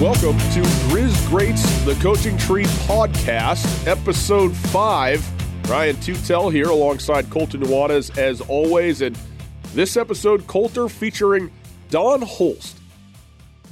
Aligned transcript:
Welcome 0.00 0.36
to 0.36 0.60
Grizz 0.90 1.26
Greats, 1.26 1.62
the 1.86 1.94
Coaching 2.02 2.36
Tree 2.36 2.64
Podcast, 2.86 3.86
Episode 3.86 4.54
5. 4.54 5.70
Ryan 5.70 5.96
Tootell 5.96 6.52
here 6.52 6.68
alongside 6.68 7.30
Colter 7.30 7.56
Nuanez 7.56 8.18
as 8.18 8.42
always. 8.42 9.00
And 9.00 9.18
this 9.72 9.96
episode, 9.96 10.46
Colter 10.48 10.90
featuring 10.90 11.50
Don 11.88 12.20
Holst. 12.20 12.76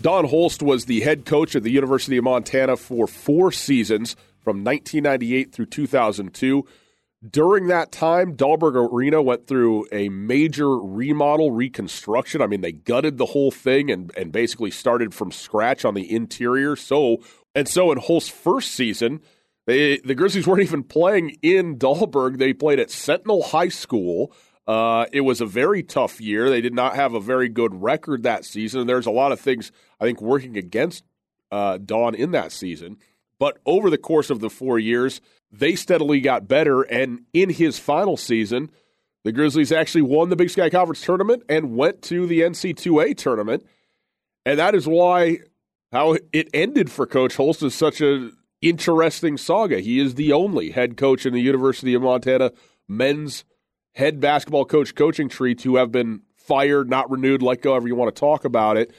Don 0.00 0.24
Holst 0.24 0.62
was 0.62 0.86
the 0.86 1.02
head 1.02 1.26
coach 1.26 1.54
at 1.56 1.62
the 1.62 1.70
University 1.70 2.16
of 2.16 2.24
Montana 2.24 2.78
for 2.78 3.06
four 3.06 3.52
seasons 3.52 4.16
from 4.40 4.64
1998 4.64 5.52
through 5.52 5.66
2002. 5.66 6.66
During 7.30 7.68
that 7.68 7.90
time, 7.90 8.36
Dahlberg 8.36 8.74
Arena 8.92 9.22
went 9.22 9.46
through 9.46 9.86
a 9.90 10.08
major 10.10 10.76
remodel 10.76 11.52
reconstruction. 11.52 12.42
I 12.42 12.46
mean, 12.46 12.60
they 12.60 12.72
gutted 12.72 13.16
the 13.16 13.26
whole 13.26 13.50
thing 13.50 13.90
and, 13.90 14.12
and 14.16 14.30
basically 14.30 14.70
started 14.70 15.14
from 15.14 15.32
scratch 15.32 15.84
on 15.84 15.94
the 15.94 16.10
interior. 16.12 16.76
So 16.76 17.22
and 17.54 17.68
so 17.68 17.92
in 17.92 17.98
Holst's 17.98 18.30
first 18.30 18.72
season, 18.72 19.20
they, 19.66 19.98
the 19.98 20.14
Grizzlies 20.14 20.46
weren't 20.46 20.62
even 20.62 20.82
playing 20.82 21.38
in 21.40 21.78
Dahlberg. 21.78 22.38
They 22.38 22.52
played 22.52 22.80
at 22.80 22.90
Sentinel 22.90 23.42
High 23.42 23.68
School. 23.68 24.32
Uh, 24.66 25.06
it 25.12 25.20
was 25.22 25.40
a 25.40 25.46
very 25.46 25.82
tough 25.82 26.20
year. 26.20 26.50
They 26.50 26.60
did 26.60 26.74
not 26.74 26.96
have 26.96 27.14
a 27.14 27.20
very 27.20 27.48
good 27.48 27.82
record 27.82 28.22
that 28.22 28.44
season. 28.44 28.80
And 28.80 28.88
there's 28.88 29.06
a 29.06 29.10
lot 29.10 29.32
of 29.32 29.40
things 29.40 29.72
I 30.00 30.04
think 30.04 30.20
working 30.20 30.56
against 30.56 31.04
uh, 31.50 31.78
Don 31.78 32.14
in 32.14 32.32
that 32.32 32.50
season. 32.50 32.98
But 33.38 33.58
over 33.66 33.90
the 33.90 33.98
course 33.98 34.30
of 34.30 34.40
the 34.40 34.50
four 34.50 34.78
years, 34.78 35.20
they 35.58 35.76
steadily 35.76 36.20
got 36.20 36.48
better. 36.48 36.82
And 36.82 37.24
in 37.32 37.50
his 37.50 37.78
final 37.78 38.16
season, 38.16 38.70
the 39.24 39.32
Grizzlies 39.32 39.72
actually 39.72 40.02
won 40.02 40.28
the 40.28 40.36
Big 40.36 40.50
Sky 40.50 40.70
Conference 40.70 41.00
tournament 41.00 41.42
and 41.48 41.76
went 41.76 42.02
to 42.02 42.26
the 42.26 42.40
NC2A 42.40 43.16
tournament. 43.16 43.64
And 44.44 44.58
that 44.58 44.74
is 44.74 44.86
why 44.86 45.38
how 45.92 46.16
it 46.32 46.48
ended 46.52 46.90
for 46.90 47.06
Coach 47.06 47.36
Holst 47.36 47.62
is 47.62 47.74
such 47.74 48.00
a 48.00 48.30
interesting 48.60 49.36
saga. 49.36 49.80
He 49.80 50.00
is 50.00 50.14
the 50.14 50.32
only 50.32 50.70
head 50.70 50.96
coach 50.96 51.24
in 51.24 51.32
the 51.32 51.40
University 51.40 51.94
of 51.94 52.02
Montana 52.02 52.52
men's 52.88 53.44
head 53.92 54.20
basketball 54.20 54.64
coach 54.64 54.94
coaching 54.94 55.28
tree 55.28 55.54
to 55.56 55.76
have 55.76 55.92
been 55.92 56.22
fired, 56.36 56.90
not 56.90 57.10
renewed, 57.10 57.42
let 57.42 57.62
go, 57.62 57.72
however 57.72 57.88
you 57.88 57.94
want 57.94 58.14
to 58.14 58.18
talk 58.18 58.44
about 58.44 58.76
it. 58.76 58.92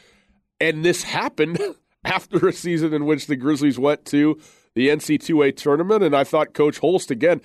And 0.60 0.86
this 0.86 1.04
happened 1.04 1.60
after 2.06 2.48
a 2.48 2.54
season 2.54 2.94
in 2.94 3.06
which 3.06 3.28
the 3.28 3.36
Grizzlies 3.36 3.78
went 3.78 4.06
to 4.06 4.40
the 4.76 4.90
NC2A 4.90 5.56
tournament. 5.56 6.04
And 6.04 6.16
I 6.16 6.24
thought 6.24 6.54
Coach 6.54 6.80
Holst, 6.80 7.10
again, 7.10 7.42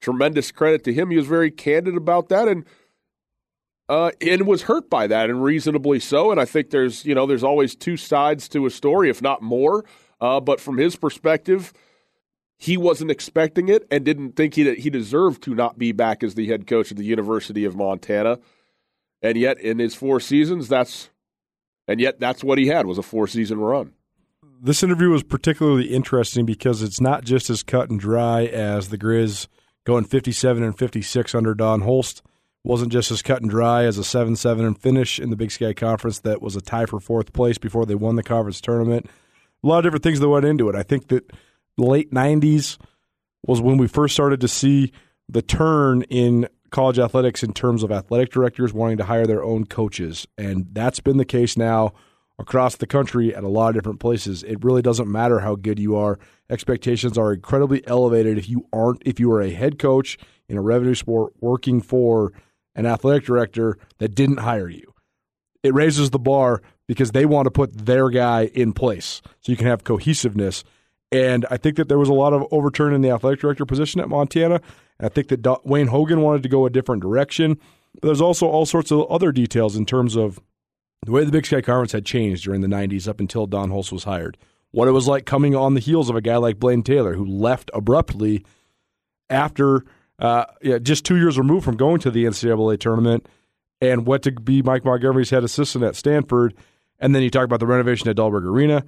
tremendous 0.00 0.52
credit 0.52 0.84
to 0.84 0.92
him. 0.92 1.10
He 1.10 1.16
was 1.16 1.26
very 1.26 1.50
candid 1.50 1.96
about 1.96 2.28
that 2.28 2.46
and 2.46 2.64
uh, 3.88 4.12
and 4.20 4.46
was 4.46 4.62
hurt 4.62 4.88
by 4.88 5.06
that, 5.06 5.28
and 5.28 5.42
reasonably 5.42 6.00
so. 6.00 6.30
And 6.30 6.40
I 6.40 6.44
think 6.44 6.70
there's 6.70 7.04
you 7.04 7.14
know 7.14 7.26
there's 7.26 7.44
always 7.44 7.74
two 7.74 7.96
sides 7.96 8.48
to 8.50 8.66
a 8.66 8.70
story, 8.70 9.10
if 9.10 9.20
not 9.20 9.42
more. 9.42 9.84
Uh, 10.20 10.40
but 10.40 10.60
from 10.60 10.78
his 10.78 10.96
perspective, 10.96 11.72
he 12.56 12.76
wasn't 12.76 13.10
expecting 13.10 13.68
it 13.68 13.86
and 13.90 14.04
didn't 14.04 14.36
think 14.36 14.54
he 14.54 14.74
he 14.76 14.88
deserved 14.88 15.42
to 15.42 15.54
not 15.54 15.78
be 15.78 15.92
back 15.92 16.22
as 16.22 16.34
the 16.34 16.46
head 16.46 16.66
coach 16.66 16.90
of 16.90 16.96
the 16.96 17.04
University 17.04 17.64
of 17.64 17.76
Montana. 17.76 18.38
And 19.20 19.36
yet, 19.36 19.60
in 19.60 19.78
his 19.78 19.94
four 19.94 20.18
seasons, 20.18 20.68
that's 20.68 21.10
and 21.86 22.00
yet 22.00 22.18
that's 22.18 22.42
what 22.42 22.56
he 22.56 22.68
had 22.68 22.86
was 22.86 22.96
a 22.96 23.02
four 23.02 23.26
season 23.26 23.60
run 23.60 23.92
this 24.64 24.82
interview 24.82 25.10
was 25.10 25.22
particularly 25.22 25.84
interesting 25.84 26.46
because 26.46 26.82
it's 26.82 27.00
not 27.00 27.22
just 27.22 27.50
as 27.50 27.62
cut 27.62 27.90
and 27.90 28.00
dry 28.00 28.46
as 28.46 28.88
the 28.88 28.96
Grizz 28.96 29.46
going 29.84 30.04
57 30.04 30.62
and 30.62 30.76
56 30.76 31.34
under 31.34 31.54
Don 31.54 31.82
Holst. 31.82 32.22
Wasn't 32.64 32.90
just 32.90 33.10
as 33.10 33.20
cut 33.20 33.42
and 33.42 33.50
dry 33.50 33.84
as 33.84 33.98
a 33.98 34.04
7 34.04 34.36
7 34.36 34.64
and 34.64 34.80
finish 34.80 35.18
in 35.18 35.28
the 35.28 35.36
Big 35.36 35.50
Sky 35.50 35.74
Conference 35.74 36.20
that 36.20 36.40
was 36.40 36.56
a 36.56 36.62
tie 36.62 36.86
for 36.86 36.98
fourth 36.98 37.34
place 37.34 37.58
before 37.58 37.84
they 37.84 37.94
won 37.94 38.16
the 38.16 38.22
conference 38.22 38.62
tournament. 38.62 39.06
A 39.62 39.66
lot 39.66 39.78
of 39.78 39.84
different 39.84 40.02
things 40.02 40.20
that 40.20 40.30
went 40.30 40.46
into 40.46 40.70
it. 40.70 40.74
I 40.74 40.82
think 40.82 41.08
that 41.08 41.30
the 41.76 41.84
late 41.84 42.10
90s 42.10 42.78
was 43.46 43.60
when 43.60 43.76
we 43.76 43.86
first 43.86 44.14
started 44.14 44.40
to 44.40 44.48
see 44.48 44.92
the 45.28 45.42
turn 45.42 46.02
in 46.04 46.48
college 46.70 46.98
athletics 46.98 47.42
in 47.42 47.52
terms 47.52 47.82
of 47.82 47.92
athletic 47.92 48.30
directors 48.30 48.72
wanting 48.72 48.96
to 48.96 49.04
hire 49.04 49.26
their 49.26 49.44
own 49.44 49.66
coaches. 49.66 50.26
And 50.38 50.68
that's 50.72 51.00
been 51.00 51.18
the 51.18 51.26
case 51.26 51.58
now 51.58 51.92
across 52.38 52.76
the 52.76 52.86
country 52.86 53.34
at 53.34 53.44
a 53.44 53.48
lot 53.48 53.68
of 53.68 53.74
different 53.74 54.00
places. 54.00 54.42
It 54.42 54.64
really 54.64 54.82
doesn't 54.82 55.10
matter 55.10 55.40
how 55.40 55.54
good 55.54 55.78
you 55.78 55.96
are. 55.96 56.18
Expectations 56.50 57.16
are 57.16 57.32
incredibly 57.32 57.86
elevated 57.86 58.38
if 58.38 58.48
you 58.48 58.66
aren't 58.72 59.02
if 59.04 59.20
you 59.20 59.30
are 59.32 59.40
a 59.40 59.50
head 59.50 59.78
coach 59.78 60.18
in 60.48 60.56
a 60.56 60.62
revenue 60.62 60.94
sport 60.94 61.32
working 61.40 61.80
for 61.80 62.32
an 62.74 62.86
athletic 62.86 63.24
director 63.24 63.78
that 63.98 64.14
didn't 64.14 64.38
hire 64.38 64.68
you. 64.68 64.92
It 65.62 65.72
raises 65.72 66.10
the 66.10 66.18
bar 66.18 66.60
because 66.86 67.12
they 67.12 67.24
want 67.24 67.46
to 67.46 67.50
put 67.50 67.86
their 67.86 68.10
guy 68.10 68.50
in 68.52 68.72
place 68.72 69.22
so 69.40 69.52
you 69.52 69.56
can 69.56 69.66
have 69.66 69.84
cohesiveness. 69.84 70.64
And 71.10 71.46
I 71.50 71.56
think 71.56 71.76
that 71.76 71.88
there 71.88 71.98
was 71.98 72.08
a 72.08 72.14
lot 72.14 72.32
of 72.32 72.46
overturn 72.50 72.92
in 72.92 73.00
the 73.00 73.10
athletic 73.10 73.40
director 73.40 73.64
position 73.64 74.00
at 74.00 74.08
Montana. 74.08 74.60
And 74.98 75.06
I 75.06 75.08
think 75.08 75.28
that 75.28 75.60
Wayne 75.64 75.86
Hogan 75.86 76.20
wanted 76.20 76.42
to 76.42 76.48
go 76.48 76.66
a 76.66 76.70
different 76.70 77.02
direction. 77.02 77.58
But 77.94 78.08
there's 78.08 78.20
also 78.20 78.46
all 78.46 78.66
sorts 78.66 78.90
of 78.90 79.06
other 79.10 79.32
details 79.32 79.76
in 79.76 79.86
terms 79.86 80.16
of 80.16 80.40
the 81.04 81.12
way 81.12 81.24
the 81.24 81.32
Big 81.32 81.46
Sky 81.46 81.60
Conference 81.60 81.92
had 81.92 82.04
changed 82.04 82.44
during 82.44 82.60
the 82.60 82.68
90s 82.68 83.08
up 83.08 83.20
until 83.20 83.46
Don 83.46 83.70
Holst 83.70 83.92
was 83.92 84.04
hired, 84.04 84.36
what 84.70 84.88
it 84.88 84.92
was 84.92 85.06
like 85.06 85.26
coming 85.26 85.54
on 85.54 85.74
the 85.74 85.80
heels 85.80 86.10
of 86.10 86.16
a 86.16 86.20
guy 86.20 86.36
like 86.36 86.58
Blaine 86.58 86.82
Taylor, 86.82 87.14
who 87.14 87.24
left 87.24 87.70
abruptly 87.74 88.44
after 89.30 89.84
uh, 90.18 90.44
yeah, 90.62 90.78
just 90.78 91.04
two 91.04 91.16
years 91.16 91.38
removed 91.38 91.64
from 91.64 91.76
going 91.76 92.00
to 92.00 92.10
the 92.10 92.24
NCAA 92.24 92.78
tournament 92.78 93.26
and 93.80 94.06
went 94.06 94.22
to 94.24 94.32
be 94.32 94.62
Mike 94.62 94.84
Montgomery's 94.84 95.30
head 95.30 95.44
assistant 95.44 95.84
at 95.84 95.96
Stanford. 95.96 96.54
And 96.98 97.14
then 97.14 97.22
you 97.22 97.30
talk 97.30 97.44
about 97.44 97.60
the 97.60 97.66
renovation 97.66 98.08
at 98.08 98.16
Dahlberg 98.16 98.44
Arena. 98.44 98.84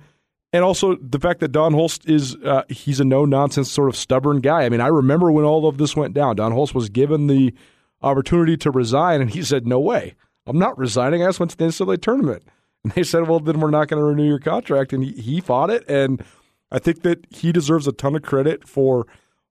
And 0.53 0.65
also 0.65 0.97
the 0.97 1.19
fact 1.19 1.41
that 1.41 1.53
Don 1.53 1.73
Holst 1.75 2.09
is 2.09 2.37
uh, 2.37 2.63
he's 2.69 3.01
a 3.01 3.05
no 3.05 3.25
nonsense 3.25 3.71
sort 3.71 3.89
of 3.89 3.97
stubborn 3.97 4.41
guy. 4.41 4.65
I 4.65 4.69
mean, 4.69 4.81
I 4.81 4.87
remember 4.87 5.31
when 5.33 5.45
all 5.45 5.67
of 5.67 5.77
this 5.79 5.97
went 5.97 6.15
down. 6.15 6.37
Don 6.37 6.53
Holst 6.53 6.75
was 6.75 6.89
given 6.89 7.27
the 7.27 7.53
opportunity 8.01 8.57
to 8.59 8.71
resign, 8.71 9.21
and 9.21 9.29
he 9.29 9.43
said, 9.43 9.67
"No 9.67 9.81
way, 9.81 10.15
I'm 10.47 10.59
not 10.59 10.79
resigning. 10.79 11.23
I 11.23 11.27
just 11.27 11.41
went 11.41 11.51
to 11.53 11.57
the 11.57 11.65
NCAA 11.65 12.01
tournament. 12.01 12.43
And 12.85 12.93
they 12.93 13.03
said, 13.03 13.27
well, 13.27 13.41
then 13.41 13.59
we're 13.59 13.71
not 13.71 13.89
going 13.89 14.01
to 14.01 14.07
renew 14.07 14.29
your 14.29 14.39
contract. 14.39 14.93
And 14.93 15.03
he, 15.03 15.11
he 15.11 15.41
fought 15.41 15.71
it. 15.71 15.83
And 15.89 16.23
I 16.71 16.79
think 16.79 17.03
that 17.03 17.27
he 17.31 17.51
deserves 17.51 17.89
a 17.89 17.93
ton 17.93 18.15
of 18.15 18.23
credit 18.23 18.69
for 18.69 19.09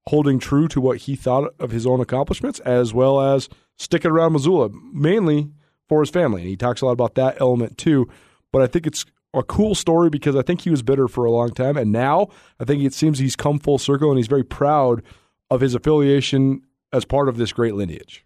holding 0.07 0.39
true 0.39 0.69
to 0.69 0.79
what 0.79 0.99
he 0.99 1.17
thought 1.17 1.53
of 1.59 1.71
his 1.71 1.85
own 1.85 1.99
accomplishments, 1.99 2.61
as 2.61 2.93
well 2.93 3.19
as 3.19 3.49
sticking 3.75 4.11
around 4.11 4.31
Missoula, 4.31 4.69
mainly 4.93 5.49
for 5.89 6.01
his 6.01 6.09
family. 6.09 6.41
And 6.41 6.49
he 6.49 6.55
talks 6.55 6.79
a 6.81 6.85
lot 6.85 6.93
about 6.93 7.15
that 7.15 7.39
element 7.41 7.77
too. 7.77 8.07
But 8.53 8.61
I 8.61 8.67
think 8.67 8.87
it's 8.87 9.05
a 9.33 9.43
cool 9.43 9.75
story 9.75 10.09
because 10.09 10.35
I 10.35 10.41
think 10.41 10.61
he 10.61 10.69
was 10.69 10.81
bitter 10.81 11.07
for 11.07 11.25
a 11.25 11.31
long 11.31 11.51
time. 11.51 11.77
And 11.77 11.91
now 11.91 12.29
I 12.59 12.63
think 12.63 12.83
it 12.83 12.93
seems 12.93 13.19
he's 13.19 13.35
come 13.35 13.59
full 13.59 13.77
circle 13.77 14.09
and 14.09 14.17
he's 14.17 14.27
very 14.27 14.45
proud 14.45 15.03
of 15.49 15.61
his 15.61 15.75
affiliation 15.75 16.61
as 16.93 17.05
part 17.05 17.27
of 17.27 17.37
this 17.37 17.51
great 17.51 17.75
lineage. 17.75 18.24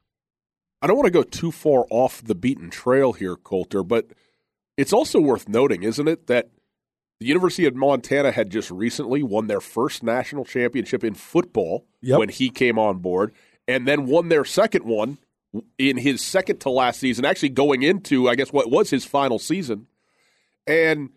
I 0.82 0.88
don't 0.88 0.96
want 0.96 1.08
to 1.08 1.12
go 1.12 1.24
too 1.24 1.52
far 1.52 1.86
off 1.90 2.24
the 2.24 2.36
beaten 2.36 2.70
trail 2.70 3.14
here, 3.14 3.36
Colter, 3.36 3.84
but 3.84 4.08
it's 4.78 4.94
also 4.94 5.20
worth 5.20 5.50
noting, 5.50 5.84
isn't 5.84 6.08
it, 6.08 6.28
that 6.28 6.50
the 7.20 7.26
University 7.26 7.66
of 7.66 7.76
Montana 7.76 8.32
had 8.32 8.50
just 8.50 8.72
recently 8.72 9.22
won 9.22 9.48
their 9.48 9.60
first 9.60 10.04
national 10.04 10.46
championship 10.46 11.04
in 11.04 11.14
football 11.16 11.86
yep. 12.02 12.20
when 12.20 12.30
he 12.30 12.50
came 12.50 12.80
on 12.80 13.00
board, 13.00 13.34
and 13.68 13.88
then 13.88 14.06
won 14.06 14.30
their 14.30 14.46
second 14.46 14.86
one 14.86 15.18
in 15.78 15.98
his 15.98 16.22
second 16.22 16.60
to 16.60 16.70
last 16.70 17.00
season, 17.00 17.26
actually 17.26 17.50
going 17.50 17.82
into, 17.82 18.30
I 18.30 18.36
guess, 18.36 18.54
what 18.54 18.72
was 18.72 18.90
his 18.90 19.04
final 19.04 19.38
season. 19.38 19.88
And 20.66 21.10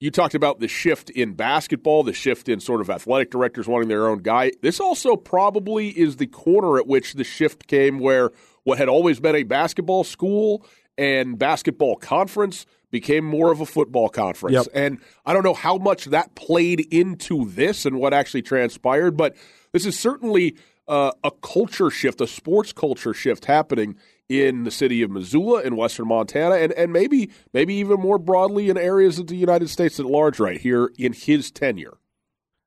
you 0.00 0.10
talked 0.10 0.34
about 0.34 0.60
the 0.60 0.68
shift 0.68 1.10
in 1.10 1.34
basketball, 1.34 2.02
the 2.02 2.12
shift 2.12 2.48
in 2.48 2.60
sort 2.60 2.80
of 2.80 2.90
athletic 2.90 3.30
directors 3.30 3.68
wanting 3.68 3.88
their 3.88 4.08
own 4.08 4.18
guy. 4.18 4.50
This 4.62 4.80
also 4.80 5.16
probably 5.16 5.88
is 5.88 6.16
the 6.16 6.26
corner 6.26 6.78
at 6.78 6.86
which 6.86 7.14
the 7.14 7.24
shift 7.24 7.66
came 7.66 7.98
where 7.98 8.30
what 8.66 8.78
had 8.78 8.88
always 8.88 9.20
been 9.20 9.36
a 9.36 9.44
basketball 9.44 10.02
school 10.02 10.66
and 10.98 11.38
basketball 11.38 11.94
conference 11.94 12.66
became 12.90 13.24
more 13.24 13.52
of 13.52 13.60
a 13.60 13.66
football 13.66 14.08
conference. 14.08 14.54
Yep. 14.54 14.66
And 14.74 14.98
I 15.24 15.32
don't 15.32 15.44
know 15.44 15.54
how 15.54 15.78
much 15.78 16.06
that 16.06 16.34
played 16.34 16.80
into 16.92 17.48
this 17.48 17.86
and 17.86 18.00
what 18.00 18.12
actually 18.12 18.42
transpired, 18.42 19.16
but 19.16 19.36
this 19.70 19.86
is 19.86 19.96
certainly 19.96 20.56
uh, 20.88 21.12
a 21.22 21.30
culture 21.30 21.90
shift, 21.90 22.20
a 22.20 22.26
sports 22.26 22.72
culture 22.72 23.14
shift 23.14 23.44
happening 23.44 23.94
in 24.28 24.64
the 24.64 24.72
city 24.72 25.00
of 25.02 25.12
Missoula 25.12 25.62
in 25.62 25.76
western 25.76 26.08
Montana 26.08 26.56
and, 26.56 26.72
and 26.72 26.92
maybe 26.92 27.30
maybe 27.52 27.74
even 27.74 28.00
more 28.00 28.18
broadly 28.18 28.68
in 28.68 28.76
areas 28.76 29.20
of 29.20 29.28
the 29.28 29.36
United 29.36 29.70
States 29.70 30.00
at 30.00 30.06
large 30.06 30.40
right 30.40 30.60
here 30.60 30.90
in 30.98 31.12
his 31.12 31.52
tenure 31.52 31.98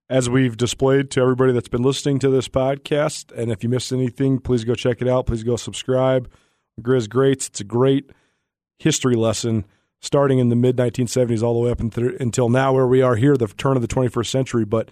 as 0.10 0.30
we've 0.30 0.58
displayed 0.58 1.12
to 1.12 1.22
everybody 1.22 1.54
that's 1.54 1.68
been 1.68 1.84
listening 1.84 2.18
to 2.20 2.30
this 2.30 2.48
podcast. 2.48 3.32
And 3.38 3.52
if 3.52 3.64
you 3.64 3.70
missed 3.70 3.92
anything, 3.92 4.40
please 4.40 4.64
go 4.64 4.74
check 4.74 5.02
it 5.02 5.08
out. 5.08 5.28
Please 5.28 5.44
go 5.44 5.56
subscribe. 5.56 6.30
Grizz 6.82 7.10
Greats. 7.10 7.48
It's 7.48 7.62
a 7.62 7.66
great 7.66 8.12
history 8.80 9.16
lesson 9.16 9.66
starting 10.02 10.40
in 10.40 10.50
the 10.50 10.56
mid 10.56 10.78
1970s 10.78 11.44
all 11.44 11.54
the 11.54 11.60
way 11.60 11.72
up 11.72 11.80
until 11.80 12.50
now, 12.50 12.74
where 12.74 12.88
we 12.88 13.02
are 13.02 13.16
here, 13.16 13.38
the 13.38 13.48
turn 13.48 13.76
of 13.76 13.82
the 13.82 13.88
21st 13.88 14.28
century. 14.28 14.66
But 14.66 14.90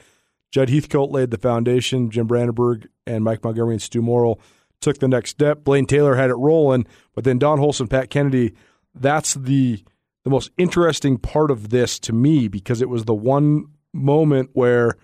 Judd 0.51 0.69
Heathcote 0.69 1.11
laid 1.11 1.31
the 1.31 1.37
foundation. 1.37 2.11
Jim 2.11 2.27
Brandenburg 2.27 2.87
and 3.07 3.23
Mike 3.23 3.43
Montgomery 3.43 3.75
and 3.75 3.81
Stew 3.81 4.01
Morrill 4.01 4.39
took 4.81 4.99
the 4.99 5.07
next 5.07 5.31
step. 5.31 5.63
Blaine 5.63 5.87
Taylor 5.87 6.15
had 6.15 6.29
it 6.29 6.35
rolling, 6.35 6.85
but 7.15 7.23
then 7.23 7.39
Don 7.39 7.57
Holson, 7.57 7.87
Pat 7.89 8.09
Kennedy, 8.09 8.53
that's 8.93 9.33
the 9.33 9.83
the 10.23 10.29
most 10.29 10.51
interesting 10.57 11.17
part 11.17 11.49
of 11.51 11.69
this 11.69 11.97
to 11.99 12.11
me 12.11 12.49
because 12.49 12.81
it 12.81 12.89
was 12.89 13.05
the 13.05 13.13
one 13.13 13.65
moment 13.93 14.49
where 14.53 14.97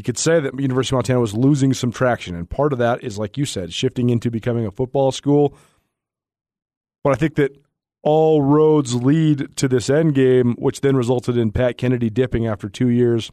you 0.00 0.02
could 0.02 0.16
say 0.16 0.40
that 0.40 0.58
University 0.58 0.94
of 0.94 0.96
Montana 0.96 1.20
was 1.20 1.34
losing 1.34 1.74
some 1.74 1.92
traction. 1.92 2.34
And 2.34 2.48
part 2.48 2.72
of 2.72 2.78
that 2.78 3.04
is, 3.04 3.18
like 3.18 3.36
you 3.36 3.44
said, 3.44 3.70
shifting 3.70 4.08
into 4.08 4.30
becoming 4.30 4.64
a 4.64 4.70
football 4.70 5.12
school. 5.12 5.54
But 7.04 7.10
I 7.12 7.16
think 7.16 7.34
that 7.34 7.62
all 8.02 8.40
roads 8.40 8.94
lead 8.94 9.54
to 9.56 9.68
this 9.68 9.90
end 9.90 10.14
game, 10.14 10.54
which 10.54 10.80
then 10.80 10.96
resulted 10.96 11.36
in 11.36 11.52
Pat 11.52 11.76
Kennedy 11.76 12.08
dipping 12.08 12.46
after 12.46 12.70
two 12.70 12.88
years, 12.88 13.30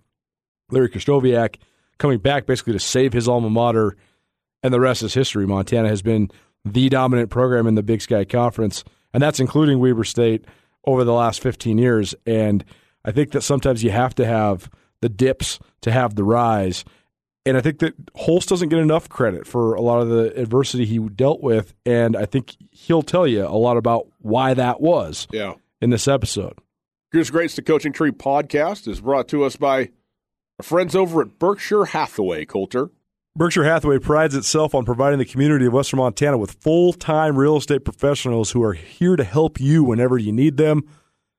Larry 0.70 0.90
Krystkowiak 0.90 1.56
coming 2.00 2.20
back 2.20 2.46
basically 2.46 2.74
to 2.74 2.80
save 2.80 3.14
his 3.14 3.30
alma 3.30 3.50
mater, 3.50 3.96
and 4.62 4.74
the 4.74 4.82
rest 4.82 5.04
is 5.04 5.14
history. 5.14 5.48
Montana 5.48 5.88
has 5.88 6.02
been 6.02 6.30
the 6.66 6.90
dominant 6.90 7.30
program 7.30 7.66
in 7.66 7.76
the 7.76 7.82
Big 7.82 8.02
Sky 8.02 8.26
Conference, 8.26 8.84
and 9.14 9.24
that's 9.24 9.40
including 9.40 9.80
Weber 9.80 10.04
State 10.04 10.44
over 10.84 11.06
the 11.06 11.14
last 11.14 11.42
15 11.42 11.78
years. 11.78 12.14
And 12.26 12.66
I 13.06 13.14
think 13.14 13.32
that 13.32 13.42
sometimes 13.44 13.86
you 13.86 13.92
have 13.92 14.14
to 14.16 14.26
have 14.26 14.70
the 15.02 15.10
dips 15.10 15.60
to 15.82 15.92
have 15.92 16.16
the 16.16 16.24
rise. 16.24 16.86
And 17.46 17.56
I 17.56 17.62
think 17.62 17.80
that 17.80 17.94
Holst 18.16 18.50
doesn't 18.50 18.70
get 18.70 18.80
enough 18.80 19.08
credit 19.08 19.48
for 19.48 19.74
a 19.74 19.82
lot 19.82 20.02
of 20.02 20.10
the 20.10 20.38
adversity 20.40 20.86
he 20.86 21.00
dealt 21.00 21.42
with. 21.42 21.74
And 21.86 22.18
I 22.18 22.26
think 22.26 22.56
he'll 22.72 23.04
tell 23.04 23.26
you 23.26 23.46
a 23.46 23.56
lot 23.56 23.78
about 23.78 24.08
why 24.20 24.54
that 24.54 24.82
was 24.82 25.28
yeah. 25.32 25.54
in 25.82 25.90
this 25.90 26.08
episode. 26.08 26.60
Here's 27.12 27.32
Greats 27.32 27.56
the 27.56 27.62
Coaching 27.62 27.94
Tree 27.94 28.12
podcast 28.12 28.86
is 28.88 29.00
brought 29.00 29.30
to 29.30 29.46
us 29.46 29.56
by 29.56 29.92
our 30.60 30.64
friends 30.64 30.94
over 30.94 31.22
at 31.22 31.40
Berkshire 31.40 31.86
Hathaway, 31.86 32.44
Colter. 32.44 32.90
Berkshire 33.34 33.64
Hathaway 33.64 34.00
prides 34.00 34.36
itself 34.36 34.76
on 34.76 34.84
providing 34.84 35.20
the 35.20 35.26
community 35.26 35.68
of 35.68 35.74
Western 35.74 36.00
Montana 36.00 36.38
with 36.38 36.52
full 36.54 36.92
time 36.92 37.38
real 37.38 37.56
estate 37.56 37.86
professionals 37.86 38.52
who 38.52 38.64
are 38.64 38.74
here 38.74 39.16
to 39.16 39.24
help 39.24 39.60
you 39.60 39.84
whenever 39.84 40.18
you 40.18 40.34
need 40.34 40.58
them. 40.58 40.84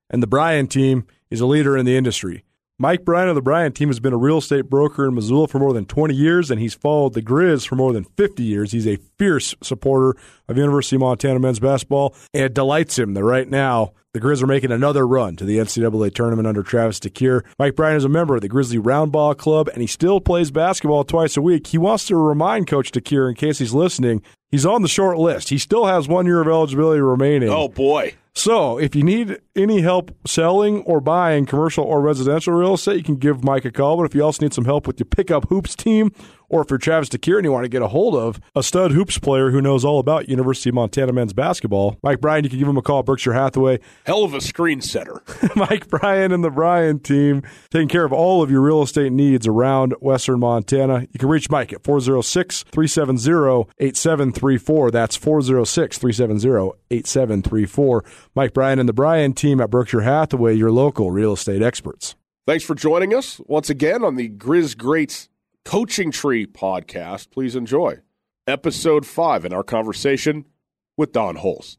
And 0.08 0.22
the 0.22 0.26
Bryan 0.26 0.68
team 0.68 1.06
is 1.28 1.40
a 1.40 1.46
leader 1.46 1.76
in 1.76 1.84
the 1.84 1.96
industry. 1.96 2.44
Mike 2.80 3.04
Bryan 3.04 3.28
of 3.28 3.34
the 3.34 3.42
Bryan 3.42 3.72
team 3.72 3.88
has 3.88 3.98
been 3.98 4.12
a 4.12 4.16
real 4.16 4.38
estate 4.38 4.70
broker 4.70 5.08
in 5.08 5.14
Missoula 5.16 5.48
for 5.48 5.58
more 5.58 5.72
than 5.72 5.84
20 5.84 6.14
years, 6.14 6.48
and 6.48 6.60
he's 6.60 6.74
followed 6.74 7.12
the 7.12 7.20
Grizz 7.20 7.66
for 7.66 7.74
more 7.74 7.92
than 7.92 8.04
50 8.04 8.44
years. 8.44 8.70
He's 8.70 8.86
a 8.86 8.98
fierce 9.18 9.56
supporter 9.60 10.16
of 10.48 10.56
University 10.56 10.96
of 10.96 11.00
Montana 11.00 11.38
men's 11.38 11.60
basketball, 11.60 12.14
and 12.32 12.44
it 12.44 12.54
delights 12.54 12.98
him 12.98 13.14
that 13.14 13.24
right 13.24 13.48
now 13.48 13.92
the 14.14 14.20
Grizz 14.20 14.42
are 14.42 14.46
making 14.46 14.72
another 14.72 15.06
run 15.06 15.36
to 15.36 15.44
the 15.44 15.58
NCAA 15.58 16.14
tournament 16.14 16.48
under 16.48 16.62
Travis 16.62 16.98
DeCuire. 16.98 17.44
Mike 17.58 17.76
Bryan 17.76 17.96
is 17.96 18.04
a 18.04 18.08
member 18.08 18.34
of 18.34 18.40
the 18.40 18.48
Grizzly 18.48 18.78
Roundball 18.78 19.36
Club, 19.36 19.68
and 19.68 19.80
he 19.80 19.86
still 19.86 20.20
plays 20.20 20.50
basketball 20.50 21.04
twice 21.04 21.36
a 21.36 21.42
week. 21.42 21.66
He 21.66 21.78
wants 21.78 22.06
to 22.06 22.16
remind 22.16 22.66
Coach 22.66 22.90
DeCuire, 22.90 23.28
in 23.28 23.34
case 23.34 23.58
he's 23.58 23.74
listening, 23.74 24.22
he's 24.50 24.64
on 24.64 24.82
the 24.82 24.88
short 24.88 25.18
list. 25.18 25.50
He 25.50 25.58
still 25.58 25.86
has 25.86 26.08
one 26.08 26.26
year 26.26 26.40
of 26.40 26.48
eligibility 26.48 27.00
remaining. 27.00 27.50
Oh, 27.50 27.68
boy. 27.68 28.14
So, 28.34 28.78
if 28.78 28.94
you 28.94 29.02
need 29.02 29.40
any 29.56 29.80
help 29.80 30.16
selling 30.24 30.82
or 30.82 31.00
buying 31.00 31.44
commercial 31.44 31.84
or 31.84 32.00
residential 32.00 32.54
real 32.54 32.74
estate, 32.74 32.96
you 32.96 33.02
can 33.02 33.16
give 33.16 33.42
Mike 33.42 33.64
a 33.64 33.72
call. 33.72 33.96
But 33.96 34.04
if 34.04 34.14
you 34.14 34.22
also 34.22 34.44
need 34.44 34.54
some 34.54 34.64
help 34.64 34.86
with 34.86 35.00
your 35.00 35.06
pickup 35.06 35.48
hoops 35.48 35.74
team, 35.74 36.12
or 36.48 36.62
if 36.62 36.70
you're 36.70 36.78
Travis 36.78 37.08
DeCuire 37.08 37.36
and 37.36 37.44
you 37.44 37.52
want 37.52 37.64
to 37.64 37.68
get 37.68 37.82
a 37.82 37.88
hold 37.88 38.14
of 38.14 38.40
a 38.54 38.62
stud 38.62 38.92
hoops 38.92 39.18
player 39.18 39.50
who 39.50 39.60
knows 39.60 39.84
all 39.84 39.98
about 39.98 40.28
University 40.28 40.70
of 40.70 40.74
Montana 40.74 41.12
men's 41.12 41.32
basketball, 41.32 41.98
Mike 42.02 42.20
Bryan, 42.20 42.44
you 42.44 42.50
can 42.50 42.58
give 42.58 42.68
him 42.68 42.76
a 42.76 42.82
call 42.82 43.00
at 43.00 43.06
Berkshire 43.06 43.32
Hathaway. 43.32 43.80
Hell 44.04 44.24
of 44.24 44.34
a 44.34 44.40
screen 44.40 44.80
setter. 44.80 45.22
Mike 45.56 45.88
Bryan 45.88 46.32
and 46.32 46.42
the 46.42 46.50
Bryan 46.50 46.98
team 46.98 47.42
taking 47.70 47.88
care 47.88 48.04
of 48.04 48.12
all 48.12 48.42
of 48.42 48.50
your 48.50 48.60
real 48.60 48.82
estate 48.82 49.12
needs 49.12 49.46
around 49.46 49.94
Western 50.00 50.40
Montana. 50.40 51.06
You 51.12 51.18
can 51.18 51.28
reach 51.28 51.50
Mike 51.50 51.72
at 51.72 51.84
406 51.84 52.64
370 52.64 53.70
8734. 53.78 54.90
That's 54.90 55.16
406 55.16 55.98
370 55.98 56.78
8734. 56.90 58.04
Mike 58.34 58.52
Bryan 58.52 58.78
and 58.78 58.88
the 58.88 58.92
Bryan 58.92 59.32
team 59.32 59.60
at 59.60 59.70
Berkshire 59.70 60.00
Hathaway, 60.00 60.54
your 60.54 60.70
local 60.70 61.10
real 61.10 61.34
estate 61.34 61.62
experts. 61.62 62.14
Thanks 62.46 62.64
for 62.64 62.74
joining 62.74 63.12
us 63.12 63.40
once 63.44 63.68
again 63.68 64.02
on 64.02 64.16
the 64.16 64.30
Grizz 64.30 64.76
Greats 64.78 65.28
Coaching 65.68 66.10
Tree 66.10 66.46
podcast. 66.46 67.30
Please 67.30 67.54
enjoy 67.54 67.96
episode 68.46 69.04
five 69.04 69.44
in 69.44 69.52
our 69.52 69.62
conversation 69.62 70.46
with 70.96 71.12
Don 71.12 71.36
Holst. 71.36 71.76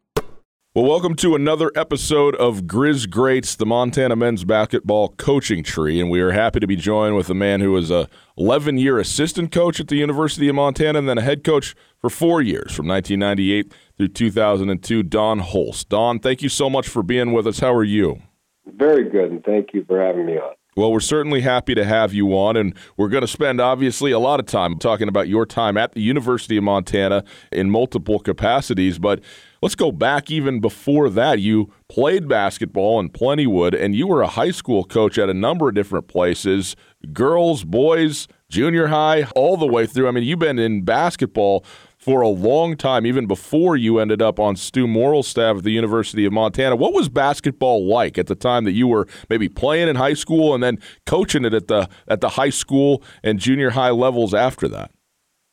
Well, 0.76 0.86
welcome 0.86 1.16
to 1.16 1.34
another 1.34 1.72
episode 1.76 2.36
of 2.36 2.66
Grizz 2.66 3.10
Greats, 3.10 3.56
the 3.56 3.66
Montana 3.66 4.16
men's 4.16 4.44
basketball 4.44 5.16
coaching 5.18 5.64
tree. 5.64 6.00
And 6.00 6.12
we 6.12 6.22
are 6.22 6.30
happy 6.30 6.60
to 6.60 6.68
be 6.68 6.76
joined 6.76 7.16
with 7.16 7.32
a 7.32 7.34
man 7.34 7.62
who 7.62 7.72
was 7.72 7.90
a 7.90 8.08
11 8.38 8.78
year 8.78 9.00
assistant 9.00 9.52
coach 9.52 9.80
at 9.80 9.88
the 9.88 9.96
University 9.96 10.48
of 10.48 10.54
Montana 10.54 11.00
and 11.00 11.10
then 11.10 11.18
a 11.18 11.24
head 11.24 11.44
coach 11.44 11.76
for 11.98 12.12
four 12.12 12.44
years 12.44 12.72
from 12.72 12.88
1998 12.88 13.74
through 13.98 14.10
2002, 14.10 15.02
Don 15.02 15.40
Holst. 15.40 15.90
Don, 15.90 16.20
thank 16.20 16.44
you 16.44 16.50
so 16.50 16.70
much 16.70 16.88
for 16.88 17.02
being 17.02 17.34
with 17.34 17.48
us. 17.48 17.58
How 17.58 17.74
are 17.74 17.84
you? 17.84 18.22
Very 18.68 19.10
good, 19.10 19.32
and 19.32 19.44
thank 19.44 19.74
you 19.74 19.84
for 19.84 20.00
having 20.00 20.28
me 20.28 20.34
on. 20.34 20.54
Well, 20.76 20.92
we're 20.92 21.00
certainly 21.00 21.42
happy 21.42 21.74
to 21.76 21.84
have 21.84 22.14
you 22.14 22.28
on, 22.38 22.56
and 22.56 22.76
we're 22.96 23.10
going 23.10 23.22
to 23.22 23.28
spend 23.28 23.60
obviously 23.60 24.12
a 24.12 24.20
lot 24.20 24.40
of 24.40 24.46
time 24.46 24.78
talking 24.78 25.08
about 25.08 25.28
your 25.28 25.46
time 25.46 25.78
at 25.78 25.94
the 25.94 26.02
University 26.02 26.58
of 26.58 26.64
Montana 26.64 27.24
in 27.52 27.70
multiple 27.72 28.20
capacities. 28.20 29.00
But 29.00 29.22
let's 29.62 29.76
go 29.76 29.92
back 29.92 30.30
even 30.30 30.60
before 30.60 31.10
that. 31.10 31.40
You 31.40 31.74
played 31.88 32.28
basketball 32.28 33.00
in 33.00 33.10
Plentywood, 33.10 33.74
and 33.80 33.96
you 33.96 34.08
were 34.08 34.22
a 34.22 34.28
high 34.28 34.52
school 34.52 34.84
coach 34.84 35.18
at 35.18 35.28
a 35.28 35.34
number 35.34 35.70
of 35.70 35.76
different 35.76 36.08
places 36.08 36.76
girls, 37.14 37.64
boys, 37.64 38.28
junior 38.50 38.88
high, 38.88 39.24
all 39.36 39.58
the 39.58 39.66
way 39.66 39.86
through. 39.86 40.08
I 40.08 40.12
mean, 40.12 40.24
you've 40.24 40.40
been 40.40 40.60
in 40.60 40.84
basketball 40.84 41.64
for 42.10 42.22
a 42.22 42.28
long 42.28 42.76
time, 42.76 43.06
even 43.06 43.28
before 43.28 43.78
you 43.78 44.00
ended 44.00 44.20
up 44.20 44.40
on 44.40 44.56
Stew 44.56 44.88
Morrill's 44.88 45.28
staff 45.28 45.58
at 45.58 45.64
the 45.64 45.70
University 45.70 46.26
of 46.26 46.34
Montana. 46.34 46.76
What 46.76 46.92
was 46.92 47.08
basketball 47.08 47.86
like 47.88 48.18
at 48.18 48.26
the 48.26 48.34
time 48.34 48.64
that 48.64 48.72
you 48.72 48.88
were 48.88 49.08
maybe 49.30 49.48
playing 49.48 49.88
in 49.88 49.96
high 49.96 50.16
school 50.16 50.56
and 50.56 50.64
then 50.64 50.80
coaching 51.06 51.46
it 51.46 51.54
at 51.54 51.68
the 51.68 51.88
at 52.08 52.20
the 52.20 52.30
high 52.30 52.50
school 52.50 53.04
and 53.24 53.38
junior 53.38 53.70
high 53.70 53.92
levels 53.92 54.34
after 54.34 54.68
that? 54.70 54.90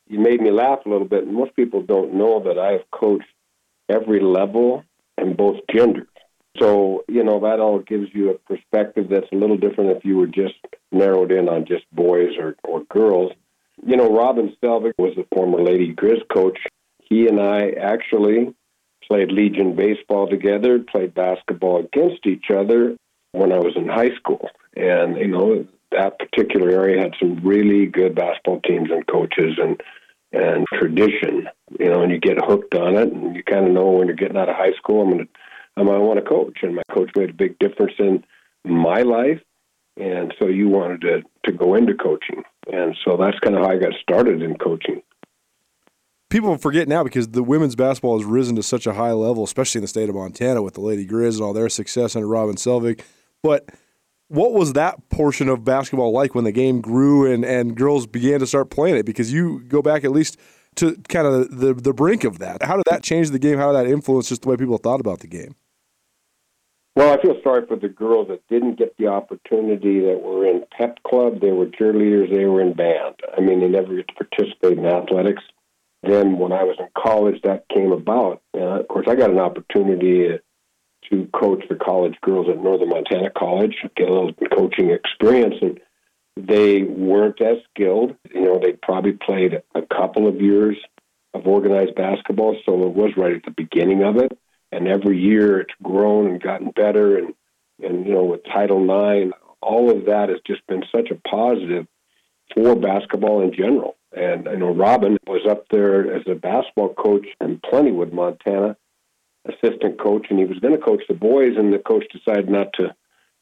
You 0.08 0.19
made 0.19 0.41
me 0.41 0.50
laugh 0.50 0.79
a 0.87 0.88
little 0.88 1.06
bit. 1.06 1.31
Most 1.31 1.55
people 1.56 1.82
don't 1.82 2.14
know 2.14 2.43
that 2.44 2.59
I 2.59 2.73
have 2.73 2.91
coached 2.91 3.29
every 3.91 4.20
level 4.23 4.82
and 5.19 5.37
both 5.37 5.56
genders. 5.70 6.09
So, 6.59 7.05
you 7.06 7.23
know, 7.23 7.38
that 7.41 7.61
all 7.61 7.81
gives 7.81 8.09
you 8.14 8.31
a 8.31 8.38
perspective 8.38 9.09
that's 9.11 9.31
a 9.31 9.37
little 9.37 9.59
different 9.59 9.94
if 9.94 10.06
you 10.06 10.17
were 10.17 10.26
just 10.26 10.55
narrowed 10.91 11.32
in 11.32 11.50
on 11.50 11.67
just 11.67 11.85
boys 11.93 12.31
or, 12.38 12.56
or 12.64 12.82
girls. 12.85 13.32
You 13.87 13.97
know, 13.97 14.12
Robin 14.12 14.53
Selvig 14.61 14.94
was 14.99 15.15
the 15.15 15.25
former 15.33 15.62
Lady 15.62 15.94
Grizz 15.94 16.27
coach. 16.29 16.59
He 16.99 17.29
and 17.29 17.41
I 17.41 17.71
actually 17.71 18.53
played 19.06 19.31
Legion 19.31 19.77
baseball 19.77 20.28
together, 20.28 20.81
played 20.81 21.14
basketball 21.14 21.85
against 21.85 22.26
each 22.26 22.47
other 22.50 22.97
when 23.31 23.52
I 23.52 23.59
was 23.59 23.75
in 23.76 23.87
high 23.87 24.11
school. 24.16 24.50
And, 24.76 25.16
you 25.16 25.28
know, 25.28 25.64
that 25.93 26.19
particular 26.19 26.69
area 26.69 27.00
had 27.00 27.14
some 27.21 27.37
really 27.47 27.87
good 27.87 28.16
basketball 28.16 28.61
teams 28.62 28.90
and 28.90 29.07
coaches 29.07 29.57
and 29.57 29.81
and 30.33 30.66
tradition, 30.75 31.49
you 31.78 31.87
know, 31.87 32.02
and 32.02 32.11
you 32.11 32.19
get 32.19 32.45
hooked 32.45 32.75
on 32.75 32.97
it 32.97 33.12
and 33.12 33.37
you 33.37 33.45
kind 33.45 33.69
of 33.69 33.73
know 33.73 33.93
when 33.93 34.09
you're 34.09 34.16
getting 34.16 34.37
out 34.37 34.49
of 34.49 34.57
high 34.57 34.73
school, 34.73 35.02
I'm 35.02 35.11
going 35.12 35.26
to, 35.26 35.33
I 35.76 35.85
might 35.85 35.99
want 35.99 36.19
to 36.19 36.28
coach. 36.28 36.59
And 36.62 36.75
my 36.75 36.83
coach 36.93 37.11
made 37.16 37.31
a 37.31 37.35
big 37.35 37.57
difference 37.61 37.95
in 38.00 38.25
my 38.64 39.02
life. 39.02 39.40
And 39.97 40.35
so 40.38 40.49
you 40.49 40.69
wanted 40.69 41.00
to, 41.02 41.23
to 41.45 41.52
go 41.52 41.76
into 41.76 41.95
coaching. 41.95 42.43
And 42.73 42.96
so 43.04 43.16
that's 43.16 43.38
kind 43.40 43.56
of 43.56 43.64
how 43.64 43.70
I 43.70 43.78
got 43.78 43.92
started 44.00 44.42
in 44.42 44.56
coaching. 44.56 45.02
People 46.28 46.58
forget 46.58 46.88
now 46.88 47.04
because 47.04 47.28
the 47.28 47.42
women's 47.42 47.76
basketball 47.76 48.18
has 48.18 48.26
risen 48.26 48.56
to 48.56 48.62
such 48.62 48.87
a 48.87 48.94
high 48.94 49.12
level, 49.12 49.44
especially 49.44 49.78
in 49.78 49.82
the 49.82 49.88
state 49.88 50.08
of 50.08 50.16
Montana 50.16 50.61
with 50.61 50.75
the 50.75 50.80
Lady 50.80 51.06
Grizz 51.06 51.35
and 51.35 51.42
all 51.42 51.52
their 51.52 51.68
success 51.68 52.16
under 52.16 52.26
Robin 52.26 52.56
Selvig. 52.56 53.00
But 53.42 53.68
what 54.28 54.52
was 54.52 54.73
that 54.73 55.08
portion 55.08 55.49
of 55.49 55.64
basketball 55.64 56.12
like 56.12 56.35
when 56.35 56.44
the 56.44 56.52
game 56.52 56.80
grew 56.80 57.32
and, 57.32 57.44
and 57.44 57.76
girls 57.76 58.08
began 58.08 58.40
to 58.40 58.46
start 58.46 58.70
playing 58.70 58.96
it? 58.96 59.06
Because 59.06 59.32
you 59.32 59.61
go 59.68 59.82
back 59.82 60.04
at 60.04 60.11
least 60.11 60.37
to 60.76 60.96
kind 61.08 61.28
of 61.28 61.58
the, 61.58 61.75
the 61.75 61.94
brink 61.94 62.25
of 62.25 62.40
that. 62.40 62.62
How 62.62 62.76
did 62.76 62.85
that 62.90 63.04
change 63.04 63.30
the 63.30 63.38
game? 63.38 63.58
How 63.58 63.73
did 63.73 63.85
that 63.85 63.90
influence 63.90 64.28
just 64.28 64.42
the 64.42 64.49
way 64.49 64.56
people 64.56 64.78
thought 64.78 65.00
about 65.00 65.20
the 65.20 65.28
game? 65.28 65.54
Well, 66.97 67.12
I 67.12 67.21
feel 67.21 67.38
sorry 67.45 67.67
for 67.67 67.76
the 67.76 67.91
girls 67.91 68.29
that 68.29 68.49
didn't 68.49 68.79
get 68.79 68.97
the 68.97 69.09
opportunity 69.09 70.00
that 70.00 70.23
were 70.23 70.47
in 70.47 70.65
pep 70.76 70.99
club. 71.07 71.43
They 71.43 71.53
were 71.53 71.67
cheerleaders. 71.67 72.35
They 72.35 72.47
were 72.47 72.62
in 72.62 72.73
band. 72.73 73.17
I 73.37 73.43
mean, 73.43 73.61
they 73.61 73.69
never 73.69 73.95
get 73.95 74.09
to 74.09 74.15
participate 74.15 74.79
in 74.79 74.87
athletics. 74.87 75.43
Then, 76.03 76.38
when 76.38 76.53
I 76.53 76.65
was 76.65 76.76
in 76.79 76.88
college, 76.97 77.43
that 77.45 77.69
came 77.69 77.93
about. 77.93 78.41
And 78.55 78.81
of 78.81 78.88
course, 78.88 79.07
I 79.11 79.15
got 79.15 79.29
an 79.29 79.38
opportunity 79.38 80.38
to 81.11 81.29
coach 81.38 81.65
the 81.69 81.75
college 81.75 82.15
girls 82.23 82.49
at 82.49 82.62
Northern 82.62 82.88
Montana 82.88 83.29
College, 83.29 83.76
get 83.95 84.09
a 84.09 84.12
little 84.12 84.33
coaching 84.57 84.91
experience, 84.91 85.57
and 85.61 85.79
they 86.38 86.83
weren't 86.83 87.43
as 87.43 87.59
skilled. 87.75 88.17
You 88.33 88.41
know, 88.41 88.59
they 88.59 88.73
probably 88.73 89.12
played 89.12 89.61
a 89.75 89.83
couple 89.83 90.26
of 90.29 90.41
years 90.41 90.79
of 91.35 91.47
organized 91.47 91.95
basketball, 91.95 92.57
so 92.65 92.87
it 92.87 92.95
was 92.95 93.11
right 93.19 93.37
at 93.37 93.45
the 93.45 93.50
beginning 93.50 94.03
of 94.03 94.17
it 94.17 94.33
and 94.76 94.88
every 94.88 95.18
year 95.18 95.61
it's 95.61 95.75
grown 95.83 96.26
and 96.30 96.42
gotten 96.42 96.71
better 96.71 97.18
and 97.18 97.35
and 97.83 98.06
you 98.06 98.12
know 98.12 98.25
with 98.25 98.45
title 98.45 98.83
ix 99.12 99.33
all 99.61 99.90
of 99.90 100.06
that 100.06 100.28
has 100.28 100.38
just 100.47 100.66
been 100.66 100.85
such 100.95 101.11
a 101.11 101.28
positive 101.28 101.87
for 102.54 102.76
basketball 102.76 103.42
in 103.42 103.52
general 103.52 103.97
and 104.16 104.49
i 104.49 104.54
know 104.54 104.73
robin 104.73 105.16
was 105.26 105.47
up 105.50 105.64
there 105.71 106.14
as 106.14 106.23
a 106.26 106.35
basketball 106.35 106.95
coach 106.95 107.26
in 107.40 107.59
plentywood 107.59 108.12
montana 108.12 108.76
assistant 109.49 110.00
coach, 110.00 110.26
and 110.30 110.38
he 110.38 110.45
was 110.45 110.59
going 110.59 110.75
to 110.75 110.85
coach 110.85 111.02
the 111.09 111.14
boys, 111.14 111.56
and 111.56 111.73
the 111.73 111.78
coach 111.78 112.04
decided 112.12 112.49
not 112.49 112.68
to 112.75 112.95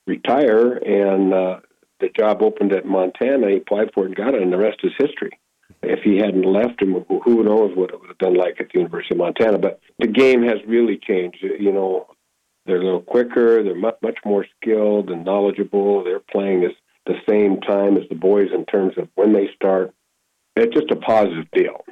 retire, 0.06 0.74
and 0.76 1.32
uh, 1.32 1.60
the 2.00 2.08
job 2.16 2.42
opened 2.42 2.72
at 2.72 2.86
Montana. 2.86 3.48
He 3.50 3.56
applied 3.56 3.90
for 3.94 4.04
it 4.04 4.08
and 4.08 4.16
got 4.16 4.34
it, 4.34 4.42
and 4.42 4.52
the 4.52 4.58
rest 4.58 4.80
is 4.82 4.92
history. 4.98 5.38
If 5.86 6.00
he 6.02 6.18
hadn't 6.18 6.44
left 6.44 6.80
him, 6.80 7.04
who 7.24 7.44
knows 7.44 7.76
what 7.76 7.90
it 7.90 8.00
would 8.00 8.08
have 8.08 8.18
been 8.18 8.36
like 8.36 8.60
at 8.60 8.68
the 8.72 8.78
University 8.78 9.14
of 9.14 9.18
Montana. 9.18 9.58
But 9.58 9.80
the 9.98 10.06
game 10.06 10.42
has 10.42 10.58
really 10.66 10.98
changed. 10.98 11.38
You 11.42 11.72
know, 11.72 12.06
they're 12.66 12.80
a 12.80 12.84
little 12.84 13.02
quicker. 13.02 13.62
They're 13.62 13.74
much 13.74 14.18
more 14.24 14.46
skilled 14.60 15.10
and 15.10 15.24
knowledgeable. 15.24 16.02
They're 16.04 16.20
playing 16.20 16.62
this 16.62 16.72
the 17.06 17.16
same 17.28 17.60
time 17.60 17.96
as 17.96 18.08
the 18.08 18.14
boys 18.14 18.48
in 18.54 18.64
terms 18.64 18.94
of 18.96 19.08
when 19.14 19.32
they 19.32 19.50
start. 19.54 19.92
It's 20.56 20.74
just 20.74 20.90
a 20.90 20.96
positive 20.96 21.50
deal. 21.52 21.84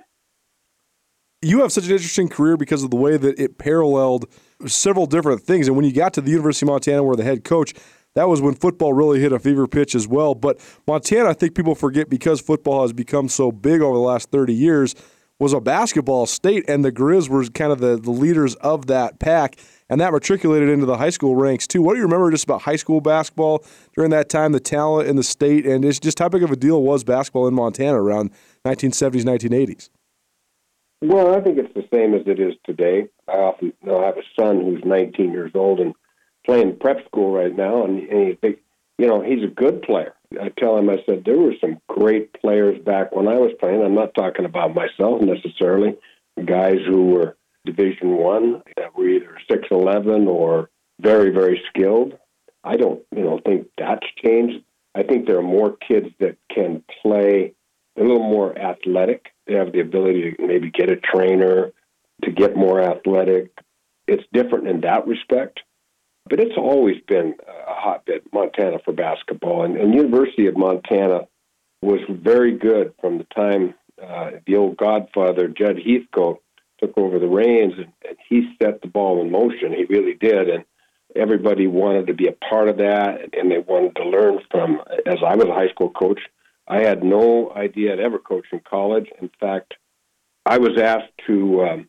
You 1.42 1.60
have 1.60 1.72
such 1.72 1.86
an 1.86 1.90
interesting 1.90 2.28
career 2.28 2.56
because 2.56 2.84
of 2.84 2.90
the 2.90 2.96
way 2.96 3.16
that 3.16 3.38
it 3.38 3.58
paralleled 3.58 4.26
several 4.66 5.06
different 5.06 5.42
things. 5.42 5.66
And 5.66 5.76
when 5.76 5.84
you 5.84 5.92
got 5.92 6.14
to 6.14 6.20
the 6.20 6.30
University 6.30 6.64
of 6.64 6.68
Montana, 6.68 7.02
where 7.02 7.16
the 7.16 7.24
head 7.24 7.42
coach, 7.42 7.74
that 8.14 8.28
was 8.28 8.40
when 8.40 8.54
football 8.54 8.92
really 8.92 9.20
hit 9.20 9.32
a 9.32 9.38
fever 9.38 9.66
pitch 9.66 9.94
as 9.94 10.06
well. 10.06 10.34
But 10.34 10.60
Montana, 10.86 11.30
I 11.30 11.32
think 11.32 11.54
people 11.54 11.74
forget 11.74 12.08
because 12.08 12.40
football 12.40 12.82
has 12.82 12.92
become 12.92 13.28
so 13.28 13.50
big 13.50 13.80
over 13.80 13.94
the 13.94 14.02
last 14.02 14.30
30 14.30 14.52
years, 14.52 14.94
was 15.38 15.52
a 15.52 15.60
basketball 15.60 16.26
state, 16.26 16.64
and 16.68 16.84
the 16.84 16.92
Grizz 16.92 17.28
were 17.28 17.44
kind 17.46 17.72
of 17.72 17.80
the, 17.80 17.96
the 17.96 18.10
leaders 18.10 18.54
of 18.56 18.86
that 18.86 19.18
pack, 19.18 19.56
and 19.88 20.00
that 20.00 20.12
matriculated 20.12 20.68
into 20.68 20.86
the 20.86 20.98
high 20.98 21.10
school 21.10 21.34
ranks 21.34 21.66
too. 21.66 21.82
What 21.82 21.94
do 21.94 21.98
you 21.98 22.04
remember 22.04 22.30
just 22.30 22.44
about 22.44 22.62
high 22.62 22.76
school 22.76 23.00
basketball 23.00 23.64
during 23.94 24.10
that 24.10 24.28
time, 24.28 24.52
the 24.52 24.60
talent 24.60 25.08
in 25.08 25.16
the 25.16 25.24
state, 25.24 25.66
and 25.66 25.84
it's 25.84 25.98
just 25.98 26.18
how 26.18 26.28
big 26.28 26.42
of 26.42 26.50
a 26.50 26.56
deal 26.56 26.82
was 26.82 27.02
basketball 27.02 27.48
in 27.48 27.54
Montana 27.54 28.00
around 28.00 28.30
1970s, 28.64 29.24
1980s? 29.24 29.88
Well, 31.02 31.34
I 31.34 31.40
think 31.40 31.58
it's 31.58 31.74
the 31.74 31.88
same 31.92 32.14
as 32.14 32.22
it 32.26 32.38
is 32.38 32.54
today. 32.64 33.08
I 33.26 33.32
often 33.32 33.72
you 33.82 33.88
know, 33.88 33.98
I 33.98 34.06
have 34.06 34.18
a 34.18 34.40
son 34.40 34.60
who's 34.60 34.84
19 34.84 35.32
years 35.32 35.50
old 35.56 35.80
and 35.80 35.94
playing 36.44 36.78
prep 36.78 37.04
school 37.06 37.32
right 37.32 37.54
now, 37.54 37.84
and, 37.84 37.98
and 38.08 38.28
he 38.28 38.34
think, 38.34 38.58
you 38.98 39.06
know, 39.06 39.22
he's 39.22 39.44
a 39.44 39.54
good 39.54 39.82
player. 39.82 40.14
I 40.40 40.48
tell 40.58 40.76
him, 40.78 40.88
I 40.88 41.02
said, 41.06 41.24
there 41.24 41.38
were 41.38 41.54
some 41.60 41.80
great 41.88 42.32
players 42.34 42.82
back 42.84 43.14
when 43.14 43.28
I 43.28 43.34
was 43.34 43.52
playing. 43.60 43.82
I'm 43.82 43.94
not 43.94 44.14
talking 44.14 44.44
about 44.44 44.74
myself 44.74 45.20
necessarily. 45.20 45.96
Guys 46.44 46.78
who 46.86 47.06
were 47.06 47.36
Division 47.64 48.16
One 48.16 48.62
that 48.76 48.96
were 48.96 49.08
either 49.08 49.38
six 49.50 49.68
eleven 49.70 50.26
or 50.26 50.70
very 51.00 51.30
very 51.30 51.60
skilled. 51.68 52.14
I 52.64 52.76
don't, 52.76 53.02
you 53.14 53.22
know, 53.22 53.40
think 53.44 53.68
that's 53.76 54.06
changed. 54.24 54.64
I 54.94 55.02
think 55.02 55.26
there 55.26 55.38
are 55.38 55.42
more 55.42 55.76
kids 55.76 56.08
that 56.20 56.36
can 56.54 56.82
play 57.02 57.54
a 57.98 58.00
little 58.00 58.18
more 58.20 58.56
athletic. 58.58 59.26
They 59.46 59.54
have 59.54 59.72
the 59.72 59.80
ability 59.80 60.32
to 60.32 60.46
maybe 60.46 60.70
get 60.70 60.90
a 60.90 60.96
trainer 60.96 61.72
to 62.24 62.30
get 62.30 62.56
more 62.56 62.80
athletic. 62.80 63.52
It's 64.06 64.24
different 64.32 64.68
in 64.68 64.80
that 64.82 65.06
respect. 65.06 65.60
But 66.28 66.40
it's 66.40 66.56
always 66.56 66.96
been 67.06 67.34
a 67.46 67.74
hotbed, 67.74 68.22
Montana, 68.32 68.78
for 68.84 68.92
basketball. 68.92 69.64
And, 69.64 69.76
and 69.76 69.94
University 69.94 70.46
of 70.46 70.56
Montana 70.56 71.26
was 71.82 72.00
very 72.08 72.56
good 72.56 72.94
from 73.00 73.18
the 73.18 73.26
time 73.34 73.74
uh, 74.02 74.30
the 74.46 74.56
old 74.56 74.76
godfather, 74.76 75.48
Judd 75.48 75.78
Heathcote, 75.78 76.42
took 76.80 76.96
over 76.96 77.18
the 77.18 77.28
reins 77.28 77.74
and, 77.76 77.92
and 78.08 78.16
he 78.28 78.54
set 78.60 78.82
the 78.82 78.88
ball 78.88 79.20
in 79.20 79.30
motion. 79.30 79.72
He 79.72 79.84
really 79.84 80.14
did. 80.14 80.48
And 80.48 80.64
everybody 81.14 81.66
wanted 81.66 82.06
to 82.06 82.14
be 82.14 82.28
a 82.28 82.32
part 82.32 82.68
of 82.68 82.78
that 82.78 83.30
and 83.32 83.50
they 83.50 83.58
wanted 83.58 83.96
to 83.96 84.04
learn 84.04 84.38
from. 84.50 84.80
As 85.06 85.18
I 85.24 85.36
was 85.36 85.46
a 85.46 85.54
high 85.54 85.68
school 85.68 85.90
coach, 85.90 86.20
I 86.66 86.82
had 86.82 87.02
no 87.04 87.52
idea 87.54 87.92
I'd 87.92 88.00
ever 88.00 88.18
coach 88.18 88.46
in 88.52 88.60
college. 88.60 89.08
In 89.20 89.30
fact, 89.40 89.74
I 90.46 90.58
was 90.58 90.80
asked 90.80 91.12
to 91.26 91.62
um, 91.62 91.88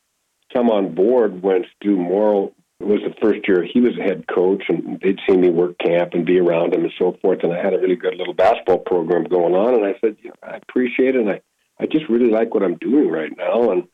come 0.51 0.69
on 0.69 0.93
board 0.93 1.41
when 1.41 1.65
Stew 1.75 1.95
Morrill 1.95 2.53
it 2.79 2.87
was 2.87 2.99
the 3.01 3.15
first 3.21 3.47
year 3.47 3.63
he 3.63 3.79
was 3.79 3.97
a 3.97 4.03
head 4.03 4.25
coach, 4.27 4.63
and 4.67 4.99
they'd 5.01 5.19
seen 5.27 5.41
me 5.41 5.49
work 5.49 5.77
camp 5.79 6.13
and 6.13 6.25
be 6.25 6.39
around 6.39 6.73
him 6.73 6.83
and 6.83 6.93
so 6.99 7.17
forth. 7.21 7.39
And 7.43 7.53
I 7.53 7.63
had 7.63 7.73
a 7.73 7.79
really 7.79 7.95
good 7.95 8.15
little 8.15 8.33
basketball 8.33 8.79
program 8.79 9.23
going 9.23 9.53
on, 9.53 9.75
and 9.75 9.85
I 9.85 9.97
said, 10.01 10.17
know, 10.23 10.31
I 10.41 10.57
appreciate 10.57 11.15
it. 11.15 11.21
And 11.21 11.29
I, 11.29 11.41
I 11.79 11.85
just 11.85 12.09
really 12.09 12.29
like 12.29 12.53
what 12.53 12.63
I'm 12.63 12.77
doing 12.77 13.09
right 13.09 13.31
now, 13.37 13.71
and 13.71 13.87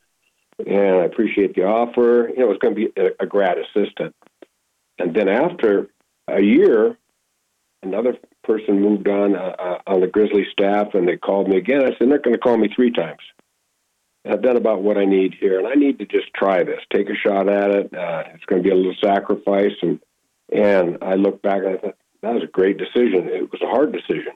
and 0.65 1.01
I 1.01 1.05
appreciate 1.05 1.55
the 1.55 1.63
offer. 1.63 2.29
You 2.29 2.39
know, 2.39 2.45
it 2.45 2.49
was 2.49 2.57
going 2.59 2.75
to 2.75 2.81
be 2.81 2.91
a, 2.97 3.23
a 3.23 3.25
grad 3.27 3.57
assistant, 3.57 4.15
and 4.97 5.15
then 5.15 5.29
after 5.29 5.87
a 6.27 6.41
year, 6.41 6.97
another 7.83 8.17
person 8.43 8.81
moved 8.81 9.07
on 9.07 9.35
uh, 9.35 9.55
uh 9.59 9.77
on 9.87 10.01
the 10.01 10.07
Grizzly 10.07 10.45
staff, 10.51 10.93
and 10.93 11.07
they 11.07 11.17
called 11.17 11.47
me 11.47 11.57
again. 11.57 11.83
I 11.83 11.97
said, 11.97 12.09
they're 12.09 12.19
going 12.19 12.33
to 12.33 12.39
call 12.39 12.57
me 12.57 12.69
three 12.75 12.91
times. 12.91 13.21
I've 14.29 14.41
done 14.41 14.57
about 14.57 14.81
what 14.81 14.97
I 14.97 15.05
need 15.05 15.35
here, 15.39 15.57
and 15.57 15.67
I 15.67 15.73
need 15.73 15.99
to 15.99 16.05
just 16.05 16.33
try 16.35 16.63
this, 16.63 16.79
take 16.93 17.09
a 17.09 17.15
shot 17.15 17.49
at 17.49 17.71
it. 17.71 17.93
Uh, 17.93 18.23
it's 18.33 18.45
going 18.45 18.61
to 18.61 18.67
be 18.67 18.73
a 18.73 18.75
little 18.75 18.95
sacrifice, 19.03 19.75
and 19.81 19.99
and 20.51 20.97
I 21.01 21.15
look 21.15 21.41
back 21.41 21.63
and 21.63 21.67
I 21.67 21.77
thought 21.77 21.97
that 22.21 22.33
was 22.33 22.43
a 22.43 22.47
great 22.47 22.77
decision. 22.77 23.27
It 23.27 23.51
was 23.51 23.61
a 23.61 23.69
hard 23.69 23.91
decision 23.91 24.33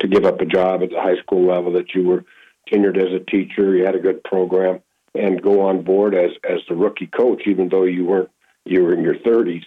to 0.00 0.08
give 0.08 0.24
up 0.24 0.40
a 0.40 0.46
job 0.46 0.82
at 0.82 0.90
the 0.90 1.00
high 1.00 1.20
school 1.22 1.46
level 1.46 1.72
that 1.72 1.94
you 1.94 2.04
were 2.04 2.24
tenured 2.72 2.96
as 2.96 3.12
a 3.12 3.24
teacher, 3.24 3.76
you 3.76 3.84
had 3.84 3.94
a 3.94 4.00
good 4.00 4.22
program, 4.24 4.80
and 5.14 5.42
go 5.42 5.62
on 5.62 5.82
board 5.82 6.14
as 6.14 6.30
as 6.48 6.60
the 6.68 6.74
rookie 6.74 7.06
coach, 7.06 7.42
even 7.46 7.68
though 7.68 7.84
you 7.84 8.04
weren't 8.04 8.30
you 8.64 8.82
were 8.82 8.94
in 8.94 9.02
your 9.02 9.18
thirties. 9.18 9.64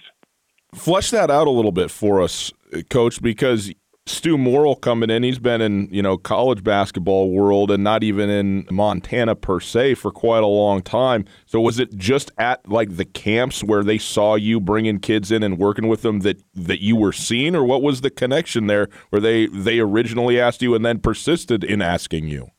Flesh 0.73 1.11
that 1.11 1.31
out 1.31 1.47
a 1.47 1.51
little 1.51 1.71
bit 1.71 1.89
for 1.89 2.21
us, 2.21 2.51
Coach, 2.89 3.21
because 3.21 3.71
Stew 4.07 4.37
Morrill 4.37 4.75
coming 4.75 5.09
in. 5.09 5.23
He's 5.23 5.39
been 5.39 5.61
in 5.61 5.87
you 5.91 6.01
know 6.03 6.15
college 6.15 6.63
basketball 6.63 7.31
world 7.31 7.71
and 7.71 7.83
not 7.83 8.03
even 8.03 8.29
in 8.29 8.67
Montana 8.69 9.35
per 9.35 9.59
se 9.59 9.95
for 9.95 10.11
quite 10.11 10.43
a 10.43 10.47
long 10.47 10.83
time. 10.83 11.25
So 11.47 11.59
was 11.59 11.79
it 11.79 11.95
just 11.95 12.31
at 12.37 12.67
like 12.69 12.97
the 12.97 13.05
camps 13.05 13.63
where 13.63 13.83
they 13.83 13.97
saw 13.97 14.35
you 14.35 14.59
bringing 14.59 14.99
kids 14.99 15.31
in 15.31 15.41
and 15.41 15.57
working 15.57 15.87
with 15.87 16.03
them 16.03 16.19
that 16.19 16.39
that 16.53 16.83
you 16.83 16.95
were 16.95 17.13
seeing, 17.13 17.55
or 17.55 17.63
what 17.63 17.81
was 17.81 18.01
the 18.01 18.11
connection 18.11 18.67
there 18.67 18.89
where 19.09 19.19
they 19.19 19.47
they 19.47 19.79
originally 19.79 20.39
asked 20.39 20.61
you 20.61 20.75
and 20.75 20.85
then 20.85 20.99
persisted 20.99 21.63
in 21.63 21.81
asking 21.81 22.27
you? 22.27 22.51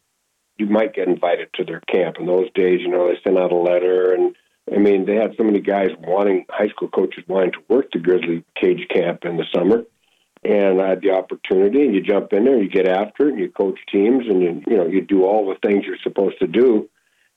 You 0.59 0.67
might 0.67 0.95
get 0.95 1.07
invited 1.07 1.53
to 1.55 1.65
their 1.65 1.81
camp. 1.83 2.17
In 2.19 2.26
those 2.26 2.50
days, 2.55 2.81
you 2.81 2.88
know, 2.88 3.07
they 3.07 3.21
sent 3.23 3.38
out 3.38 3.53
a 3.53 3.57
letter 3.57 4.12
and. 4.12 4.35
I 4.75 4.79
mean, 4.79 5.07
they 5.07 5.15
had 5.15 5.33
so 5.37 5.45
many 5.45 5.61
guys 5.61 5.91
wanting 6.00 6.45
high 6.50 6.67
school 6.67 6.88
coaches 6.88 7.23
wanting 7.29 7.53
to 7.53 7.59
work 7.69 7.87
the 7.93 8.00
Grizzly 8.00 8.43
Cage 8.61 8.88
Camp 8.93 9.25
in 9.25 9.37
the 9.37 9.45
summer 9.55 9.85
and 10.47 10.81
I 10.81 10.91
had 10.91 11.03
the 11.03 11.11
opportunity, 11.11 11.83
and 11.83 11.95
you 11.95 12.00
jump 12.00 12.33
in 12.33 12.45
there, 12.45 12.62
you 12.62 12.69
get 12.69 12.88
after 12.88 13.29
it, 13.29 13.33
and 13.33 13.41
you 13.41 13.50
coach 13.50 13.79
teams, 13.91 14.25
and 14.29 14.43
you 14.43 14.62
you 14.67 14.76
know 14.76 14.87
you 14.87 15.00
do 15.00 15.25
all 15.25 15.47
the 15.47 15.59
things 15.67 15.85
you're 15.85 15.97
supposed 16.03 16.38
to 16.38 16.47
do, 16.47 16.88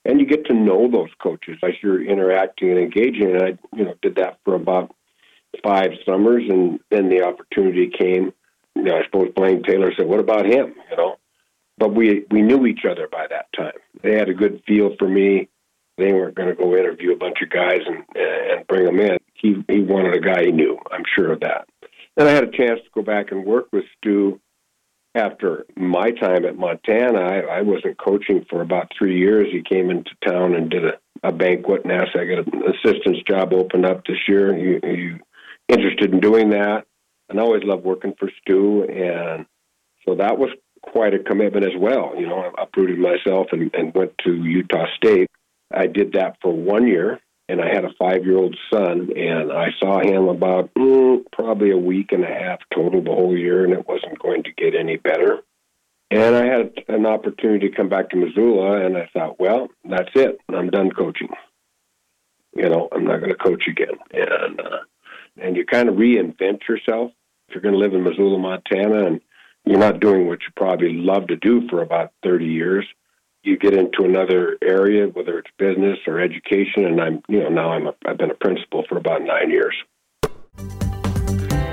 and 0.04 0.20
you 0.20 0.26
get 0.26 0.46
to 0.46 0.54
know 0.54 0.88
those 0.90 1.10
coaches 1.20 1.58
as 1.62 1.72
you're 1.82 2.02
interacting 2.02 2.70
and 2.70 2.78
engaging. 2.78 3.34
And 3.34 3.42
I 3.42 3.58
you 3.76 3.84
know 3.84 3.94
did 4.00 4.16
that 4.16 4.38
for 4.44 4.54
about 4.54 4.94
five 5.62 5.90
summers, 6.06 6.44
and 6.48 6.78
then 6.90 7.08
the 7.08 7.24
opportunity 7.24 7.90
came. 7.90 8.32
You 8.76 8.82
know, 8.82 8.96
I 8.96 9.04
suppose 9.04 9.32
Blaine 9.34 9.62
Taylor 9.64 9.92
said, 9.96 10.06
"What 10.06 10.20
about 10.20 10.46
him?" 10.46 10.74
You 10.90 10.96
know, 10.96 11.16
but 11.78 11.92
we 11.92 12.24
we 12.30 12.42
knew 12.42 12.66
each 12.66 12.84
other 12.88 13.08
by 13.10 13.26
that 13.28 13.46
time. 13.56 13.78
They 14.02 14.14
had 14.14 14.28
a 14.28 14.34
good 14.34 14.62
feel 14.66 14.94
for 14.98 15.08
me. 15.08 15.48
They 15.98 16.12
weren't 16.12 16.36
going 16.36 16.48
to 16.48 16.54
go 16.54 16.76
interview 16.76 17.12
a 17.12 17.16
bunch 17.16 17.38
of 17.42 17.50
guys 17.50 17.80
and 17.86 18.04
and 18.14 18.66
bring 18.68 18.84
them 18.84 19.00
in. 19.00 19.18
He 19.34 19.64
he 19.68 19.80
wanted 19.80 20.14
a 20.14 20.20
guy 20.20 20.44
he 20.44 20.52
knew. 20.52 20.78
I'm 20.92 21.04
sure 21.16 21.32
of 21.32 21.40
that. 21.40 21.66
Then 22.16 22.26
I 22.28 22.32
had 22.32 22.44
a 22.44 22.56
chance 22.56 22.80
to 22.80 22.90
go 22.94 23.02
back 23.02 23.30
and 23.30 23.44
work 23.44 23.68
with 23.72 23.84
Stew 23.96 24.40
after 25.14 25.66
my 25.76 26.10
time 26.10 26.44
at 26.44 26.56
Montana. 26.56 27.20
I, 27.20 27.58
I 27.58 27.62
wasn't 27.62 27.98
coaching 27.98 28.44
for 28.48 28.62
about 28.62 28.92
three 28.96 29.18
years. 29.18 29.48
He 29.50 29.62
came 29.62 29.90
into 29.90 30.10
town 30.26 30.54
and 30.54 30.70
did 30.70 30.84
a, 30.84 30.92
a 31.22 31.32
banquet 31.32 31.84
and 31.84 31.92
asked, 31.92 32.16
I 32.16 32.24
got 32.24 32.46
an 32.46 32.62
assistant's 32.68 33.22
job 33.28 33.52
opened 33.52 33.86
up 33.86 34.04
this 34.04 34.18
year. 34.28 34.52
Are 34.52 34.58
you, 34.58 34.80
are 34.82 34.94
you 34.94 35.18
interested 35.68 36.12
in 36.12 36.20
doing 36.20 36.50
that? 36.50 36.86
And 37.28 37.38
I 37.38 37.42
always 37.42 37.64
loved 37.64 37.84
working 37.84 38.14
for 38.18 38.30
Stew. 38.40 38.84
And 38.84 39.46
so 40.06 40.16
that 40.16 40.38
was 40.38 40.50
quite 40.82 41.14
a 41.14 41.18
commitment 41.18 41.64
as 41.64 41.78
well. 41.78 42.14
You 42.18 42.26
know, 42.26 42.38
I 42.38 42.62
uprooted 42.62 42.98
myself 42.98 43.48
and, 43.52 43.70
and 43.74 43.94
went 43.94 44.12
to 44.24 44.32
Utah 44.32 44.86
State. 44.96 45.28
I 45.72 45.86
did 45.86 46.12
that 46.12 46.36
for 46.42 46.52
one 46.52 46.86
year 46.86 47.20
and 47.50 47.60
I 47.60 47.74
had 47.74 47.84
a 47.84 47.92
five 47.98 48.24
year 48.24 48.38
old 48.38 48.56
son, 48.72 49.10
and 49.16 49.52
I 49.52 49.70
saw 49.80 50.00
him 50.00 50.28
about 50.28 50.72
mm, 50.74 51.24
probably 51.32 51.72
a 51.72 51.76
week 51.76 52.12
and 52.12 52.22
a 52.22 52.28
half 52.28 52.60
total 52.72 53.02
the 53.02 53.10
whole 53.10 53.36
year, 53.36 53.64
and 53.64 53.72
it 53.72 53.88
wasn't 53.88 54.20
going 54.20 54.44
to 54.44 54.52
get 54.52 54.76
any 54.76 54.96
better. 54.96 55.40
And 56.12 56.36
I 56.36 56.44
had 56.44 56.72
an 56.88 57.06
opportunity 57.06 57.68
to 57.68 57.76
come 57.76 57.88
back 57.88 58.10
to 58.10 58.16
Missoula, 58.16 58.84
and 58.84 58.96
I 58.96 59.08
thought, 59.12 59.40
well, 59.40 59.68
that's 59.84 60.10
it. 60.14 60.38
I'm 60.48 60.70
done 60.70 60.90
coaching. 60.90 61.30
You 62.54 62.68
know, 62.68 62.88
I'm 62.92 63.04
not 63.04 63.18
going 63.18 63.30
to 63.30 63.36
coach 63.36 63.64
again. 63.68 63.98
And 64.12 64.60
uh, 64.60 64.78
and 65.36 65.56
you 65.56 65.66
kind 65.66 65.88
of 65.88 65.96
reinvent 65.96 66.68
yourself. 66.68 67.10
If 67.48 67.54
you're 67.54 67.62
going 67.62 67.74
to 67.74 67.80
live 67.80 67.94
in 67.94 68.04
Missoula, 68.04 68.38
Montana, 68.38 69.06
and 69.06 69.20
you're 69.64 69.78
not 69.78 69.98
doing 69.98 70.28
what 70.28 70.40
you 70.42 70.48
probably 70.56 70.94
love 70.94 71.26
to 71.28 71.36
do 71.36 71.68
for 71.68 71.82
about 71.82 72.12
30 72.22 72.46
years, 72.46 72.86
you 73.42 73.56
get 73.56 73.74
into 73.74 74.04
another 74.04 74.58
area, 74.62 75.06
whether 75.06 75.38
it's 75.38 75.50
business 75.58 75.98
or 76.06 76.20
education, 76.20 76.84
and 76.84 77.00
I'm, 77.00 77.22
you 77.28 77.40
know, 77.40 77.48
now 77.48 77.72
I'm 77.72 77.86
a, 77.86 77.94
I've 78.06 78.18
been 78.18 78.30
a 78.30 78.34
principal 78.34 78.84
for 78.88 78.98
about 78.98 79.22
nine 79.22 79.50
years. 79.50 79.74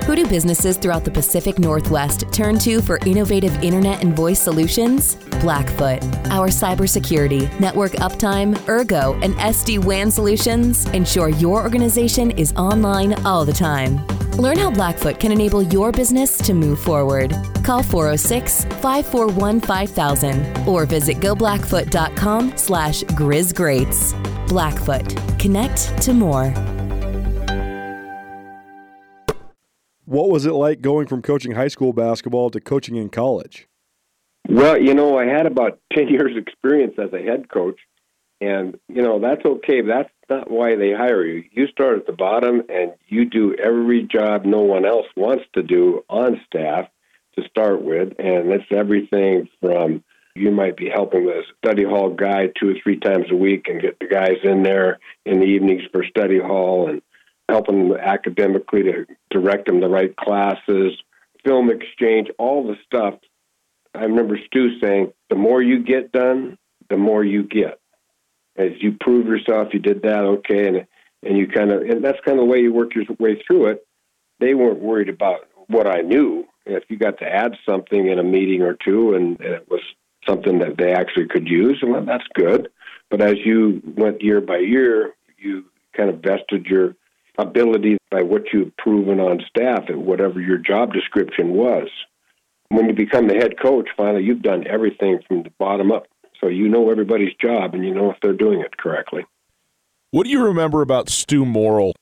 Who 0.08 0.16
do 0.16 0.26
businesses 0.26 0.78
throughout 0.78 1.04
the 1.04 1.10
Pacific 1.10 1.58
Northwest 1.58 2.24
turn 2.32 2.58
to 2.60 2.80
for 2.80 2.98
innovative 3.04 3.54
internet 3.62 4.02
and 4.02 4.16
voice 4.16 4.40
solutions? 4.40 5.16
Blackfoot. 5.42 6.02
Our 6.30 6.48
cybersecurity, 6.48 7.60
network 7.60 7.92
uptime, 7.96 8.56
Ergo, 8.66 9.20
and 9.20 9.34
SD 9.34 9.84
WAN 9.84 10.10
solutions 10.10 10.86
ensure 10.94 11.28
your 11.28 11.62
organization 11.62 12.30
is 12.38 12.54
online 12.54 13.12
all 13.26 13.44
the 13.44 13.52
time. 13.52 14.02
Learn 14.38 14.56
how 14.56 14.70
Blackfoot 14.70 15.20
can 15.20 15.30
enable 15.30 15.62
your 15.64 15.92
business 15.92 16.38
to 16.38 16.54
move 16.54 16.80
forward. 16.80 17.36
Call 17.62 17.82
406 17.82 18.64
541 18.64 19.60
5000 19.60 20.66
or 20.66 20.86
visit 20.86 21.18
goblackfoot.com 21.18 22.56
slash 22.56 23.02
grizzgreats. 23.02 24.14
Blackfoot. 24.48 25.38
Connect 25.38 26.00
to 26.00 26.14
more. 26.14 26.77
What 30.08 30.30
was 30.30 30.46
it 30.46 30.52
like 30.52 30.80
going 30.80 31.06
from 31.06 31.20
coaching 31.20 31.52
high 31.52 31.68
school 31.68 31.92
basketball 31.92 32.48
to 32.50 32.62
coaching 32.62 32.96
in 32.96 33.10
college? 33.10 33.68
Well, 34.48 34.80
you 34.80 34.94
know, 34.94 35.18
I 35.18 35.26
had 35.26 35.44
about 35.44 35.80
10 35.92 36.08
years 36.08 36.34
experience 36.34 36.94
as 36.98 37.12
a 37.12 37.22
head 37.22 37.50
coach 37.50 37.78
and, 38.40 38.78
you 38.88 39.02
know, 39.02 39.20
that's 39.20 39.44
okay. 39.44 39.82
That's 39.82 40.08
not 40.30 40.50
why 40.50 40.76
they 40.76 40.92
hire 40.94 41.26
you. 41.26 41.44
You 41.52 41.66
start 41.66 41.98
at 41.98 42.06
the 42.06 42.14
bottom 42.14 42.62
and 42.70 42.94
you 43.08 43.26
do 43.26 43.54
every 43.62 44.08
job 44.10 44.46
no 44.46 44.62
one 44.62 44.86
else 44.86 45.04
wants 45.14 45.44
to 45.56 45.62
do 45.62 46.02
on 46.08 46.40
staff 46.46 46.88
to 47.38 47.46
start 47.50 47.82
with. 47.82 48.14
And 48.18 48.50
it's 48.50 48.64
everything 48.70 49.50
from 49.60 50.02
you 50.34 50.50
might 50.50 50.78
be 50.78 50.88
helping 50.88 51.26
the 51.26 51.42
study 51.58 51.84
hall 51.84 52.14
guy 52.14 52.46
two 52.58 52.70
or 52.70 52.74
three 52.82 52.98
times 52.98 53.26
a 53.30 53.36
week 53.36 53.66
and 53.68 53.82
get 53.82 53.98
the 53.98 54.06
guys 54.06 54.38
in 54.42 54.62
there 54.62 55.00
in 55.26 55.40
the 55.40 55.46
evenings 55.46 55.82
for 55.92 56.02
study 56.02 56.38
hall 56.38 56.88
and 56.88 57.02
helping 57.48 57.88
them 57.88 57.98
academically 57.98 58.82
to 58.84 59.06
direct 59.30 59.66
them 59.66 59.80
the 59.80 59.88
right 59.88 60.14
classes, 60.16 60.92
film 61.44 61.70
exchange, 61.70 62.28
all 62.38 62.66
the 62.66 62.76
stuff. 62.84 63.14
I 63.94 64.02
remember 64.02 64.38
Stew 64.46 64.78
saying, 64.80 65.12
the 65.30 65.36
more 65.36 65.62
you 65.62 65.82
get 65.82 66.12
done, 66.12 66.58
the 66.90 66.96
more 66.96 67.24
you 67.24 67.42
get. 67.42 67.80
As 68.56 68.72
you 68.80 68.96
prove 69.00 69.26
yourself, 69.26 69.68
you 69.72 69.78
did 69.78 70.02
that, 70.02 70.24
okay, 70.24 70.66
and 70.66 70.86
and 71.22 71.36
you 71.36 71.48
kind 71.48 71.72
of, 71.72 71.82
and 71.82 72.04
that's 72.04 72.18
kind 72.24 72.38
of 72.38 72.44
the 72.44 72.50
way 72.50 72.60
you 72.60 72.72
work 72.72 72.94
your 72.94 73.04
way 73.18 73.42
through 73.44 73.66
it. 73.68 73.86
They 74.38 74.54
weren't 74.54 74.80
worried 74.80 75.08
about 75.08 75.40
what 75.66 75.88
I 75.88 76.02
knew. 76.02 76.46
If 76.64 76.84
you 76.88 76.96
got 76.96 77.18
to 77.18 77.24
add 77.24 77.56
something 77.68 78.08
in 78.08 78.18
a 78.18 78.22
meeting 78.22 78.62
or 78.62 78.74
two, 78.74 79.14
and, 79.14 79.40
and 79.40 79.54
it 79.54 79.68
was 79.68 79.80
something 80.28 80.60
that 80.60 80.76
they 80.76 80.92
actually 80.92 81.26
could 81.26 81.48
use, 81.48 81.82
well, 81.84 82.04
that's 82.04 82.26
good. 82.34 82.68
But 83.10 83.20
as 83.20 83.36
you 83.44 83.82
went 83.96 84.22
year 84.22 84.40
by 84.40 84.58
year, 84.58 85.14
you 85.38 85.64
kind 85.96 86.10
of 86.10 86.20
vested 86.20 86.66
your 86.66 86.94
ability 87.38 87.96
by 88.10 88.22
what 88.22 88.52
you've 88.52 88.76
proven 88.76 89.20
on 89.20 89.40
staff 89.48 89.84
at 89.88 89.96
whatever 89.96 90.40
your 90.40 90.58
job 90.58 90.92
description 90.92 91.50
was. 91.50 91.88
When 92.68 92.86
you 92.86 92.94
become 92.94 93.28
the 93.28 93.34
head 93.34 93.58
coach, 93.60 93.88
finally, 93.96 94.24
you've 94.24 94.42
done 94.42 94.66
everything 94.66 95.20
from 95.26 95.44
the 95.44 95.52
bottom 95.58 95.90
up. 95.90 96.06
So 96.40 96.48
you 96.48 96.68
know 96.68 96.90
everybody's 96.90 97.34
job 97.40 97.74
and 97.74 97.84
you 97.84 97.94
know 97.94 98.10
if 98.10 98.18
they're 98.20 98.32
doing 98.32 98.60
it 98.60 98.76
correctly. 98.76 99.24
What 100.10 100.24
do 100.24 100.30
you 100.30 100.44
remember 100.44 100.82
about 100.82 101.08
Stew 101.08 101.44
Morrill? 101.44 101.94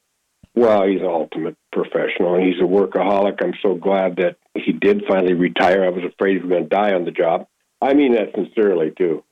Well, 0.55 0.87
he's 0.87 1.01
an 1.01 1.07
ultimate 1.07 1.57
professional. 1.73 2.39
He's 2.39 2.61
a 2.61 2.65
workaholic. 2.65 3.43
I'm 3.43 3.55
so 3.63 3.75
glad 3.75 4.17
that 4.17 4.37
he 4.55 4.73
did 4.73 5.05
finally 5.07 5.35
retire. 5.35 5.85
I 5.85 5.91
was 5.91 6.05
afraid 6.05 6.37
he 6.37 6.39
was 6.39 6.49
going 6.49 6.63
to 6.63 6.69
die 6.69 6.95
on 6.95 7.05
the 7.05 7.11
job. 7.11 7.47
I 7.81 7.95
mean 7.95 8.15
that 8.15 8.33
sincerely, 8.35 8.93
too. 8.97 9.23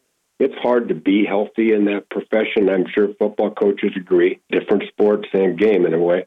It's 0.41 0.55
hard 0.61 0.89
to 0.89 0.95
be 0.95 1.25
healthy 1.25 1.73
in 1.73 1.85
that 1.85 2.11
profession. 2.11 2.69
I'm 2.69 2.87
sure 2.93 3.15
football 3.19 3.53
coaches 3.53 3.93
agree. 3.97 4.41
Different 4.51 4.85
sport, 4.89 5.27
same 5.33 5.57
game 5.57 5.87
in 5.87 5.95
a 5.95 5.99
way. 5.99 6.27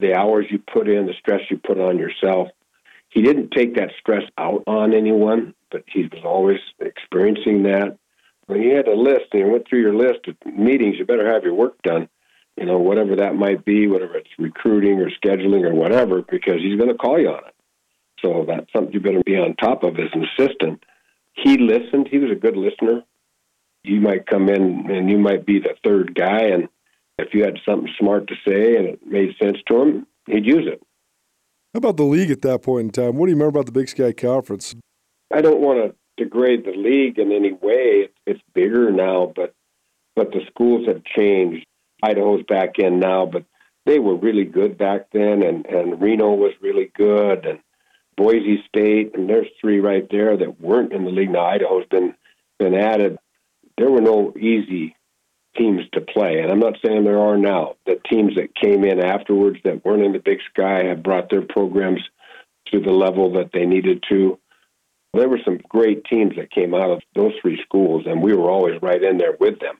The 0.00 0.14
hours 0.14 0.46
you 0.50 0.58
put 0.58 0.88
in, 0.88 1.06
the 1.06 1.14
stress 1.18 1.42
you 1.50 1.58
put 1.58 1.78
on 1.78 1.98
yourself. 1.98 2.48
He 3.10 3.22
didn't 3.22 3.50
take 3.50 3.76
that 3.76 3.92
stress 4.00 4.24
out 4.38 4.64
on 4.66 4.94
anyone, 4.94 5.54
but 5.70 5.84
he 5.86 6.02
was 6.04 6.22
always 6.24 6.58
experiencing 6.80 7.64
that. 7.64 7.98
When 8.46 8.62
you 8.62 8.74
had 8.74 8.88
a 8.88 8.96
list 8.96 9.26
and 9.32 9.40
you 9.40 9.52
went 9.52 9.68
through 9.68 9.82
your 9.82 9.94
list 9.94 10.26
of 10.26 10.36
meetings, 10.46 10.96
you 10.98 11.04
better 11.04 11.32
have 11.32 11.44
your 11.44 11.54
work 11.54 11.80
done. 11.82 12.08
You 12.56 12.66
know, 12.66 12.78
whatever 12.78 13.16
that 13.16 13.36
might 13.36 13.64
be, 13.64 13.88
whatever 13.88 14.16
it's 14.16 14.30
recruiting 14.38 15.00
or 15.00 15.10
scheduling 15.10 15.64
or 15.64 15.74
whatever, 15.74 16.22
because 16.22 16.60
he's 16.60 16.76
going 16.78 16.90
to 16.90 16.96
call 16.96 17.20
you 17.20 17.28
on 17.28 17.44
it. 17.46 17.54
So 18.20 18.44
that's 18.46 18.72
something 18.72 18.92
you 18.92 19.00
better 19.00 19.22
be 19.24 19.36
on 19.36 19.54
top 19.56 19.82
of 19.84 19.98
as 19.98 20.10
an 20.12 20.24
assistant. 20.24 20.82
He 21.34 21.58
listened. 21.58 22.08
He 22.10 22.18
was 22.18 22.30
a 22.30 22.36
good 22.36 22.56
listener 22.56 23.02
you 23.84 24.00
might 24.00 24.26
come 24.26 24.48
in 24.48 24.90
and 24.90 25.10
you 25.10 25.18
might 25.18 25.46
be 25.46 25.60
the 25.60 25.74
third 25.84 26.14
guy, 26.14 26.42
and 26.44 26.68
if 27.18 27.32
you 27.32 27.44
had 27.44 27.58
something 27.64 27.92
smart 27.98 28.26
to 28.28 28.34
say 28.46 28.76
and 28.76 28.86
it 28.86 29.06
made 29.06 29.36
sense 29.40 29.58
to 29.68 29.80
him, 29.80 30.06
he'd 30.26 30.46
use 30.46 30.66
it. 30.66 30.82
How 31.72 31.78
about 31.78 31.96
the 31.96 32.04
league 32.04 32.30
at 32.30 32.42
that 32.42 32.62
point 32.62 32.86
in 32.86 32.90
time? 32.90 33.16
What 33.16 33.26
do 33.26 33.30
you 33.30 33.36
remember 33.36 33.58
about 33.58 33.66
the 33.66 33.72
Big 33.72 33.88
Sky 33.88 34.12
Conference? 34.12 34.74
I 35.32 35.40
don't 35.40 35.60
want 35.60 35.78
to 35.78 36.22
degrade 36.22 36.64
the 36.64 36.72
league 36.72 37.18
in 37.18 37.32
any 37.32 37.52
way. 37.52 38.08
It's 38.26 38.40
bigger 38.54 38.90
now, 38.90 39.32
but 39.34 39.54
but 40.16 40.30
the 40.30 40.42
schools 40.48 40.86
have 40.86 41.02
changed. 41.04 41.66
Idaho's 42.02 42.44
back 42.44 42.78
in 42.78 43.00
now, 43.00 43.26
but 43.26 43.44
they 43.86 43.98
were 43.98 44.14
really 44.16 44.44
good 44.44 44.78
back 44.78 45.08
then, 45.12 45.42
and 45.42 45.66
and 45.66 46.00
Reno 46.00 46.34
was 46.34 46.52
really 46.60 46.90
good, 46.94 47.44
and 47.44 47.58
Boise 48.16 48.62
State, 48.68 49.12
and 49.14 49.28
there's 49.28 49.48
three 49.60 49.80
right 49.80 50.06
there 50.10 50.36
that 50.36 50.60
weren't 50.60 50.92
in 50.92 51.04
the 51.04 51.10
league. 51.10 51.30
Now 51.30 51.46
Idaho's 51.46 51.86
been 51.90 52.14
been 52.58 52.74
added, 52.74 53.18
there 53.78 53.90
were 53.90 54.00
no 54.00 54.32
easy 54.36 54.96
teams 55.56 55.82
to 55.92 56.00
play. 56.00 56.40
And 56.40 56.50
I'm 56.50 56.58
not 56.58 56.78
saying 56.84 57.04
there 57.04 57.20
are 57.20 57.38
now. 57.38 57.76
The 57.86 58.00
teams 58.10 58.34
that 58.36 58.54
came 58.54 58.84
in 58.84 59.00
afterwards 59.00 59.58
that 59.64 59.84
weren't 59.84 60.04
in 60.04 60.12
the 60.12 60.18
big 60.18 60.38
sky 60.50 60.84
have 60.88 61.02
brought 61.02 61.30
their 61.30 61.42
programs 61.42 62.00
to 62.72 62.80
the 62.80 62.90
level 62.90 63.34
that 63.34 63.50
they 63.52 63.66
needed 63.66 64.04
to. 64.10 64.38
There 65.12 65.28
were 65.28 65.40
some 65.44 65.60
great 65.68 66.04
teams 66.04 66.34
that 66.36 66.50
came 66.50 66.74
out 66.74 66.90
of 66.90 67.02
those 67.14 67.32
three 67.40 67.62
schools, 67.62 68.04
and 68.06 68.20
we 68.20 68.34
were 68.34 68.50
always 68.50 68.82
right 68.82 69.02
in 69.02 69.18
there 69.18 69.36
with 69.38 69.60
them 69.60 69.76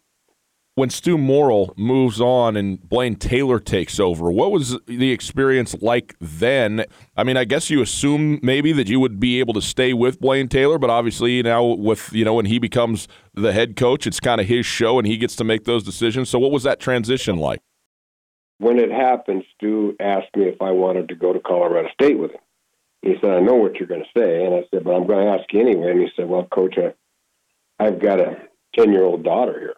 when 0.77 0.91
Stew 0.91 1.17
Morrill 1.17 1.73
moves 1.77 2.21
on 2.21 2.57
and 2.57 2.81
Blaine 2.89 3.15
Taylor 3.15 3.61
takes 3.61 4.01
over, 4.01 4.31
what 4.31 4.51
was 4.51 4.77
the 4.87 5.13
experience 5.13 5.75
like 5.81 6.17
then? 6.21 6.85
I 7.17 7.23
mean, 7.23 7.37
I 7.37 7.45
guess 7.45 7.71
you 7.71 7.81
assume 7.81 8.41
maybe 8.43 8.73
that 8.73 8.89
you 8.89 8.99
would 8.99 9.21
be 9.21 9.39
able 9.39 9.55
to 9.55 9.63
stay 9.63 9.93
with 9.93 10.21
Blaine 10.21 10.49
Taylor, 10.49 10.79
but 10.79 10.91
obviously 10.91 11.43
now 11.43 11.65
with 11.65 12.13
you 12.13 12.25
know 12.25 12.35
when 12.35 12.47
he 12.47 12.59
becomes 12.59 13.07
the 13.35 13.53
head 13.53 13.77
coach, 13.77 14.07
it's 14.07 14.19
kind 14.19 14.41
of 14.41 14.49
his 14.49 14.67
show 14.67 14.99
and 14.99 15.07
he 15.07 15.17
gets 15.17 15.37
to 15.37 15.45
make 15.45 15.65
those 15.65 15.85
decisions. 15.85 16.29
So, 16.29 16.39
what 16.41 16.51
was 16.51 16.65
that 16.65 16.81
transition 16.81 17.37
like? 17.37 17.61
When 18.59 18.79
it 18.79 18.91
happened, 18.91 19.45
Stew 19.55 19.97
asked 20.01 20.35
me 20.37 20.45
if 20.45 20.61
I 20.61 20.71
wanted 20.73 21.09
to 21.09 21.15
go 21.15 21.33
to 21.33 21.41
Colorado 21.41 21.89
State 21.93 22.19
with 22.19 22.33
him. 22.33 22.41
He 23.03 23.15
said, 23.21 23.31
"I 23.31 23.41
know 23.41 23.55
what 23.55 23.77
you're 23.77 23.89
going 23.89 24.03
to 24.03 24.21
say," 24.21 24.45
and 24.45 24.55
I 24.55 24.65
said, 24.71 24.83
"But 24.83 24.95
I'm 24.95 25.07
going 25.07 25.25
to 25.25 25.33
ask 25.33 25.53
you 25.53 25.61
anyway." 25.61 25.93
And 25.93 26.01
he 26.01 26.09
said, 26.17 26.29
"Well, 26.29 26.49
Coach, 26.53 26.77
I, 26.79 26.95
I've 27.85 28.01
got 28.01 28.19
a 28.19 28.39
ten-year-old 28.77 29.23
daughter 29.23 29.61
here." 29.61 29.75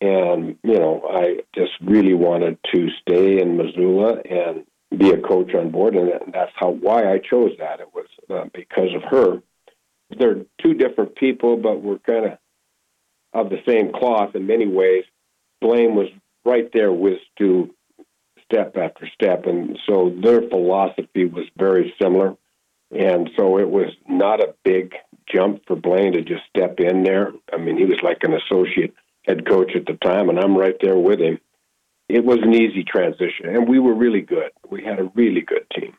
And, 0.00 0.58
you 0.62 0.78
know, 0.78 1.08
I 1.10 1.40
just 1.54 1.72
really 1.80 2.14
wanted 2.14 2.58
to 2.74 2.88
stay 3.00 3.40
in 3.40 3.56
Missoula 3.56 4.20
and 4.28 4.64
be 4.96 5.10
a 5.10 5.20
coach 5.20 5.54
on 5.54 5.70
board. 5.70 5.94
And 5.94 6.10
that's 6.32 6.52
how 6.56 6.70
why 6.70 7.10
I 7.10 7.18
chose 7.18 7.52
that. 7.58 7.80
It 7.80 7.88
was 7.94 8.06
uh, 8.28 8.44
because 8.52 8.94
of 8.94 9.02
her. 9.04 9.42
They're 10.18 10.44
two 10.62 10.74
different 10.74 11.16
people, 11.16 11.56
but 11.56 11.82
we're 11.82 11.98
kind 11.98 12.26
of 12.26 12.38
of 13.32 13.50
the 13.50 13.62
same 13.66 13.92
cloth 13.92 14.34
in 14.34 14.46
many 14.46 14.66
ways. 14.66 15.04
Blaine 15.60 15.94
was 15.94 16.08
right 16.44 16.70
there 16.72 16.92
with 16.92 17.18
Stew 17.32 17.74
step 18.44 18.76
after 18.76 19.08
step. 19.12 19.46
And 19.46 19.78
so 19.88 20.14
their 20.22 20.42
philosophy 20.42 21.24
was 21.24 21.46
very 21.56 21.94
similar. 22.00 22.36
And 22.90 23.30
so 23.36 23.58
it 23.58 23.68
was 23.68 23.90
not 24.08 24.40
a 24.40 24.54
big 24.64 24.94
jump 25.32 25.62
for 25.66 25.74
Blaine 25.74 26.12
to 26.12 26.22
just 26.22 26.42
step 26.54 26.78
in 26.78 27.02
there. 27.02 27.32
I 27.52 27.56
mean, 27.56 27.76
he 27.76 27.84
was 27.84 27.98
like 28.02 28.18
an 28.22 28.34
associate 28.34 28.94
head 29.24 29.46
coach 29.48 29.72
at 29.74 29.86
the 29.86 29.94
time, 29.94 30.28
and 30.28 30.38
I'm 30.38 30.56
right 30.56 30.76
there 30.80 30.98
with 30.98 31.20
him. 31.20 31.38
It 32.08 32.24
was 32.24 32.38
an 32.42 32.54
easy 32.54 32.84
transition, 32.84 33.46
and 33.46 33.68
we 33.68 33.78
were 33.78 33.94
really 33.94 34.20
good. 34.20 34.50
We 34.70 34.84
had 34.84 35.00
a 35.00 35.10
really 35.14 35.40
good 35.40 35.66
team. 35.74 35.94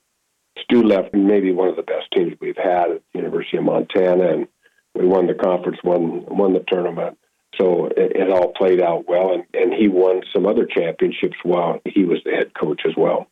Stew 0.59 0.83
left 0.83 1.13
maybe 1.13 1.51
one 1.51 1.67
of 1.67 1.75
the 1.75 1.83
best 1.83 2.11
teams 2.15 2.33
we've 2.39 2.57
had 2.57 2.91
at 2.91 3.01
the 3.11 3.19
University 3.19 3.57
of 3.57 3.63
Montana, 3.63 4.31
and 4.31 4.47
we 4.93 5.05
won 5.05 5.27
the 5.27 5.33
conference, 5.33 5.79
won 5.83 6.25
won 6.25 6.53
the 6.53 6.63
tournament. 6.67 7.17
So 7.59 7.87
it, 7.87 8.15
it 8.15 8.29
all 8.29 8.53
played 8.53 8.81
out 8.81 9.07
well, 9.07 9.33
and, 9.33 9.43
and 9.53 9.73
he 9.73 9.87
won 9.87 10.21
some 10.33 10.45
other 10.45 10.65
championships 10.65 11.37
while 11.43 11.79
he 11.85 12.03
was 12.05 12.19
the 12.23 12.31
head 12.31 12.53
coach 12.53 12.81
as 12.85 12.93
well. 12.95 13.27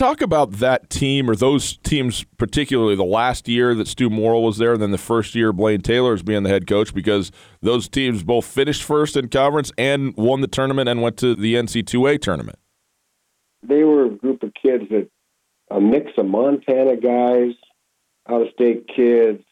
Talk 0.00 0.22
about 0.22 0.52
that 0.52 0.88
team 0.88 1.28
or 1.28 1.36
those 1.36 1.76
teams, 1.76 2.24
particularly 2.38 2.96
the 2.96 3.04
last 3.04 3.46
year 3.48 3.74
that 3.74 3.86
Stew 3.86 4.08
Morrill 4.08 4.42
was 4.42 4.56
there, 4.56 4.72
and 4.72 4.80
then 4.80 4.92
the 4.92 4.96
first 4.96 5.34
year 5.34 5.52
Blaine 5.52 5.82
Taylor 5.82 6.14
is 6.14 6.22
being 6.22 6.42
the 6.42 6.48
head 6.48 6.66
coach, 6.66 6.94
because 6.94 7.30
those 7.60 7.86
teams 7.86 8.22
both 8.22 8.46
finished 8.46 8.82
first 8.82 9.14
in 9.14 9.28
conference 9.28 9.70
and 9.76 10.16
won 10.16 10.40
the 10.40 10.48
tournament 10.48 10.88
and 10.88 11.02
went 11.02 11.18
to 11.18 11.34
the 11.34 11.54
NC2A 11.54 12.18
tournament. 12.22 12.58
They 13.62 13.84
were 13.84 14.06
a 14.06 14.08
group 14.08 14.42
of 14.42 14.54
kids 14.54 14.84
that 14.88 15.10
a 15.70 15.82
mix 15.82 16.12
of 16.16 16.24
Montana 16.24 16.96
guys, 16.96 17.52
out 18.26 18.40
of 18.40 18.48
state 18.54 18.88
kids, 18.88 19.44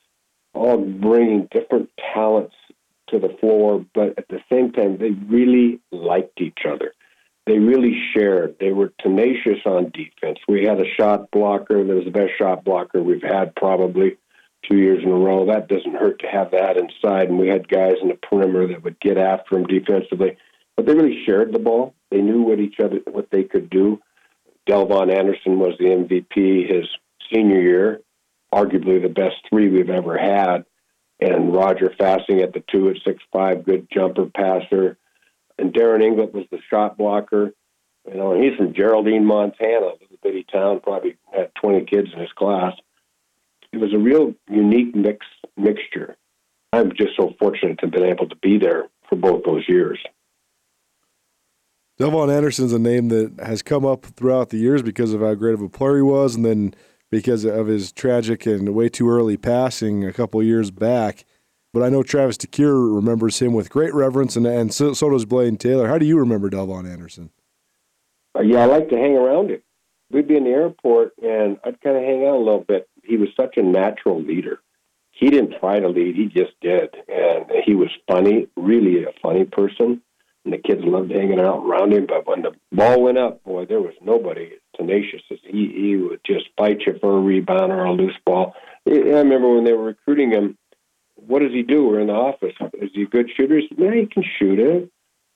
all 0.55 0.79
bringing 0.79 1.47
different 1.51 1.91
talents 2.15 2.55
to 3.11 3.19
the 3.19 3.37
floor, 3.39 3.85
but 3.95 4.15
at 4.17 4.29
the 4.31 4.41
same 4.51 4.73
time, 4.73 4.97
they 4.97 5.11
really 5.11 5.79
liked 5.93 6.41
each 6.41 6.61
other. 6.67 6.95
They 7.49 7.59
really 7.59 7.99
shared. 8.15 8.57
They 8.61 8.73
were 8.73 8.93
tenacious 9.01 9.61
on 9.65 9.91
defense. 9.91 10.39
We 10.47 10.65
had 10.65 10.81
a 10.81 10.95
shot 10.99 11.31
blocker 11.31 11.83
that 11.83 11.95
was 11.95 12.05
the 12.05 12.11
best 12.11 12.33
shot 12.39 12.63
blocker 12.63 13.03
we've 13.03 13.23
had 13.23 13.57
probably 13.57 14.19
two 14.69 14.77
years 14.77 15.03
in 15.03 15.09
a 15.09 15.15
row. 15.15 15.47
That 15.47 15.67
doesn't 15.67 15.97
hurt 15.97 16.21
to 16.21 16.27
have 16.27 16.51
that 16.51 16.77
inside. 16.77 17.31
And 17.31 17.39
we 17.39 17.49
had 17.49 17.67
guys 17.67 17.95
in 18.03 18.09
the 18.09 18.17
perimeter 18.17 18.69
that 18.69 18.85
would 18.85 19.01
get 19.01 19.17
after 19.17 19.57
him 19.57 19.65
defensively. 19.65 20.37
But 20.77 20.85
they 20.85 20.93
really 20.93 21.25
shared 21.25 21.55
the 21.55 21.59
ball. 21.59 21.95
They 22.11 22.21
knew 22.21 22.43
what 22.43 22.61
each 22.61 22.81
other 22.85 23.01
what 23.11 23.31
they 23.31 23.45
could 23.45 23.71
do. 23.71 23.99
Delvon 24.69 25.11
Anderson 25.11 25.59
was 25.59 25.75
the 25.79 25.87
MVP 25.87 26.71
his 26.71 26.87
senior 27.33 27.63
year, 27.63 28.01
arguably 28.53 29.01
the 29.01 29.09
best 29.09 29.37
three 29.49 29.71
we've 29.71 29.89
ever 29.89 30.19
had. 30.19 30.67
And 31.19 31.55
Roger 31.55 31.95
Fasting 31.99 32.43
at 32.43 32.53
the 32.53 32.63
two 32.71 32.91
at 32.91 32.97
six 33.07 33.23
five, 33.33 33.65
good 33.65 33.89
jumper 33.91 34.27
passer. 34.27 34.99
And 35.59 35.73
Daren 35.73 36.03
Engellant 36.03 36.33
was 36.33 36.47
the 36.51 36.59
shot 36.71 36.97
blocker. 36.97 37.53
You 38.07 38.17
know, 38.17 38.33
and 38.33 38.43
he's 38.43 38.57
from 38.57 38.73
Geraldine, 38.75 39.27
Montana, 39.27 39.87
a 39.87 39.99
little 40.01 40.19
bitty 40.23 40.47
town, 40.51 40.81
probably 40.81 41.17
had 41.35 41.51
20 41.61 41.85
kids 41.85 42.09
in 42.13 42.21
his 42.21 42.33
class. 42.33 42.73
It 43.73 43.79
was 43.79 43.93
a 43.93 43.99
real 43.99 44.35
unique 44.49 44.95
mix 44.95 45.27
mixture. 45.57 46.17
I'm 46.73 46.93
just 46.93 47.17
so 47.19 47.35
fortunate 47.39 47.79
to 47.79 47.87
have 47.87 47.93
been 47.93 48.05
able 48.05 48.29
to 48.29 48.37
be 48.37 48.59
there 48.59 48.89
for 49.09 49.17
both 49.17 49.45
those 49.45 49.69
years. 49.69 49.99
Delvon 51.99 52.33
Anderson's 52.33 52.73
a 52.73 52.79
name 52.79 53.09
that 53.09 53.35
has 53.45 53.61
come 53.61 53.85
up 53.85 54.05
throughout 54.05 54.51
the 54.51 54.59
years 54.59 54.83
because 54.83 55.13
of 55.13 55.21
how 55.21 55.35
great 55.35 55.55
of 55.55 55.63
a 55.63 55.69
player 55.69 55.97
he 55.97 56.03
was, 56.03 56.37
and 56.37 56.45
then 56.45 56.75
because 57.11 57.45
of 57.45 57.67
his 57.67 57.91
tragic 57.91 58.47
and 58.47 58.75
way 58.75 58.89
too 58.89 59.11
early 59.11 59.37
passing 59.37 60.05
a 60.05 60.13
couple 60.13 60.43
years 60.43 60.71
back. 60.71 61.25
But 61.73 61.83
I 61.83 61.89
know 61.91 62.03
Travis 62.03 62.39
DeCuire 62.39 62.95
remembers 62.95 63.41
him 63.41 63.53
with 63.53 63.71
great 63.71 63.93
reverence, 63.93 64.37
and, 64.37 64.47
and 64.47 64.73
so, 64.73 64.95
so 64.95 65.11
does 65.11 65.25
Blaine 65.25 65.57
Taylor. 65.57 65.89
How 65.89 65.99
do 65.99 66.07
you 66.07 66.19
remember 66.19 66.49
Delvon 66.49 66.91
Anderson? 66.91 67.31
Uh, 68.37 68.43
yeah, 68.43 68.61
I 68.61 68.65
like 68.67 68.89
to 68.89 68.97
hang 68.97 69.17
around 69.17 69.51
him. 69.51 69.63
We'd 70.11 70.29
be 70.29 70.37
in 70.37 70.45
the 70.45 70.51
airport, 70.51 71.13
and 71.23 71.59
I'd 71.65 71.81
kind 71.83 71.97
of 71.97 72.03
hang 72.03 72.25
out 72.27 72.37
a 72.37 72.39
little 72.39 72.65
bit. 72.67 72.89
He 73.05 73.17
was 73.17 73.29
such 73.37 73.57
a 73.59 73.63
natural 73.63 74.23
leader. 74.23 74.61
He 75.11 75.29
didn't 75.29 75.59
try 75.61 75.79
to 75.81 75.89
lead; 75.89 76.17
he 76.17 76.27
just 76.27 76.53
did, 76.63 76.95
and 77.09 77.45
he 77.65 77.75
was 77.75 77.91
funny, 78.07 78.49
really 78.57 79.05
a 79.05 79.13
funny 79.21 79.45
person 79.45 80.01
and 80.49 80.55
the 80.55 80.59
kids 80.59 80.81
loved 80.85 81.11
hanging 81.11 81.41
out 81.41 81.65
around 81.65 81.93
him. 81.93 82.07
But 82.07 82.27
when 82.27 82.43
the 82.43 82.53
ball 82.73 83.03
went 83.03 83.19
up, 83.19 83.43
boy, 83.45 83.67
there 83.67 83.81
was 83.81 83.95
nobody 84.01 84.53
tenacious. 84.77 85.23
As 85.31 85.39
he 85.45 85.71
he 85.75 85.97
would 85.97 86.21
just 86.25 86.47
fight 86.57 86.81
you 86.87 86.95
for 87.01 87.19
a 87.19 87.21
rebound 87.21 87.73
or 87.73 87.85
a 87.85 87.93
loose 87.93 88.17
ball. 88.25 88.55
I 88.87 88.93
remember 88.93 89.55
when 89.55 89.65
they 89.65 89.73
were 89.73 89.85
recruiting 89.85 90.31
him. 90.31 90.57
What 91.29 91.43
does 91.43 91.53
he 91.53 91.63
do? 91.63 91.87
We're 91.87 92.01
in 92.01 92.07
the 92.07 92.15
office. 92.15 92.55
Is 92.81 92.91
he 92.95 93.03
a 93.03 93.07
good 93.07 93.31
shooter? 93.37 93.61
Yeah, 93.77 93.93
he 93.93 94.07
can 94.07 94.25
shoot 94.39 94.59
it. 94.59 94.91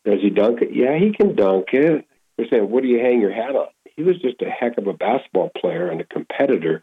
Does 0.07 0.22
he 0.22 0.31
dunk 0.31 0.62
it? 0.62 0.70
Yeah, 0.74 0.98
he 0.98 1.12
can 1.12 1.37
dunk 1.37 1.66
it. 1.72 2.07
They're 2.37 2.46
saying, 2.50 2.70
what 2.70 2.83
do 2.83 2.88
you 2.88 2.98
hang 2.98 3.20
your 3.20 3.33
hat 3.33 3.55
on? 3.55 3.68
He 3.94 4.02
was 4.02 4.18
just 4.22 4.40
a 4.40 4.48
heck 4.48 4.78
of 4.78 4.87
a 4.87 4.94
basketball 4.94 5.50
player 5.55 5.90
and 5.90 6.00
a 6.00 6.05
competitor 6.05 6.83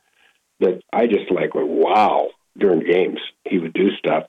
that 0.59 0.81
I 0.93 1.07
just 1.07 1.31
like 1.31 1.55
went, 1.55 1.69
wow, 1.69 2.27
during 2.55 2.85
games. 2.85 3.19
He 3.45 3.57
would 3.57 3.73
do 3.73 3.89
stuff. 3.97 4.25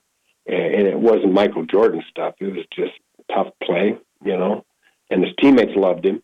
And 0.46 0.86
it 0.86 0.98
wasn't 0.98 1.34
Michael 1.34 1.66
Jordan 1.66 2.02
stuff. 2.08 2.36
It 2.40 2.46
was 2.46 2.64
just 2.74 2.92
tough 3.30 3.48
play, 3.62 3.98
you 4.24 4.36
know, 4.36 4.64
and 5.10 5.22
his 5.22 5.34
teammates 5.40 5.76
loved 5.76 6.06
him. 6.06 6.22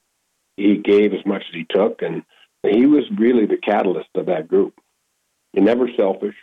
He 0.57 0.79
gave 0.79 1.12
as 1.12 1.25
much 1.27 1.42
as 1.49 1.55
he 1.55 1.66
took, 1.69 2.01
and 2.01 2.23
he 2.62 2.87
was 2.87 3.05
really 3.19 3.45
the 3.45 3.59
catalyst 3.59 4.09
of 4.14 4.27
that 4.27 4.49
group. 4.49 4.75
He 5.53 5.61
never 5.61 5.88
selfish. 5.95 6.35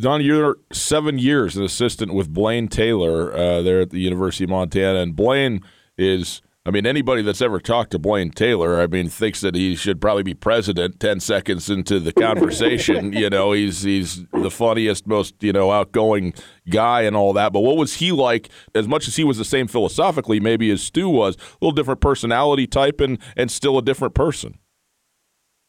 Don, 0.00 0.22
you're 0.22 0.56
seven 0.72 1.18
years 1.18 1.56
an 1.56 1.64
assistant 1.64 2.14
with 2.14 2.32
Blaine 2.32 2.68
Taylor 2.68 3.32
uh, 3.32 3.62
there 3.62 3.80
at 3.80 3.90
the 3.90 4.00
University 4.00 4.44
of 4.44 4.50
Montana, 4.50 5.00
and 5.00 5.14
Blaine 5.14 5.60
is 5.96 6.42
I 6.66 6.70
mean, 6.70 6.86
anybody 6.86 7.22
that's 7.22 7.40
ever 7.40 7.58
talked 7.58 7.92
to 7.92 7.98
Blaine 7.98 8.30
Taylor, 8.30 8.80
I 8.80 8.86
mean, 8.86 9.08
thinks 9.08 9.40
that 9.40 9.54
he 9.54 9.74
should 9.74 9.98
probably 9.98 10.22
be 10.22 10.34
president 10.34 11.00
ten 11.00 11.18
seconds 11.18 11.70
into 11.70 11.98
the 11.98 12.12
conversation. 12.12 13.12
you 13.14 13.30
know, 13.30 13.52
he's 13.52 13.82
he's 13.82 14.26
the 14.32 14.50
funniest, 14.50 15.06
most 15.06 15.42
you 15.42 15.54
know 15.54 15.70
outgoing 15.72 16.34
guy 16.68 17.02
and 17.02 17.16
all 17.16 17.32
that. 17.32 17.52
But 17.52 17.60
what 17.60 17.78
was 17.78 17.94
he 17.94 18.12
like? 18.12 18.50
As 18.74 18.86
much 18.86 19.08
as 19.08 19.16
he 19.16 19.24
was 19.24 19.38
the 19.38 19.44
same 19.44 19.68
philosophically, 19.68 20.38
maybe 20.38 20.70
as 20.70 20.82
Stew 20.82 21.08
was, 21.08 21.36
a 21.36 21.40
little 21.62 21.74
different 21.74 22.00
personality 22.00 22.66
type, 22.66 23.00
and 23.00 23.18
and 23.38 23.50
still 23.50 23.78
a 23.78 23.82
different 23.82 24.14
person. 24.14 24.58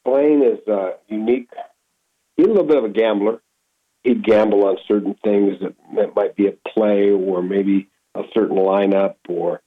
Blaine 0.03 0.43
is 0.43 0.59
uh, 0.67 0.91
unique. 1.07 1.49
He's 2.35 2.47
a 2.47 2.49
little 2.49 2.67
bit 2.67 2.77
of 2.77 2.83
a 2.83 2.89
gambler. 2.89 3.41
He'd 4.03 4.23
gamble 4.23 4.65
on 4.65 4.77
certain 4.87 5.15
things 5.23 5.59
that, 5.61 5.75
that 5.95 6.15
might 6.15 6.35
be 6.35 6.47
a 6.47 6.53
play 6.69 7.11
or 7.11 7.43
maybe 7.43 7.87
a 8.15 8.23
certain 8.33 8.57
lineup 8.57 9.15
or 9.29 9.61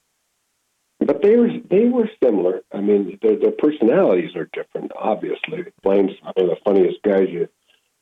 but 1.01 1.23
they 1.23 1.37
were 1.37 1.51
they 1.71 1.89
were 1.89 2.09
similar. 2.23 2.63
I 2.73 2.81
mean, 2.81 3.19
their, 3.21 3.37
their 3.37 3.51
personalities 3.51 4.35
are 4.37 4.49
different. 4.53 4.93
Obviously, 4.97 5.65
Blaine's 5.83 6.13
one 6.23 6.35
of 6.37 6.47
the 6.47 6.57
funniest 6.65 7.03
guys 7.03 7.29
you've 7.31 7.51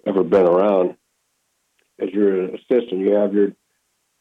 ever 0.06 0.22
been 0.22 0.46
around. 0.46 0.96
As 1.98 2.10
you're 2.10 2.44
assistant, 2.54 3.00
you 3.00 3.12
have 3.12 3.34
your 3.34 3.52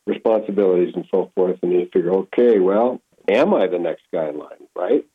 responsibilities 0.07 0.93
and 0.95 1.05
so 1.11 1.31
forth, 1.35 1.59
and 1.61 1.71
you 1.71 1.89
figure, 1.93 2.11
okay, 2.11 2.59
well, 2.59 3.01
am 3.27 3.53
I 3.53 3.67
the 3.67 3.79
next 3.79 4.03
guy 4.13 4.29
in 4.29 4.37
line, 4.37 4.67
right? 4.75 5.05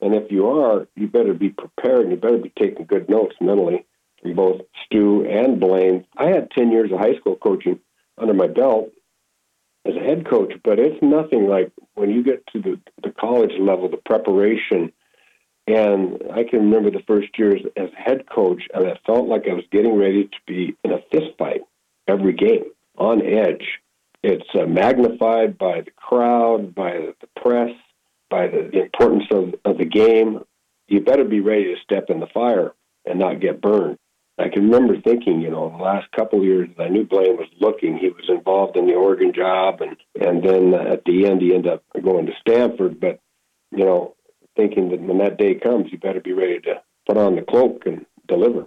And 0.00 0.14
if 0.14 0.30
you 0.30 0.48
are, 0.48 0.88
you 0.96 1.06
better 1.06 1.34
be 1.34 1.50
prepared. 1.50 2.00
and 2.02 2.10
You 2.10 2.16
better 2.16 2.38
be 2.38 2.52
taking 2.58 2.86
good 2.86 3.08
notes 3.08 3.36
mentally 3.40 3.86
both 4.32 4.62
Stew 4.86 5.26
and 5.26 5.60
Blaine. 5.60 6.06
I 6.16 6.26
had 6.26 6.50
ten 6.50 6.72
years 6.72 6.90
of 6.92 6.98
high 6.98 7.16
school 7.18 7.36
coaching 7.36 7.80
under 8.16 8.34
my 8.34 8.46
belt, 8.46 8.90
as 9.86 9.94
a 9.96 10.00
head 10.00 10.28
coach, 10.28 10.52
but 10.62 10.78
it's 10.78 11.02
nothing 11.02 11.46
like 11.46 11.70
when 11.94 12.10
you 12.10 12.22
get 12.22 12.46
to 12.52 12.60
the, 12.60 12.80
the 13.02 13.10
college 13.10 13.52
level, 13.58 13.88
the 13.88 13.98
preparation. 13.98 14.92
And 15.66 16.22
I 16.32 16.44
can 16.44 16.60
remember 16.60 16.90
the 16.90 17.04
first 17.06 17.38
years 17.38 17.60
as 17.76 17.88
head 17.96 18.24
coach, 18.28 18.62
and 18.72 18.86
I 18.86 18.98
felt 19.06 19.28
like 19.28 19.44
I 19.48 19.54
was 19.54 19.64
getting 19.70 19.96
ready 19.96 20.24
to 20.24 20.36
be 20.46 20.76
in 20.84 20.92
a 20.92 21.00
fist 21.10 21.36
fight 21.38 21.62
every 22.06 22.34
game, 22.34 22.64
on 22.96 23.22
edge. 23.22 23.64
It's 24.22 24.48
uh, 24.58 24.66
magnified 24.66 25.58
by 25.58 25.82
the 25.82 25.90
crowd, 25.90 26.74
by 26.74 27.12
the 27.20 27.40
press, 27.40 27.70
by 28.30 28.46
the, 28.46 28.70
the 28.72 28.82
importance 28.82 29.24
of, 29.30 29.54
of 29.64 29.78
the 29.78 29.84
game. 29.84 30.40
You 30.88 31.00
better 31.00 31.24
be 31.24 31.40
ready 31.40 31.64
to 31.64 31.80
step 31.82 32.06
in 32.08 32.20
the 32.20 32.26
fire 32.26 32.72
and 33.06 33.18
not 33.18 33.40
get 33.40 33.60
burned. 33.60 33.98
I 34.36 34.48
can 34.48 34.64
remember 34.64 35.00
thinking, 35.00 35.40
you 35.40 35.50
know, 35.50 35.70
the 35.70 35.82
last 35.82 36.10
couple 36.10 36.40
of 36.40 36.44
years 36.44 36.68
I 36.78 36.88
knew 36.88 37.04
Blaine 37.04 37.36
was 37.36 37.48
looking. 37.60 37.96
He 37.96 38.08
was 38.08 38.28
involved 38.28 38.76
in 38.76 38.86
the 38.86 38.94
Oregon 38.94 39.32
job, 39.32 39.80
and 39.80 39.96
and 40.20 40.42
then 40.42 40.74
uh, 40.74 40.92
at 40.92 41.04
the 41.04 41.26
end 41.26 41.40
he 41.40 41.54
ended 41.54 41.72
up 41.72 41.84
going 42.02 42.26
to 42.26 42.32
Stanford. 42.40 42.98
But 42.98 43.20
you 43.70 43.84
know, 43.84 44.16
thinking 44.56 44.90
that 44.90 45.00
when 45.00 45.18
that 45.18 45.38
day 45.38 45.54
comes, 45.54 45.92
you 45.92 45.98
better 45.98 46.20
be 46.20 46.32
ready 46.32 46.60
to 46.60 46.82
put 47.06 47.16
on 47.16 47.36
the 47.36 47.42
cloak 47.42 47.82
and 47.86 48.06
deliver. 48.26 48.66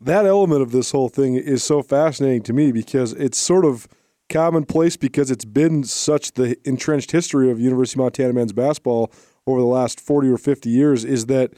That 0.00 0.26
element 0.26 0.62
of 0.62 0.72
this 0.72 0.92
whole 0.92 1.08
thing 1.08 1.34
is 1.34 1.62
so 1.62 1.82
fascinating 1.82 2.42
to 2.44 2.52
me 2.52 2.72
because 2.72 3.12
it's 3.12 3.38
sort 3.38 3.64
of 3.64 3.88
commonplace 4.28 4.96
because 4.96 5.30
it's 5.30 5.44
been 5.44 5.84
such 5.84 6.32
the 6.32 6.56
entrenched 6.66 7.12
history 7.12 7.50
of 7.50 7.60
University 7.60 7.98
of 7.98 8.04
Montana 8.04 8.32
men's 8.32 8.52
basketball 8.52 9.12
over 9.46 9.60
the 9.60 9.66
last 9.66 10.00
40 10.00 10.28
or 10.28 10.38
50 10.38 10.70
years 10.70 11.04
is 11.04 11.26
that 11.26 11.52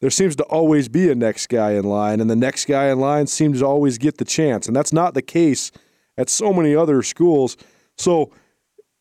there 0.00 0.10
seems 0.10 0.36
to 0.36 0.44
always 0.44 0.88
be 0.88 1.10
a 1.10 1.14
next 1.14 1.48
guy 1.48 1.72
in 1.72 1.84
line, 1.84 2.20
and 2.20 2.28
the 2.28 2.36
next 2.36 2.66
guy 2.66 2.88
in 2.88 3.00
line 3.00 3.26
seems 3.26 3.60
to 3.60 3.66
always 3.66 3.98
get 3.98 4.18
the 4.18 4.24
chance. 4.24 4.66
And 4.66 4.76
that's 4.76 4.92
not 4.92 5.14
the 5.14 5.22
case 5.22 5.72
at 6.18 6.28
so 6.28 6.52
many 6.52 6.74
other 6.74 7.02
schools. 7.02 7.56
So, 7.96 8.30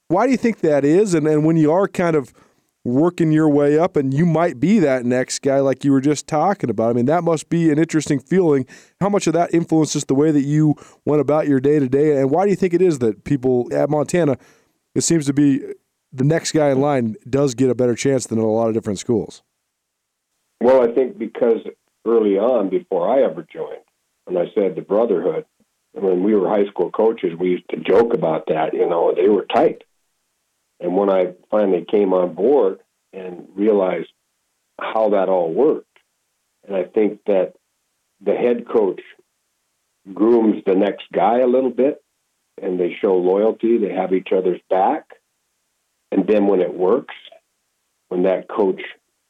why 0.07 0.25
do 0.25 0.31
you 0.31 0.37
think 0.37 0.59
that 0.59 0.85
is? 0.85 1.13
And, 1.13 1.27
and 1.27 1.43
when 1.43 1.57
you 1.57 1.71
are 1.71 1.87
kind 1.87 2.15
of 2.15 2.33
working 2.85 3.31
your 3.31 3.49
way 3.49 3.77
up, 3.79 3.97
and 3.97 4.13
you 4.13 4.25
might 4.25 4.59
be 4.59 4.77
that 4.79 5.03
next 5.03 5.39
guy, 5.39 5.59
like 5.59 5.83
you 5.83 5.91
were 5.91 5.99
just 6.01 6.27
talking 6.27 6.69
about, 6.69 6.91
I 6.91 6.93
mean, 6.93 7.07
that 7.07 7.23
must 7.23 7.49
be 7.49 7.71
an 7.71 7.79
interesting 7.79 8.19
feeling. 8.19 8.65
How 9.01 9.09
much 9.09 9.25
of 9.25 9.33
that 9.33 9.53
influences 9.53 10.05
the 10.05 10.13
way 10.13 10.31
that 10.31 10.43
you 10.43 10.75
went 11.03 11.19
about 11.19 11.47
your 11.47 11.59
day 11.59 11.79
to 11.79 11.89
day? 11.89 12.17
And 12.17 12.29
why 12.29 12.45
do 12.45 12.51
you 12.51 12.55
think 12.55 12.73
it 12.75 12.83
is 12.83 12.99
that 12.99 13.23
people 13.23 13.67
at 13.73 13.89
Montana, 13.89 14.37
it 14.93 15.01
seems 15.01 15.25
to 15.25 15.33
be 15.33 15.61
the 16.13 16.23
next 16.23 16.51
guy 16.51 16.69
in 16.69 16.79
line 16.79 17.15
does 17.27 17.55
get 17.55 17.69
a 17.69 17.75
better 17.75 17.95
chance 17.95 18.27
than 18.27 18.37
a 18.37 18.45
lot 18.45 18.67
of 18.67 18.75
different 18.75 18.99
schools? 18.99 19.41
Well, 20.61 20.81
I 20.81 20.93
think 20.93 21.17
because 21.17 21.61
early 22.05 22.37
on, 22.37 22.69
before 22.69 23.09
I 23.09 23.23
ever 23.23 23.45
joined, 23.51 23.83
when 24.25 24.37
I 24.37 24.51
said 24.53 24.75
the 24.75 24.81
brotherhood, 24.81 25.45
when 25.93 26.23
we 26.23 26.35
were 26.35 26.49
high 26.49 26.65
school 26.67 26.91
coaches, 26.91 27.37
we 27.37 27.51
used 27.51 27.69
to 27.69 27.77
joke 27.77 28.13
about 28.13 28.47
that. 28.47 28.73
You 28.73 28.87
know, 28.87 29.13
they 29.15 29.29
were 29.29 29.45
tight. 29.45 29.83
And 30.79 30.95
when 30.95 31.09
I 31.09 31.33
finally 31.49 31.85
came 31.89 32.13
on 32.13 32.33
board 32.33 32.79
and 33.13 33.47
realized 33.55 34.09
how 34.79 35.09
that 35.09 35.29
all 35.29 35.53
worked, 35.53 35.87
and 36.67 36.75
I 36.75 36.83
think 36.83 37.21
that 37.27 37.53
the 38.21 38.35
head 38.35 38.67
coach 38.67 39.01
grooms 40.13 40.63
the 40.65 40.75
next 40.75 41.05
guy 41.13 41.39
a 41.39 41.47
little 41.47 41.69
bit, 41.69 42.03
and 42.61 42.79
they 42.79 42.95
show 43.01 43.15
loyalty, 43.15 43.77
they 43.77 43.93
have 43.93 44.13
each 44.13 44.29
other's 44.31 44.61
back. 44.69 45.03
And 46.11 46.27
then 46.27 46.47
when 46.47 46.61
it 46.61 46.73
works, 46.73 47.15
when 48.09 48.23
that 48.23 48.47
coach 48.47 48.81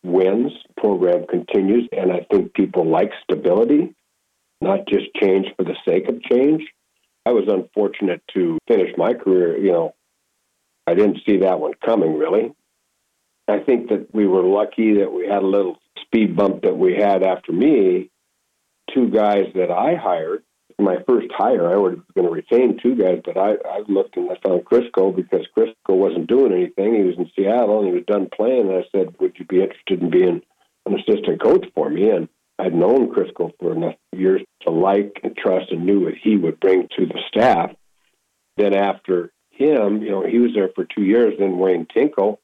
wins, 0.06 0.52
program 0.78 1.26
continues, 1.28 1.88
and 1.92 2.12
I 2.12 2.26
think 2.32 2.54
people 2.54 2.90
like 2.90 3.12
stability, 3.24 3.96
not 4.62 4.88
just 4.88 5.14
change 5.22 5.48
for 5.58 5.64
the 5.64 5.76
sake 5.88 6.08
of 6.08 6.22
change. 6.24 6.64
I 7.26 7.32
was 7.32 7.46
unfortunate 7.48 8.22
to 8.36 8.58
finish 8.68 8.92
my 8.98 9.14
career, 9.14 9.58
you 9.58 9.72
know, 9.72 9.96
I 10.88 10.94
didn't 10.94 11.20
see 11.26 11.38
that 11.38 11.60
one 11.60 11.74
coming 11.84 12.18
really. 12.18 12.54
I 13.48 13.60
think 13.60 13.90
that 13.90 14.14
we 14.14 14.28
were 14.28 14.44
lucky 14.44 15.00
that 15.00 15.12
we 15.12 15.28
had 15.28 15.44
a 15.44 15.48
little 15.48 15.78
speed 16.02 16.36
bump 16.36 16.64
that 16.64 16.78
we 16.78 16.96
had 16.96 17.24
after 17.24 17.52
me. 17.52 18.10
Two 18.94 19.10
guys 19.10 19.48
that 19.56 19.72
I 19.72 19.96
hired, 19.96 20.44
my 20.80 20.98
first 21.08 21.28
hire, 21.32 21.68
I 21.72 21.78
was 21.78 21.98
going 22.16 22.28
to 22.28 22.34
retain 22.34 22.80
two 22.82 22.96
guys, 22.96 23.22
but 23.24 23.38
I, 23.38 23.54
I 23.54 23.80
looked 23.88 24.18
and 24.18 24.30
I 24.30 24.36
found 24.46 24.66
Crisco 24.66 25.16
because 25.16 25.48
Crisco 25.56 25.96
wasn't 25.96 26.28
doing 26.28 26.52
anything. 26.52 26.96
He 26.96 27.04
was 27.04 27.18
in 27.18 27.32
Seattle 27.36 27.80
and 27.80 27.88
he 27.88 27.94
was 27.94 28.06
done 28.06 28.28
playing. 28.36 28.70
And 28.70 28.78
I 28.78 28.84
said, 28.92 29.16
Would 29.20 29.38
you 29.40 29.46
be 29.46 29.62
interested 29.62 30.02
in 30.02 30.10
being 30.10 30.42
an 30.86 31.00
assistant 31.00 31.42
coach 31.42 31.66
for 31.74 31.90
me? 31.90 32.10
And 32.10 32.28
I'd 32.60 32.74
known 32.74 33.14
Crisco 33.14 33.52
for 33.60 33.74
enough 33.74 33.96
years 34.12 34.42
to 34.62 34.70
like 34.70 35.20
and 35.24 35.36
trust 35.36 35.72
and 35.72 35.86
knew 35.86 36.06
what 36.06 36.16
he 36.22 36.36
would 36.36 36.60
bring 36.60 36.88
to 36.98 37.06
the 37.06 37.20
staff. 37.28 37.72
Then 38.58 38.74
after 38.74 39.32
him, 39.52 40.02
you 40.02 40.12
know, 40.12 40.26
he 40.26 40.40
was 40.40 40.52
there 40.54 40.70
for 40.76 40.86
two 40.86 41.04
years. 41.04 41.36
Then 41.40 41.58
Wayne 41.58 41.88
Tinkle, 41.94 42.40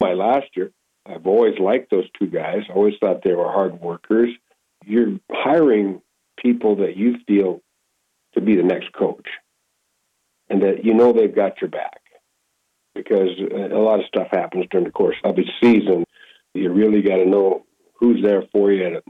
my 0.00 0.12
last 0.12 0.46
year. 0.56 0.72
I've 1.04 1.26
always 1.26 1.58
liked 1.58 1.90
those 1.90 2.08
two 2.16 2.28
guys. 2.28 2.60
I 2.68 2.74
Always 2.74 2.94
thought 3.00 3.24
they 3.24 3.32
were 3.32 3.50
hard 3.50 3.80
workers. 3.80 4.30
You're 4.84 5.18
hiring 5.30 6.00
people 6.40 6.76
that 6.76 6.96
you 6.96 7.16
feel 7.26 7.60
to 8.34 8.40
be 8.40 8.56
the 8.56 8.62
next 8.62 8.92
coach, 8.92 9.26
and 10.48 10.62
that 10.62 10.84
you 10.84 10.94
know 10.94 11.12
they've 11.12 11.34
got 11.34 11.60
your 11.60 11.70
back 11.70 12.00
because 12.94 13.30
uh, 13.40 13.74
a 13.74 13.80
lot 13.80 14.00
of 14.00 14.06
stuff 14.06 14.28
happens 14.30 14.66
during 14.70 14.86
the 14.86 14.92
course 14.92 15.16
of 15.24 15.38
a 15.38 15.42
season. 15.62 16.04
You 16.54 16.72
really 16.72 17.02
got 17.02 17.16
to 17.16 17.26
know 17.26 17.64
who's 17.94 18.22
there 18.22 18.44
for 18.52 18.70
you 18.70 19.00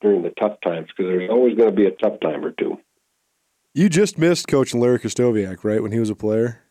during 0.00 0.22
the 0.22 0.30
tough 0.30 0.58
times 0.64 0.88
because 0.88 1.10
there's 1.10 1.30
always 1.30 1.56
going 1.56 1.70
to 1.70 1.76
be 1.76 1.86
a 1.86 1.92
tough 1.92 2.20
time 2.20 2.44
or 2.44 2.52
two. 2.52 2.78
You 3.74 3.88
just 3.88 4.18
missed 4.18 4.48
coaching 4.48 4.80
Larry 4.80 4.98
Krystkowiak, 4.98 5.62
right, 5.62 5.82
when 5.82 5.92
he 5.92 6.00
was 6.00 6.10
a 6.10 6.16
player? 6.16 6.62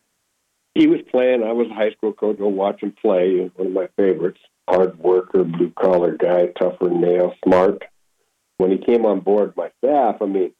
He 0.74 0.86
was 0.86 1.00
playing. 1.10 1.42
I 1.42 1.52
was 1.52 1.68
a 1.70 1.74
high 1.74 1.90
school 1.92 2.12
coach. 2.12 2.38
Go 2.38 2.48
watch 2.48 2.82
him 2.82 2.94
play. 3.00 3.30
He 3.30 3.40
was 3.40 3.50
One 3.56 3.68
of 3.68 3.72
my 3.72 3.88
favorites. 3.96 4.40
Hard 4.68 4.98
worker, 4.98 5.44
blue 5.44 5.72
collar 5.80 6.16
guy, 6.16 6.48
tougher 6.58 6.90
nails, 6.90 7.32
smart. 7.44 7.82
When 8.58 8.70
he 8.70 8.78
came 8.78 9.06
on 9.06 9.20
board 9.20 9.54
my 9.56 9.70
staff, 9.78 10.16
I 10.20 10.26
mean, 10.26 10.52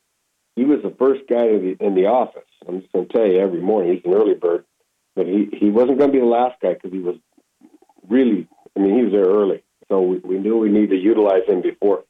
he 0.59 0.64
was 0.64 0.81
the 0.83 0.94
first 0.99 1.23
guy 1.31 1.47
in 1.47 1.77
the, 1.79 1.87
in 1.87 1.94
the 1.94 2.07
office. 2.07 2.42
I'm 2.66 2.81
just 2.81 2.92
going 2.92 3.07
to 3.07 3.12
tell 3.12 3.27
you, 3.27 3.38
every 3.38 3.61
morning 3.61 3.94
he's 3.94 4.05
an 4.05 4.18
early 4.18 4.35
bird, 4.35 4.64
but 5.14 5.27
he 5.27 5.49
he 5.53 5.71
wasn't 5.71 5.99
going 5.99 6.11
to 6.11 6.16
be 6.16 6.21
the 6.21 6.27
last 6.27 6.61
guy 6.61 6.75
because 6.75 6.92
he 6.92 6.99
was 6.99 7.16
really. 8.09 8.49
I 8.77 8.81
mean, 8.81 8.97
he 8.97 9.05
was 9.05 9.12
there 9.12 9.25
early, 9.25 9.62
so 9.88 10.01
we, 10.03 10.18
we 10.18 10.38
knew 10.38 10.59
we 10.59 10.71
needed 10.71 10.90
to 10.90 10.97
utilize 10.97 11.47
him 11.49 11.62
before 11.62 12.05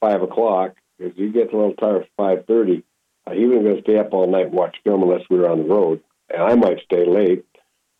five 0.00 0.22
o'clock 0.22 0.76
because 0.98 1.16
he 1.16 1.28
gets 1.28 1.52
a 1.52 1.56
little 1.56 1.74
tired 1.74 2.02
at 2.02 2.08
five 2.16 2.46
thirty. 2.46 2.82
Uh, 3.26 3.32
he 3.32 3.44
wasn't 3.44 3.64
going 3.64 3.76
to 3.76 3.82
stay 3.82 3.98
up 3.98 4.12
all 4.12 4.30
night 4.30 4.46
and 4.46 4.54
watch 4.54 4.76
film 4.82 5.02
unless 5.02 5.22
we 5.28 5.38
were 5.38 5.50
on 5.50 5.58
the 5.58 5.74
road, 5.74 6.02
and 6.32 6.42
I 6.42 6.54
might 6.54 6.82
stay 6.84 7.04
late. 7.06 7.44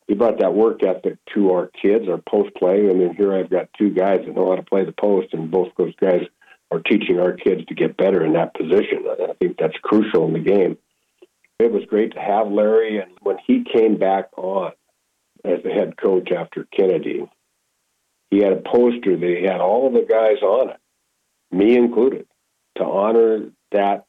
He 0.09 0.15
brought 0.15 0.41
that 0.41 0.55
work 0.55 0.83
ethic 0.83 1.19
to 1.35 1.53
our 1.53 1.71
kids, 1.81 2.09
our 2.09 2.19
post 2.29 2.55
play. 2.57 2.89
and 2.89 3.01
then 3.01 3.15
here 3.15 3.33
I've 3.33 3.51
got 3.51 3.69
two 3.79 3.91
guys 3.91 4.21
that 4.25 4.35
know 4.35 4.51
how 4.51 4.57
to 4.57 4.63
play 4.63 4.85
the 4.85 4.93
post, 4.93 5.35
and 5.35 5.51
both 5.51 5.69
those 5.77 5.95
guys 5.97 6.23
are 6.71 6.81
teaching 6.81 7.19
our 7.19 7.33
kids 7.33 7.65
to 7.67 7.75
get 7.75 7.97
better 7.97 8.25
in 8.25 8.35
that 8.35 8.55
position. 8.55 9.05
I 9.09 9.33
think 9.41 9.59
that's 9.59 9.77
crucial 9.83 10.27
in 10.27 10.33
the 10.33 10.39
game. 10.39 10.79
It 11.59 11.73
was 11.73 11.85
great 11.85 12.15
to 12.15 12.21
have 12.21 12.51
Larry, 12.51 12.99
and 12.99 13.11
when 13.21 13.37
he 13.47 13.65
came 13.65 13.99
back 13.99 14.31
on 14.37 14.73
as 15.45 15.63
the 15.63 15.71
head 15.71 15.97
coach 15.97 16.31
after 16.33 16.67
Kennedy, 16.77 17.29
he 18.31 18.39
had 18.39 18.53
a 18.53 18.63
poster 18.63 19.17
that 19.17 19.37
he 19.41 19.45
had 19.45 19.61
all 19.61 19.91
the 19.91 20.07
guys 20.09 20.43
on 20.43 20.71
it, 20.71 20.77
me 21.51 21.77
included, 21.77 22.27
to 22.77 22.85
honor 22.85 23.51
that 23.73 24.07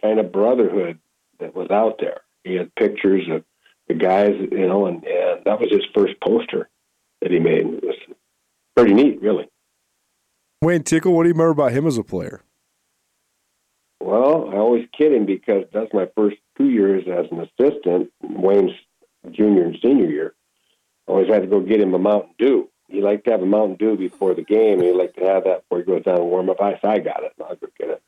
kind 0.00 0.20
of 0.20 0.32
brotherhood 0.32 0.98
that 1.40 1.54
was 1.54 1.70
out 1.70 1.98
there. 1.98 2.20
He 2.44 2.54
had 2.54 2.74
pictures 2.74 3.24
of 3.30 3.44
the 3.88 3.94
guys, 3.94 4.34
you 4.50 4.66
know, 4.66 4.86
and, 4.86 5.04
and 5.04 5.44
that 5.44 5.60
was 5.60 5.70
his 5.70 5.84
first 5.94 6.14
poster 6.20 6.68
that 7.20 7.30
he 7.30 7.38
made. 7.38 7.66
It 7.66 7.84
was 7.84 7.96
pretty 8.76 8.94
neat, 8.94 9.20
really. 9.20 9.48
Wayne 10.64 10.82
Tinkle, 10.82 11.12
what 11.12 11.24
do 11.24 11.28
you 11.28 11.34
remember 11.34 11.50
about 11.50 11.72
him 11.72 11.86
as 11.86 11.98
a 11.98 12.02
player? 12.02 12.42
Well, 14.00 14.48
I 14.50 14.56
always 14.56 14.86
kid 14.96 15.12
him 15.12 15.26
because 15.26 15.64
that's 15.72 15.92
my 15.92 16.08
first 16.16 16.36
two 16.56 16.70
years 16.70 17.04
as 17.06 17.26
an 17.30 17.40
assistant. 17.40 18.10
Wayne's 18.22 18.72
junior 19.30 19.64
and 19.64 19.76
senior 19.82 20.08
year. 20.08 20.34
I 21.06 21.12
always 21.12 21.28
had 21.28 21.42
to 21.42 21.48
go 21.48 21.60
get 21.60 21.80
him 21.80 21.94
a 21.94 21.98
Mountain 21.98 22.34
Dew. 22.38 22.70
He 22.88 23.02
liked 23.02 23.24
to 23.26 23.32
have 23.32 23.42
a 23.42 23.46
Mountain 23.46 23.76
Dew 23.76 23.96
before 23.96 24.34
the 24.34 24.42
game, 24.42 24.78
and 24.78 24.84
he 24.84 24.92
liked 24.92 25.18
to 25.18 25.24
have 25.26 25.44
that 25.44 25.62
before 25.62 25.78
he 25.78 25.84
goes 25.84 26.02
down 26.04 26.16
and 26.16 26.30
warm 26.30 26.48
up. 26.48 26.60
I 26.60 26.78
said, 26.80 26.90
I 26.90 26.98
got 26.98 27.22
it. 27.24 27.32
I'll 27.40 27.56
go 27.56 27.68
get 27.78 27.90
it. 27.90 28.02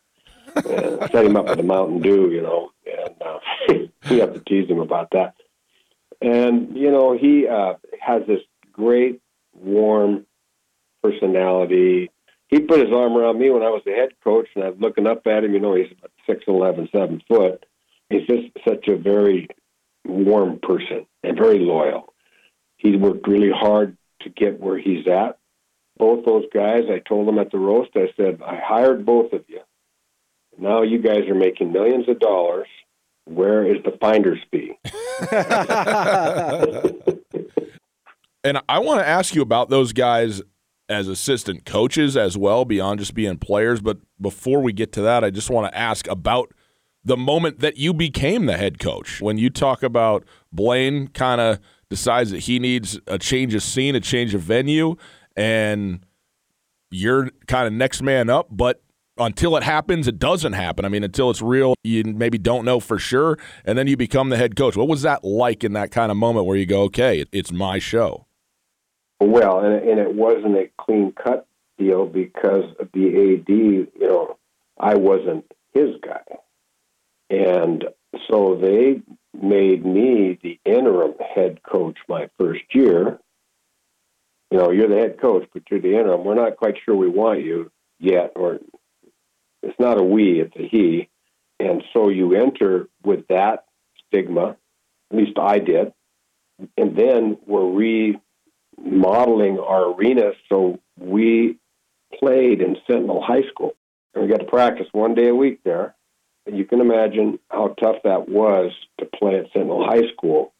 And 0.55 1.03
I 1.03 1.09
set 1.09 1.27
him 1.27 1.37
up 1.37 1.47
with 1.47 1.61
a 1.61 1.63
Mountain 1.63 2.01
Dew, 2.01 2.31
you 2.31 2.41
know, 2.41 2.71
and 2.87 3.23
uh, 3.23 3.39
we 4.11 4.19
have 4.19 4.33
to 4.33 4.41
tease 4.41 4.69
him 4.69 4.81
about 4.81 5.11
that. 5.13 5.35
And, 6.23 6.77
you 6.77 6.91
know, 6.91 7.17
he 7.17 7.47
uh, 7.47 7.75
has 8.01 8.23
this 8.27 8.41
great, 8.73 9.21
warm 9.53 10.27
personality. 11.03 12.11
He 12.49 12.61
put 12.61 12.81
his 12.81 12.93
arm 12.93 13.17
around 13.17 13.39
me 13.39 13.51
when 13.51 13.63
I 13.63 13.71
was 13.71 13.83
the 13.85 13.93
head 13.93 14.11
coach, 14.23 14.49
and 14.55 14.65
I'm 14.65 14.79
looking 14.79 15.07
up 15.07 15.27
at 15.27 15.45
him. 15.45 15.53
You 15.53 15.61
know, 15.61 15.75
he's 15.75 15.93
about 15.99 16.13
6'11, 16.29 16.93
7 16.93 17.23
foot. 17.27 17.67
He's 18.09 18.27
just 18.27 18.49
such 18.67 18.87
a 18.89 18.97
very 18.97 19.49
warm 20.05 20.61
person 20.61 21.07
and 21.25 21.37
very 21.37 21.59
loyal. 21.59 22.13
He 22.77 22.97
worked 22.97 23.27
really 23.27 23.51
hard 23.51 23.97
to 24.23 24.31
get 24.31 24.61
where 24.61 24.79
he's 24.79 25.09
at. 25.09 25.39
Both 25.99 26.25
those 26.25 26.45
guys, 26.53 26.85
I 26.91 27.01
told 27.01 27.27
them 27.27 27.39
at 27.39 27.51
the 27.51 27.59
roast, 27.59 27.91
I 27.97 28.13
said, 28.17 28.41
I 28.43 28.61
hired 28.63 29.05
both 29.05 29.33
of 29.33 29.45
you. 29.49 29.61
Now 30.59 30.83
you 30.83 30.99
guys 30.99 31.29
are 31.29 31.35
making 31.35 31.73
millions 31.73 32.09
of 32.09 32.21
dollars. 32.21 32.69
Where 33.25 33.67
is 33.67 33.83
the 33.83 33.97
finder's 34.01 34.39
fee? 34.53 34.79
and 38.45 38.61
I 38.69 38.79
want 38.79 39.01
to 39.01 39.09
ask 39.09 39.35
you 39.35 39.43
about 39.43 39.69
those 39.69 39.93
guys 39.93 40.43
as 40.89 41.09
assistant 41.09 41.65
coaches 41.65 42.17
as 42.17 42.37
well, 42.39 42.65
beyond 42.65 43.01
just 43.01 43.15
being 43.15 43.39
players. 43.39 43.81
But 43.81 43.99
before 44.21 44.61
we 44.63 44.73
get 44.73 44.93
to 44.93 45.03
that, 45.03 45.25
I 45.25 45.31
just 45.31 45.51
want 45.51 45.73
to 45.73 45.79
ask 45.79 46.07
about 46.09 46.53
the 47.05 47.17
moment 47.17 47.61
that 47.61 47.77
you 47.77 47.95
became 47.95 48.47
the 48.47 48.57
head 48.57 48.79
coach. 48.79 49.21
When 49.21 49.39
you 49.39 49.51
talk 49.51 49.83
about 49.83 50.25
Blaine 50.53 51.09
kind 51.09 51.41
of 51.41 51.61
decides 51.89 52.31
that 52.33 52.41
he 52.41 52.59
needs 52.59 52.99
a 53.07 53.19
change 53.19 53.55
of 53.55 53.63
scene, 53.63 53.95
a 53.95 54.01
change 54.01 54.35
of 54.35 54.41
venue, 54.43 54.97
and 55.37 56.05
you're 56.91 57.31
kind 57.47 57.67
of 57.67 57.73
next 57.73 58.03
man 58.03 58.29
up, 58.29 58.49
but 58.51 58.83
until 59.19 59.57
it 59.57 59.63
happens, 59.63 60.09
it 60.09 60.19
doesn't 60.19 60.53
happen. 60.53 60.85
I 60.85 60.89
mean, 60.89 61.05
until 61.05 61.31
it's 61.31 61.41
real, 61.41 61.75
you 61.83 62.05
maybe 62.05 62.39
don't 62.39 62.65
know 62.65 62.81
for 62.81 62.99
sure, 62.99 63.39
and 63.65 63.79
then 63.79 63.87
you 63.87 63.97
become 63.97 64.29
the 64.29 64.37
head 64.37 64.57
coach. 64.57 64.77
What 64.77 64.89
was 64.89 65.03
that 65.03 65.25
like 65.25 65.65
in 65.65 65.73
that 65.73 65.91
kind 65.91 66.11
of 66.11 66.17
moment 66.17 66.47
where 66.47 66.57
you 66.57 66.67
go, 66.67 66.83
okay, 66.83 67.25
it's 67.33 67.53
my 67.53 67.79
show? 67.79 68.26
Well, 69.21 69.61
and, 69.61 69.89
and 69.89 69.99
it 69.99 70.15
wasn't 70.15 70.57
a 70.57 70.71
clean 70.79 71.13
cut 71.13 71.47
deal 71.79 72.07
because 72.07 72.65
the 72.93 73.07
AD, 73.09 73.49
you 73.49 73.89
know, 74.01 74.39
I 74.79 74.95
wasn't 74.95 75.51
his 75.73 75.97
guy. 76.03 76.23
And 77.31 77.85
so 78.31 78.59
they 78.61 79.03
made 79.41 79.85
me 79.85 80.39
the 80.43 80.59
interim 80.65 81.15
head 81.35 81.63
coach 81.63 81.97
my 82.09 82.29
first 82.39 82.63
year. 82.73 83.19
You 84.51 84.59
know, 84.59 84.71
you're 84.71 84.89
the 84.89 84.97
head 84.97 85.21
coach, 85.21 85.49
but 85.53 85.63
you're 85.71 85.81
the 85.81 85.99
interim. 85.99 86.25
We're 86.25 86.35
not 86.35 86.57
quite 86.57 86.77
sure 86.85 86.95
we 86.95 87.09
want 87.09 87.43
you 87.43 87.71
yet, 87.99 88.33
or 88.37 88.61
it's 89.63 89.79
not 89.79 89.99
a 89.99 90.03
we, 90.03 90.41
it's 90.41 90.57
a 90.57 90.69
he. 90.69 91.09
And 91.59 91.83
so 91.93 92.11
you 92.11 92.35
enter 92.35 92.89
with 93.03 93.27
that 93.29 93.65
stigma, 94.07 94.57
at 95.11 95.17
least 95.17 95.39
I 95.39 95.59
did. 95.59 95.93
And 96.77 96.97
then 96.97 97.39
we're 97.47 97.67
remodeling 98.79 99.59
our 99.59 99.95
arena 99.95 100.33
so 100.49 100.79
we 100.99 101.59
played 102.19 102.61
in 102.61 102.77
Sentinel 102.87 103.23
High 103.23 103.47
School. 103.49 103.75
And 104.15 104.25
we 104.25 104.31
got 104.31 104.41
to 104.41 104.47
practice 104.47 104.87
one 104.93 105.15
day 105.15 105.29
a 105.29 105.35
week 105.35 105.61
there. 105.65 105.95
And 106.47 106.57
you 106.57 106.65
can 106.65 106.81
imagine 106.81 107.39
how 107.51 107.75
tough 107.81 107.97
that 108.05 108.29
was 108.29 108.73
to 108.99 109.07
play 109.07 109.39
at 109.39 109.53
Sentinel 109.53 109.85
High 109.85 110.09
School. 110.13 110.53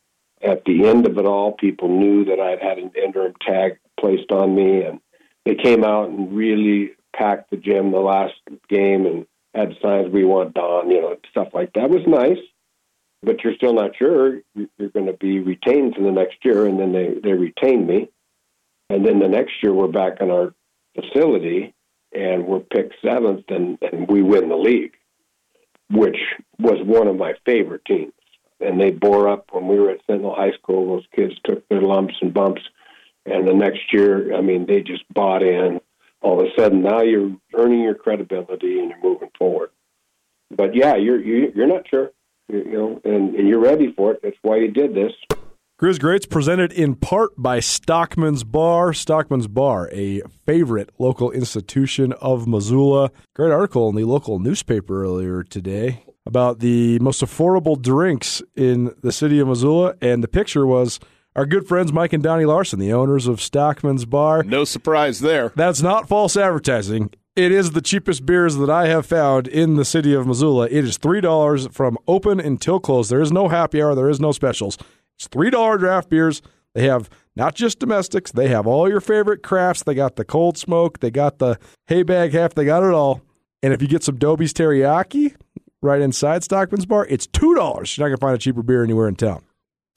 At 0.43 0.65
the 0.65 0.87
end 0.87 1.07
of 1.07 1.17
it 1.17 1.27
all, 1.27 1.53
people 1.53 1.89
knew 1.89 2.25
that 2.27 2.41
I'd 2.41 2.61
had 2.61 2.79
an 2.79 2.91
interim 3.03 3.35
tag 3.41 3.79
placed 3.99 4.31
on 4.31 4.55
me, 4.55 4.83
and 4.83 5.01
they 5.45 5.55
came 5.55 5.85
out 5.85 6.11
and 6.11 6.37
really 6.37 6.91
packed 7.15 7.51
the 7.51 7.57
gym 7.57 7.93
the 7.93 7.99
last 7.99 8.35
game 8.69 9.07
and 9.07 9.27
had 9.55 9.77
signs 9.81 10.13
we 10.13 10.25
want 10.25 10.53
Don, 10.53 10.91
you 10.91 11.01
know, 11.01 11.17
stuff 11.31 11.49
like 11.55 11.73
that. 11.73 11.85
It 11.85 11.91
was 11.91 12.07
nice, 12.07 12.45
but 13.23 13.43
you're 13.43 13.55
still 13.55 13.75
not 13.75 13.97
sure 13.97 14.41
you're 14.55 14.91
going 14.91 15.07
to 15.07 15.13
be 15.15 15.41
retained 15.41 15.95
for 15.95 16.03
the 16.03 16.13
next 16.13 16.45
year, 16.45 16.67
and 16.67 16.79
then 16.79 16.93
they 16.93 17.15
they 17.23 17.33
retained 17.33 17.87
me, 17.87 18.09
and 18.91 19.05
then 19.05 19.19
the 19.19 19.29
next 19.29 19.53
year 19.63 19.73
we're 19.73 19.89
back 19.89 20.21
in 20.21 20.31
our 20.31 20.55
facility 20.95 21.75
and 22.13 22.47
we're 22.47 22.61
picked 22.61 22.95
seventh, 23.05 23.45
and 23.49 23.79
and 23.83 24.09
we 24.09 24.23
win 24.23 24.49
the 24.49 24.57
league, 24.57 24.95
which 25.91 26.19
was 26.59 26.79
one 26.85 27.09
of 27.09 27.17
my 27.17 27.35
favorite 27.45 27.85
teams. 27.85 28.13
And 28.59 28.81
they 28.81 28.91
bore 28.91 29.29
up 29.29 29.51
when 29.53 29.69
we 29.69 29.79
were 29.79 29.91
at 29.91 30.01
Sentinel 30.07 30.35
High 30.35 30.53
School. 30.53 30.97
Those 30.97 31.07
kids 31.15 31.35
took 31.45 31.69
their 31.69 31.83
lumps 31.83 32.15
and 32.23 32.33
bumps, 32.33 32.63
and 33.27 33.47
the 33.47 33.53
next 33.53 33.93
year, 33.93 34.35
I 34.35 34.41
mean, 34.41 34.67
they 34.67 34.81
just 34.81 35.05
bought 35.13 35.43
in 35.43 35.81
all 36.23 36.41
of 36.41 36.47
a 36.47 36.61
sudden 36.61 36.83
now 36.83 37.03
you're 37.03 37.37
earning 37.55 37.83
your 37.83 37.95
credibility 37.95 38.79
and 38.79 38.91
you're 38.91 39.03
moving 39.03 39.31
forward. 39.39 39.71
But 40.51 40.75
yeah, 40.75 40.97
you're 40.97 41.21
you, 41.21 41.53
you're 41.55 41.67
not 41.67 41.89
sure, 41.89 42.13
you, 42.49 42.59
you 42.59 42.73
know, 42.73 43.01
and, 43.05 43.35
and 43.35 43.49
you're 43.49 43.61
ready 43.61 43.93
for 43.93 44.13
it. 44.13 44.21
That's 44.23 44.37
why 44.43 44.57
you 44.57 44.71
did 44.71 44.95
this. 44.95 45.13
Grizz 45.79 46.01
Greats 46.01 46.25
presented 46.25 46.73
in 46.73 46.95
part 46.95 47.33
by 47.37 47.61
Stockman's 47.61 48.45
Bar. 48.45 48.95
Stockman's 48.95 49.47
Bar, 49.47 49.91
a 49.93 50.23
favorite 50.47 50.89
local 50.99 51.31
institution 51.31 52.13
of 52.15 52.49
Missoula. 52.49 53.11
Great 53.35 53.53
article 53.53 53.91
in 53.91 53.95
the 53.95 54.05
local 54.05 54.39
newspaper 54.39 55.03
earlier 55.03 55.43
today 55.43 56.03
about 56.25 56.61
the 56.61 56.99
most 57.01 57.23
affordable 57.23 57.81
drinks 57.81 58.43
in 58.57 58.95
the 59.03 59.13
city 59.13 59.39
of 59.39 59.49
Missoula, 59.49 59.95
and 60.01 60.25
the 60.25 60.29
picture 60.29 60.67
was 60.67 60.99
our 61.37 61.45
good 61.45 61.69
friends 61.69 61.93
Mike 61.93 62.15
and 62.15 62.23
Donnie 62.23 62.47
Larson, 62.47 62.79
the 62.79 62.95
owners 62.95 63.27
of 63.27 63.43
Stockman's 63.43 64.07
Bar. 64.07 64.45
No 64.45 64.65
surprise 64.65 65.21
there. 65.21 65.53
That's 65.57 65.83
not 65.83 66.09
false 66.09 66.39
advertising. 66.39 67.11
It 67.37 67.53
is 67.53 67.73
the 67.73 67.83
cheapest 67.83 68.25
beers 68.25 68.57
that 68.57 68.71
I 68.71 68.87
have 68.87 69.05
found 69.05 69.47
in 69.47 69.77
the 69.77 69.85
city 69.85 70.15
of 70.15 70.27
Missoula. 70.27 70.69
It 70.71 70.87
is 70.87 70.97
$3 70.97 71.71
from 71.71 71.99
open 72.09 72.41
until 72.41 72.81
close. 72.81 73.11
There 73.11 73.21
is 73.21 73.31
no 73.31 73.49
happy 73.49 73.83
hour, 73.83 73.95
there 73.95 74.09
is 74.09 74.19
no 74.19 74.33
specials. 74.33 74.79
It's 75.19 75.29
$3 75.29 75.79
draft 75.79 76.09
beers. 76.09 76.41
They 76.73 76.89
have 76.89 77.11
not 77.37 77.55
just 77.55 77.79
domestics, 77.79 78.33
they 78.33 78.49
have 78.49 78.67
all 78.67 78.89
your 78.89 79.03
favorite 79.03 79.43
crafts. 79.43 79.83
They 79.83 79.95
got 79.95 80.17
the 80.17 80.25
cold 80.25 80.57
smoke, 80.57 81.01
they 81.01 81.11
got 81.11 81.39
the 81.39 81.59
hay 81.89 82.05
bag 82.05 82.33
half, 82.33 82.55
they 82.55 82.65
got 82.65 82.83
it 82.83 82.95
all. 82.95 83.21
And 83.63 83.75
if 83.75 83.83
you 83.83 83.89
get 83.89 84.03
some 84.03 84.17
Dobie's 84.17 84.55
teriyaki 84.55 85.35
right 85.83 86.01
inside 86.01 86.43
Stockman's 86.43 86.87
Bar, 86.87 87.07
it's 87.11 87.27
$2. 87.27 87.43
You're 87.45 87.59
not 87.59 88.09
going 88.09 88.11
to 88.13 88.17
find 88.17 88.35
a 88.35 88.39
cheaper 88.39 88.63
beer 88.63 88.83
anywhere 88.83 89.09
in 89.09 89.15
town. 89.15 89.45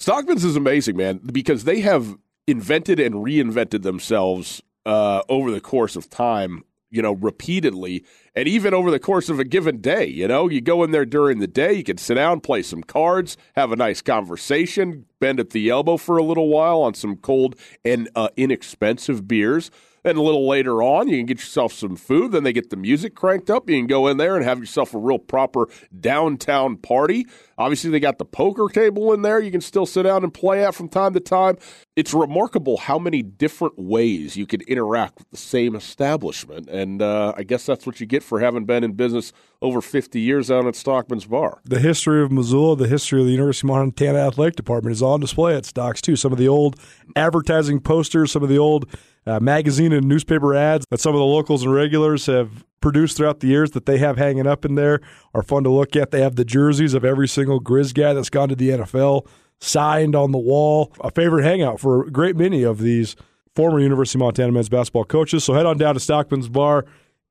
Stockman's 0.01 0.43
is 0.43 0.57
amazing, 0.57 0.97
man, 0.97 1.19
because 1.19 1.63
they 1.63 1.79
have 1.79 2.17
invented 2.47 2.99
and 2.99 3.15
reinvented 3.15 3.83
themselves 3.83 4.61
uh, 4.85 5.21
over 5.29 5.51
the 5.51 5.61
course 5.61 5.95
of 5.95 6.09
time 6.09 6.65
you 6.91 7.01
know, 7.01 7.13
repeatedly 7.13 8.03
and 8.35 8.47
even 8.47 8.73
over 8.73 8.89
the 8.91 8.99
course 8.99 9.29
of 9.29 9.39
a 9.39 9.43
given 9.43 9.79
day. 9.79 10.05
You 10.05 10.27
know, 10.27 10.49
you 10.49 10.61
go 10.61 10.83
in 10.83 10.91
there 10.91 11.05
during 11.05 11.39
the 11.39 11.47
day, 11.47 11.73
you 11.73 11.83
can 11.83 11.97
sit 11.97 12.15
down, 12.15 12.41
play 12.41 12.61
some 12.61 12.83
cards, 12.83 13.37
have 13.55 13.71
a 13.71 13.75
nice 13.75 14.01
conversation, 14.01 15.05
bend 15.19 15.39
at 15.39 15.51
the 15.51 15.69
elbow 15.69 15.97
for 15.97 16.17
a 16.17 16.23
little 16.23 16.49
while 16.49 16.81
on 16.81 16.93
some 16.93 17.17
cold 17.17 17.55
and 17.85 18.09
uh, 18.15 18.29
inexpensive 18.37 19.27
beers. 19.27 19.71
Then 20.03 20.15
a 20.15 20.21
little 20.21 20.47
later 20.47 20.81
on, 20.81 21.07
you 21.07 21.17
can 21.17 21.25
get 21.25 21.39
yourself 21.39 21.73
some 21.73 21.95
food. 21.95 22.31
Then 22.31 22.43
they 22.43 22.53
get 22.53 22.69
the 22.69 22.77
music 22.77 23.15
cranked 23.15 23.49
up. 23.49 23.69
You 23.69 23.77
can 23.77 23.87
go 23.87 24.07
in 24.07 24.17
there 24.17 24.35
and 24.35 24.45
have 24.45 24.59
yourself 24.59 24.93
a 24.93 24.97
real 24.97 25.19
proper 25.19 25.67
downtown 25.99 26.77
party. 26.77 27.25
Obviously, 27.57 27.89
they 27.89 27.99
got 27.99 28.17
the 28.17 28.25
poker 28.25 28.67
table 28.71 29.11
in 29.13 29.21
there 29.21 29.39
you 29.39 29.51
can 29.51 29.61
still 29.61 29.85
sit 29.85 30.03
down 30.03 30.23
and 30.23 30.33
play 30.33 30.63
at 30.63 30.75
from 30.75 30.87
time 30.87 31.13
to 31.13 31.19
time. 31.19 31.57
It's 31.95 32.13
remarkable 32.13 32.77
how 32.77 32.99
many 32.99 33.21
different 33.21 33.77
ways 33.77 34.37
you 34.37 34.45
can 34.45 34.61
interact 34.61 35.19
with 35.19 35.29
the 35.31 35.37
same 35.37 35.75
establishment. 35.75 36.69
And 36.69 37.01
uh, 37.01 37.33
I 37.35 37.43
guess 37.43 37.65
that's 37.65 37.85
what 37.85 37.99
you 37.99 38.05
get 38.05 38.23
for 38.23 38.39
having 38.39 38.65
been 38.65 38.83
in 38.83 38.93
business 38.93 39.33
over 39.61 39.81
50 39.81 40.19
years 40.19 40.47
down 40.47 40.67
at 40.67 40.75
Stockman's 40.75 41.25
Bar. 41.25 41.61
The 41.65 41.79
history 41.79 42.23
of 42.23 42.31
Missoula, 42.31 42.75
the 42.77 42.87
history 42.87 43.19
of 43.19 43.25
the 43.25 43.33
University 43.33 43.67
of 43.67 43.69
Montana 43.69 44.19
Athletic 44.19 44.55
Department 44.55 44.93
is 44.93 45.01
on 45.01 45.19
display 45.19 45.55
at 45.55 45.65
Stocks, 45.65 46.01
too. 46.01 46.15
Some 46.15 46.31
of 46.31 46.37
the 46.37 46.47
old 46.47 46.79
advertising 47.15 47.79
posters, 47.79 48.31
some 48.31 48.43
of 48.43 48.49
the 48.49 48.57
old 48.57 48.89
uh, 49.29 49.39
magazine 49.39 49.93
and 49.93 50.07
newspaper 50.07 50.55
ads 50.55 50.85
that 50.89 50.99
some 50.99 51.13
of 51.13 51.19
the 51.19 51.25
locals 51.25 51.63
and 51.63 51.73
regulars 51.73 52.25
have 52.25 52.65
produced 52.81 53.17
throughout 53.17 53.41
the 53.41 53.47
years 53.47 53.71
that 53.71 53.85
they 53.85 53.97
have 53.97 54.17
hanging 54.17 54.47
up 54.47 54.65
in 54.65 54.75
there 54.75 55.01
are 55.33 55.43
fun 55.43 55.63
to 55.63 55.69
look 55.69 55.95
at. 55.95 56.11
They 56.11 56.21
have 56.21 56.35
the 56.35 56.45
jerseys 56.45 56.93
of 56.93 57.05
every 57.05 57.27
single 57.27 57.61
Grizz 57.61 57.93
guy 57.93 58.13
that's 58.13 58.29
gone 58.29 58.49
to 58.49 58.55
the 58.55 58.69
NFL 58.69 59.27
signed 59.59 60.15
on 60.15 60.31
the 60.31 60.37
wall. 60.37 60.91
A 61.01 61.11
favorite 61.11 61.43
hangout 61.43 61.79
for 61.79 62.07
a 62.07 62.11
great 62.11 62.35
many 62.35 62.63
of 62.63 62.79
these 62.79 63.15
former 63.55 63.79
University 63.79 64.17
of 64.17 64.21
Montana 64.21 64.51
men's 64.51 64.69
basketball 64.69 65.05
coaches. 65.05 65.43
So 65.43 65.53
head 65.53 65.65
on 65.65 65.77
down 65.77 65.93
to 65.93 65.99
Stockman's 65.99 66.49
Bar 66.49 66.85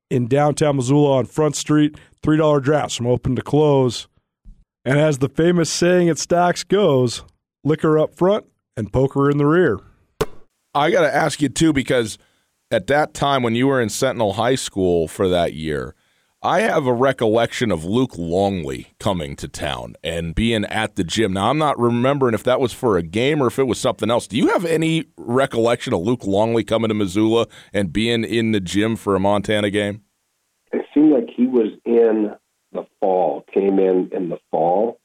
in 0.09 0.27
downtown 0.27 0.77
Missoula 0.77 1.17
on 1.17 1.25
Front 1.25 1.55
Street. 1.55 1.97
$3 2.23 2.61
drafts 2.61 2.95
from 2.95 3.07
open 3.07 3.35
to 3.35 3.41
close. 3.41 4.07
And 4.85 4.97
as 4.99 5.17
the 5.17 5.29
famous 5.29 5.69
saying 5.69 6.09
at 6.09 6.17
Stocks 6.17 6.63
goes, 6.63 7.23
liquor 7.63 7.99
up 7.99 8.15
front 8.15 8.45
and 8.77 8.93
poker 8.93 9.29
in 9.29 9.37
the 9.37 9.45
rear. 9.45 9.79
I 10.73 10.91
got 10.91 11.01
to 11.01 11.15
ask 11.15 11.41
you 11.41 11.49
too 11.49 11.73
because 11.73 12.17
at 12.69 12.87
that 12.87 13.13
time 13.13 13.41
when 13.41 13.55
you 13.55 13.67
were 13.67 13.81
in 13.81 13.89
Sentinel 13.89 14.33
High 14.33 14.55
School 14.55 15.07
for 15.07 15.27
that 15.27 15.53
year, 15.53 15.95
I 16.41 16.61
have 16.61 16.85
a 16.85 16.93
recollection 16.93 17.71
of 17.71 17.83
Luke 17.83 18.17
Longley 18.17 18.93
coming 18.99 19.35
to 19.37 19.47
town 19.47 19.95
and 20.03 20.35
being 20.35 20.63
at 20.65 20.95
the 20.95 21.03
gym. 21.03 21.33
Now 21.33 21.49
I'm 21.49 21.57
not 21.57 21.79
remembering 21.79 22.33
if 22.33 22.43
that 22.43 22.61
was 22.61 22.71
for 22.71 22.97
a 22.97 23.03
game 23.03 23.41
or 23.41 23.47
if 23.47 23.59
it 23.59 23.65
was 23.65 23.79
something 23.79 24.09
else. 24.11 24.27
Do 24.27 24.37
you 24.37 24.47
have 24.49 24.63
any 24.63 25.05
recollection 25.17 25.93
of 25.93 26.01
Luke 26.01 26.25
Longley 26.25 26.63
coming 26.63 26.89
to 26.89 26.93
Missoula 26.93 27.47
and 27.73 27.91
being 27.91 28.23
in 28.23 28.51
the 28.51 28.61
gym 28.61 28.95
for 28.95 29.15
a 29.15 29.19
Montana 29.19 29.69
game? 29.69 30.03
It 30.71 30.85
seemed 30.93 31.11
like 31.11 31.29
he 31.35 31.47
was 31.47 31.71
in 31.83 32.35
the 32.71 32.85
fall, 32.99 33.43
came 33.51 33.79
in 33.79 34.11
in 34.13 34.29
the 34.29 34.39
fall 34.51 34.99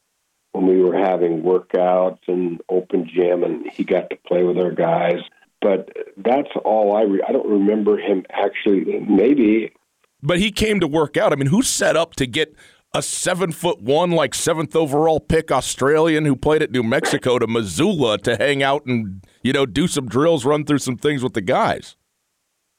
when 0.52 0.66
we 0.66 0.80
were 0.80 0.96
having 0.96 1.42
workouts 1.42 2.20
and 2.28 2.60
open 2.68 3.10
gym, 3.12 3.42
and 3.42 3.66
he 3.72 3.82
got 3.82 4.10
to 4.10 4.16
play 4.24 4.44
with 4.44 4.58
our 4.58 4.70
guys 4.70 5.18
but 5.64 5.88
that's 6.18 6.50
all 6.62 6.94
I. 6.94 7.02
Re- 7.02 7.24
I 7.26 7.32
don't 7.32 7.48
remember 7.48 7.96
him 7.96 8.24
actually. 8.30 8.84
Maybe, 9.08 9.72
but 10.22 10.38
he 10.38 10.52
came 10.52 10.78
to 10.80 10.86
work 10.86 11.16
out. 11.16 11.32
I 11.32 11.36
mean, 11.36 11.46
who 11.46 11.62
set 11.62 11.96
up 11.96 12.14
to 12.16 12.26
get 12.26 12.54
a 12.92 13.00
seven 13.00 13.50
foot 13.50 13.80
one, 13.80 14.10
like 14.10 14.34
seventh 14.34 14.76
overall 14.76 15.20
pick 15.20 15.50
Australian 15.50 16.26
who 16.26 16.36
played 16.36 16.62
at 16.62 16.70
New 16.70 16.82
Mexico 16.82 17.38
to 17.38 17.46
Missoula 17.46 18.18
to 18.18 18.36
hang 18.36 18.62
out 18.62 18.84
and 18.84 19.24
you 19.42 19.54
know 19.54 19.64
do 19.64 19.88
some 19.88 20.06
drills, 20.06 20.44
run 20.44 20.66
through 20.66 20.78
some 20.78 20.98
things 20.98 21.22
with 21.22 21.32
the 21.32 21.40
guys? 21.40 21.96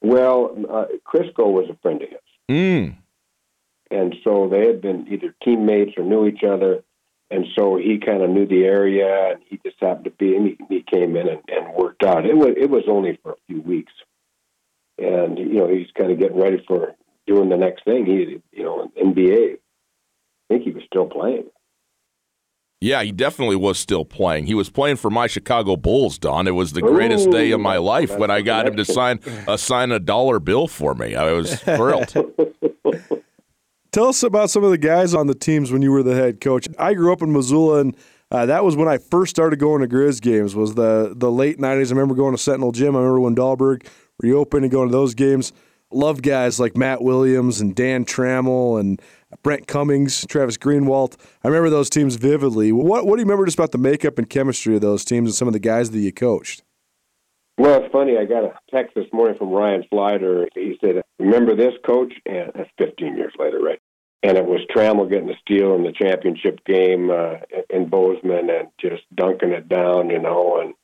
Well, 0.00 0.56
uh, 0.70 0.84
Krysko 1.04 1.52
was 1.52 1.68
a 1.68 1.76
friend 1.82 2.00
of 2.02 2.08
his, 2.08 2.18
mm. 2.48 2.96
and 3.90 4.14
so 4.22 4.48
they 4.48 4.64
had 4.64 4.80
been 4.80 5.08
either 5.10 5.34
teammates 5.42 5.92
or 5.96 6.04
knew 6.04 6.26
each 6.26 6.44
other 6.48 6.84
and 7.30 7.46
so 7.58 7.76
he 7.76 7.98
kind 7.98 8.22
of 8.22 8.30
knew 8.30 8.46
the 8.46 8.64
area, 8.64 9.32
and 9.32 9.42
he 9.48 9.58
just 9.64 9.76
happened 9.80 10.04
to 10.04 10.10
be. 10.12 10.36
And 10.36 10.46
he, 10.46 10.58
he 10.68 10.84
came 10.90 11.16
in 11.16 11.28
and, 11.28 11.40
and 11.48 11.74
worked 11.74 12.04
out. 12.04 12.24
It 12.24 12.36
was 12.36 12.54
it 12.56 12.70
was 12.70 12.84
only 12.88 13.18
for 13.22 13.32
a 13.32 13.36
few 13.48 13.60
weeks, 13.60 13.92
and 14.98 15.38
you 15.38 15.54
know 15.54 15.68
he's 15.68 15.90
kind 15.98 16.12
of 16.12 16.18
getting 16.18 16.40
ready 16.40 16.62
for 16.66 16.94
doing 17.26 17.48
the 17.48 17.56
next 17.56 17.84
thing. 17.84 18.06
He 18.06 18.40
you 18.56 18.64
know 18.64 18.90
NBA. 18.96 19.54
I 19.54 20.54
think 20.54 20.62
he 20.62 20.70
was 20.70 20.84
still 20.86 21.06
playing. 21.06 21.50
Yeah, 22.80 23.02
he 23.02 23.10
definitely 23.10 23.56
was 23.56 23.78
still 23.78 24.04
playing. 24.04 24.46
He 24.46 24.54
was 24.54 24.68
playing 24.68 24.96
for 24.96 25.10
my 25.10 25.26
Chicago 25.26 25.76
Bulls, 25.76 26.18
Don. 26.18 26.46
It 26.46 26.52
was 26.52 26.72
the 26.72 26.82
greatest 26.82 27.28
Ooh, 27.28 27.32
day 27.32 27.50
of 27.50 27.58
my 27.58 27.78
life 27.78 28.16
when 28.16 28.30
I 28.30 28.42
got 28.42 28.68
him 28.68 28.76
to 28.76 28.84
sign 28.84 29.18
a 29.48 29.52
uh, 29.52 29.56
sign 29.56 29.90
a 29.90 29.98
dollar 29.98 30.38
bill 30.38 30.68
for 30.68 30.94
me. 30.94 31.16
I 31.16 31.32
was 31.32 31.58
thrilled. 31.62 32.14
Tell 33.96 34.08
us 34.08 34.22
about 34.22 34.50
some 34.50 34.62
of 34.62 34.70
the 34.70 34.76
guys 34.76 35.14
on 35.14 35.26
the 35.26 35.34
teams 35.34 35.72
when 35.72 35.80
you 35.80 35.90
were 35.90 36.02
the 36.02 36.14
head 36.14 36.38
coach. 36.42 36.68
I 36.78 36.92
grew 36.92 37.14
up 37.14 37.22
in 37.22 37.32
Missoula, 37.32 37.78
and 37.80 37.96
uh, 38.30 38.44
that 38.44 38.62
was 38.62 38.76
when 38.76 38.88
I 38.88 38.98
first 38.98 39.30
started 39.30 39.58
going 39.58 39.80
to 39.80 39.88
Grizz 39.88 40.20
games. 40.20 40.54
Was 40.54 40.74
the 40.74 41.14
the 41.16 41.32
late 41.32 41.56
'90s? 41.56 41.86
I 41.86 41.90
remember 41.92 42.14
going 42.14 42.34
to 42.34 42.38
Sentinel 42.38 42.72
Gym. 42.72 42.94
I 42.94 42.98
remember 42.98 43.20
when 43.20 43.34
Dahlberg 43.34 43.86
reopened 44.20 44.64
and 44.64 44.70
going 44.70 44.88
to 44.88 44.92
those 44.92 45.14
games. 45.14 45.54
Loved 45.90 46.22
guys 46.22 46.60
like 46.60 46.76
Matt 46.76 47.00
Williams 47.00 47.62
and 47.62 47.74
Dan 47.74 48.04
Trammell 48.04 48.78
and 48.78 49.00
Brent 49.42 49.66
Cummings, 49.66 50.26
Travis 50.28 50.58
Greenwald. 50.58 51.16
I 51.42 51.48
remember 51.48 51.70
those 51.70 51.88
teams 51.88 52.16
vividly. 52.16 52.72
What 52.72 53.06
what 53.06 53.16
do 53.16 53.20
you 53.22 53.24
remember 53.24 53.46
just 53.46 53.58
about 53.58 53.72
the 53.72 53.78
makeup 53.78 54.18
and 54.18 54.28
chemistry 54.28 54.74
of 54.74 54.82
those 54.82 55.06
teams 55.06 55.30
and 55.30 55.34
some 55.34 55.48
of 55.48 55.54
the 55.54 55.58
guys 55.58 55.92
that 55.92 56.00
you 56.00 56.12
coached? 56.12 56.62
Well, 57.56 57.82
it's 57.82 57.90
funny. 57.90 58.18
I 58.18 58.26
got 58.26 58.44
a 58.44 58.52
text 58.70 58.94
this 58.94 59.06
morning 59.14 59.38
from 59.38 59.48
Ryan 59.48 59.84
Slider. 59.88 60.48
He 60.54 60.76
said, 60.82 61.00
"Remember 61.18 61.56
this, 61.56 61.72
coach?" 61.86 62.12
And 62.26 62.52
that's 62.54 62.68
15 62.76 63.16
years 63.16 63.32
later, 63.38 63.58
right? 63.58 63.80
And 64.26 64.36
it 64.36 64.44
was 64.44 64.60
Trammell 64.74 65.08
getting 65.08 65.28
the 65.28 65.36
steal 65.40 65.76
in 65.76 65.84
the 65.84 65.92
championship 65.92 66.64
game 66.64 67.10
uh, 67.10 67.36
in 67.70 67.88
Bozeman 67.88 68.50
and 68.50 68.68
just 68.80 69.02
dunking 69.14 69.52
it 69.52 69.68
down, 69.68 70.10
you 70.10 70.18
know. 70.18 70.60
And 70.60 70.74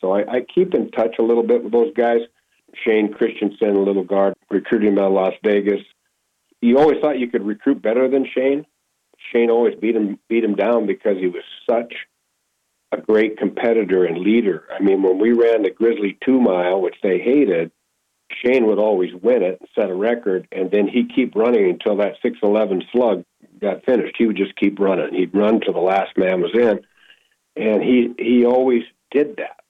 so 0.00 0.12
I, 0.12 0.20
I 0.20 0.40
keep 0.40 0.72
in 0.72 0.90
touch 0.90 1.16
a 1.18 1.22
little 1.22 1.42
bit 1.42 1.62
with 1.62 1.72
those 1.72 1.92
guys. 1.94 2.20
Shane 2.86 3.12
Christensen, 3.12 3.76
a 3.76 3.82
little 3.82 4.04
guard, 4.04 4.34
recruiting 4.50 4.92
him 4.92 4.98
out 4.98 5.08
of 5.08 5.12
Las 5.12 5.34
Vegas. 5.44 5.82
You 6.62 6.78
always 6.78 6.98
thought 7.02 7.18
you 7.18 7.28
could 7.28 7.46
recruit 7.46 7.82
better 7.82 8.08
than 8.08 8.26
Shane. 8.34 8.64
Shane 9.32 9.50
always 9.50 9.74
beat 9.78 9.94
him 9.94 10.18
beat 10.28 10.44
him 10.44 10.54
down 10.54 10.86
because 10.86 11.18
he 11.18 11.26
was 11.26 11.42
such 11.68 11.92
a 12.90 12.96
great 12.96 13.36
competitor 13.36 14.06
and 14.06 14.18
leader. 14.18 14.64
I 14.74 14.82
mean, 14.82 15.02
when 15.02 15.18
we 15.18 15.32
ran 15.32 15.62
the 15.62 15.70
Grizzly 15.70 16.16
two 16.24 16.40
mile, 16.40 16.80
which 16.80 16.96
they 17.02 17.18
hated, 17.18 17.70
Shane 18.30 18.66
would 18.66 18.78
always 18.78 19.10
win 19.14 19.42
it 19.42 19.60
set 19.74 19.90
a 19.90 19.94
record, 19.94 20.46
and 20.52 20.70
then 20.70 20.86
he'd 20.86 21.14
keep 21.14 21.34
running 21.34 21.68
until 21.70 21.96
that 21.96 22.14
6'11 22.24 22.82
slug 22.92 23.24
got 23.60 23.84
finished. 23.84 24.14
He 24.18 24.26
would 24.26 24.36
just 24.36 24.56
keep 24.56 24.78
running. 24.78 25.14
He'd 25.14 25.34
run 25.34 25.60
till 25.60 25.72
the 25.72 25.80
last 25.80 26.16
man 26.16 26.40
was 26.40 26.52
in, 26.54 26.80
and 27.56 27.82
he 27.82 28.14
he 28.18 28.44
always 28.44 28.82
did 29.10 29.36
that, 29.36 29.64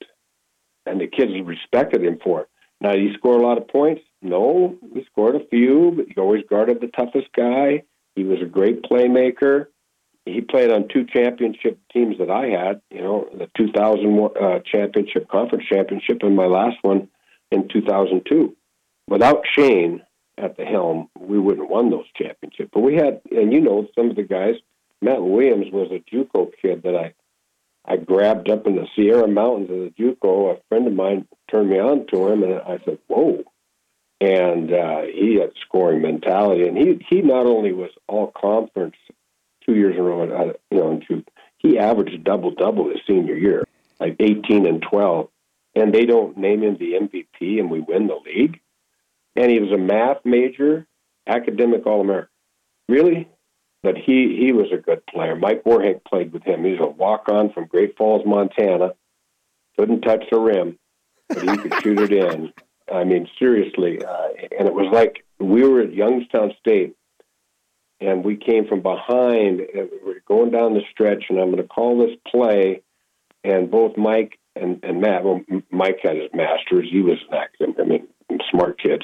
and 0.85 0.99
the 0.99 1.07
kids 1.07 1.31
respected 1.43 2.03
him 2.03 2.19
for 2.23 2.41
it. 2.41 2.49
Now, 2.81 2.91
did 2.91 3.01
he 3.01 3.13
score 3.17 3.37
a 3.37 3.45
lot 3.45 3.57
of 3.57 3.67
points? 3.67 4.01
No, 4.21 4.77
he 4.93 5.03
scored 5.05 5.35
a 5.35 5.45
few, 5.47 5.93
but 5.95 6.05
he 6.07 6.19
always 6.19 6.43
guarded 6.49 6.81
the 6.81 6.87
toughest 6.87 7.27
guy. 7.35 7.83
He 8.15 8.23
was 8.23 8.41
a 8.41 8.45
great 8.45 8.83
playmaker. 8.83 9.67
He 10.25 10.41
played 10.41 10.71
on 10.71 10.87
two 10.87 11.05
championship 11.05 11.79
teams 11.91 12.17
that 12.19 12.29
I 12.29 12.47
had. 12.47 12.81
You 12.91 13.01
know, 13.01 13.29
the 13.33 13.49
2000 13.57 14.29
uh, 14.41 14.59
championship, 14.65 15.27
conference 15.29 15.65
championship, 15.71 16.19
and 16.21 16.35
my 16.35 16.45
last 16.45 16.77
one 16.81 17.09
in 17.51 17.67
2002. 17.67 18.55
Without 19.07 19.43
Shane 19.55 20.01
at 20.37 20.57
the 20.57 20.65
helm, 20.65 21.09
we 21.19 21.39
wouldn't 21.39 21.65
have 21.65 21.69
won 21.69 21.89
those 21.89 22.05
championships. 22.15 22.69
But 22.73 22.81
we 22.81 22.95
had, 22.95 23.21
and 23.31 23.51
you 23.51 23.61
know, 23.61 23.87
some 23.95 24.09
of 24.09 24.15
the 24.15 24.23
guys. 24.23 24.55
Matt 25.01 25.23
Williams 25.23 25.67
was 25.71 25.89
a 25.91 26.03
JUCO 26.13 26.51
kid 26.61 26.83
that 26.83 26.93
I, 26.93 27.13
I 27.85 27.95
grabbed 27.95 28.49
up 28.49 28.67
in 28.67 28.75
the 28.75 28.85
Sierra 28.95 29.29
Mountains 29.29 29.69
of 29.69 29.77
the 29.77 29.93
JUCO. 29.97 30.57
A 30.57 30.61
friend 30.67 30.87
of 30.87 30.93
mine 30.93 31.25
turned 31.49 31.69
me 31.69 31.79
on 31.79 32.05
to 32.07 32.27
him, 32.27 32.43
and 32.43 32.55
I 32.55 32.79
said, 32.83 32.99
"Whoa!" 33.07 33.43
And 34.19 34.73
uh, 34.73 35.03
he 35.03 35.37
had 35.39 35.53
scoring 35.65 36.01
mentality, 36.01 36.67
and 36.67 36.77
he 36.77 36.99
he 37.09 37.21
not 37.21 37.45
only 37.45 37.71
was 37.71 37.91
all 38.07 38.33
conference 38.35 38.97
two 39.65 39.75
years 39.75 39.95
in 39.95 40.01
a 40.01 40.03
row, 40.03 40.23
uh, 40.23 40.53
you 40.69 40.77
know, 40.77 40.91
and 40.91 41.25
he 41.57 41.77
averaged 41.77 42.23
double 42.23 42.51
double 42.51 42.89
his 42.89 42.99
senior 43.07 43.35
year, 43.35 43.65
like 43.99 44.15
18 44.19 44.65
and 44.65 44.81
12, 44.81 45.29
and 45.79 45.93
they 45.93 46.05
don't 46.05 46.37
name 46.37 46.63
him 46.63 46.77
the 46.77 46.93
MVP, 46.93 47.59
and 47.59 47.71
we 47.71 47.79
win 47.79 48.07
the 48.07 48.19
league. 48.25 48.59
And 49.35 49.49
he 49.49 49.59
was 49.59 49.71
a 49.71 49.77
math 49.77 50.25
major, 50.25 50.85
academic 51.27 51.85
All 51.85 52.01
American. 52.01 52.29
Really? 52.87 53.29
But 53.81 53.95
he 53.95 54.37
he 54.37 54.51
was 54.51 54.67
a 54.73 54.77
good 54.77 55.05
player. 55.05 55.35
Mike 55.35 55.63
Warhank 55.63 56.03
played 56.03 56.33
with 56.33 56.43
him. 56.43 56.65
He's 56.65 56.79
a 56.81 56.87
walk 56.87 57.29
on 57.29 57.53
from 57.53 57.67
Great 57.67 57.95
Falls, 57.95 58.25
Montana. 58.25 58.93
Couldn't 59.77 60.01
touch 60.01 60.25
the 60.29 60.39
rim, 60.39 60.77
but 61.29 61.41
he 61.41 61.57
could 61.57 61.73
shoot 61.81 61.99
it 61.99 62.11
in. 62.11 62.51
I 62.93 63.05
mean, 63.05 63.29
seriously. 63.37 64.03
Uh, 64.03 64.29
and 64.57 64.67
it 64.67 64.73
was 64.73 64.91
like 64.91 65.23
we 65.39 65.65
were 65.65 65.81
at 65.81 65.93
Youngstown 65.93 66.53
State, 66.59 66.95
and 68.01 68.25
we 68.25 68.35
came 68.35 68.67
from 68.67 68.81
behind. 68.81 69.61
And 69.61 69.89
we 70.05 70.11
are 70.11 70.23
going 70.27 70.51
down 70.51 70.73
the 70.73 70.83
stretch, 70.91 71.25
and 71.29 71.39
I'm 71.39 71.51
going 71.51 71.63
to 71.63 71.67
call 71.67 71.99
this 71.99 72.17
play. 72.27 72.81
And 73.45 73.71
both 73.71 73.95
Mike 73.95 74.37
and, 74.61 74.83
and 74.83 75.01
Matt, 75.01 75.23
well, 75.23 75.41
Mike 75.71 75.99
had 76.03 76.15
his 76.15 76.29
master's. 76.33 76.89
He 76.91 77.01
was 77.01 77.17
an 77.29 77.37
academic. 77.37 77.79
I 77.79 77.83
mean, 77.83 78.39
smart 78.51 78.79
kids. 78.81 79.03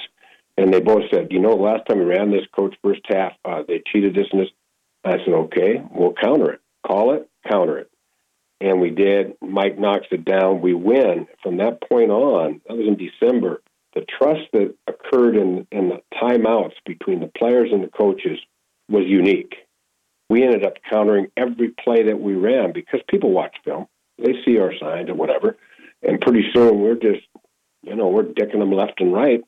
And 0.57 0.73
they 0.73 0.79
both 0.79 1.03
said, 1.11 1.27
you 1.31 1.39
know, 1.39 1.55
last 1.55 1.83
time 1.87 1.99
we 1.99 2.05
ran 2.05 2.31
this 2.31 2.47
coach 2.55 2.75
first 2.83 3.01
half, 3.07 3.33
uh, 3.43 3.63
they 3.67 3.81
cheated 3.91 4.15
this 4.15 4.27
and 4.31 4.41
this. 4.41 4.49
I 5.03 5.17
said, 5.23 5.33
okay, 5.33 5.83
we'll 5.91 6.13
counter 6.13 6.51
it. 6.53 6.61
Call 6.87 7.13
it, 7.13 7.29
counter 7.49 7.77
it. 7.79 7.91
And 8.61 8.79
we 8.79 8.89
did. 8.89 9.33
Mike 9.41 9.77
knocks 9.77 10.07
it 10.11 10.23
down. 10.23 10.61
We 10.61 10.73
win. 10.73 11.27
From 11.43 11.57
that 11.57 11.81
point 11.87 12.09
on, 12.09 12.61
that 12.67 12.77
was 12.77 12.87
in 12.87 12.97
December, 12.97 13.61
the 13.93 14.05
trust 14.17 14.41
that 14.53 14.73
occurred 14.87 15.35
in, 15.35 15.67
in 15.71 15.89
the 15.89 16.01
timeouts 16.21 16.73
between 16.85 17.19
the 17.19 17.31
players 17.37 17.69
and 17.71 17.83
the 17.83 17.89
coaches 17.89 18.39
was 18.89 19.03
unique. 19.05 19.55
We 20.29 20.43
ended 20.43 20.65
up 20.65 20.73
countering 20.89 21.27
every 21.37 21.69
play 21.69 22.03
that 22.03 22.19
we 22.19 22.33
ran 22.33 22.71
because 22.73 23.01
people 23.09 23.31
watch 23.31 23.55
film. 23.63 23.87
They 24.17 24.33
see 24.45 24.57
our 24.59 24.73
signs 24.79 25.09
or 25.09 25.15
whatever. 25.15 25.57
And 26.01 26.21
pretty 26.21 26.45
soon 26.53 26.81
we're 26.81 26.95
just, 26.95 27.25
you 27.83 27.95
know, 27.95 28.07
we're 28.07 28.23
dicking 28.23 28.59
them 28.59 28.71
left 28.71 29.01
and 29.01 29.13
right, 29.13 29.41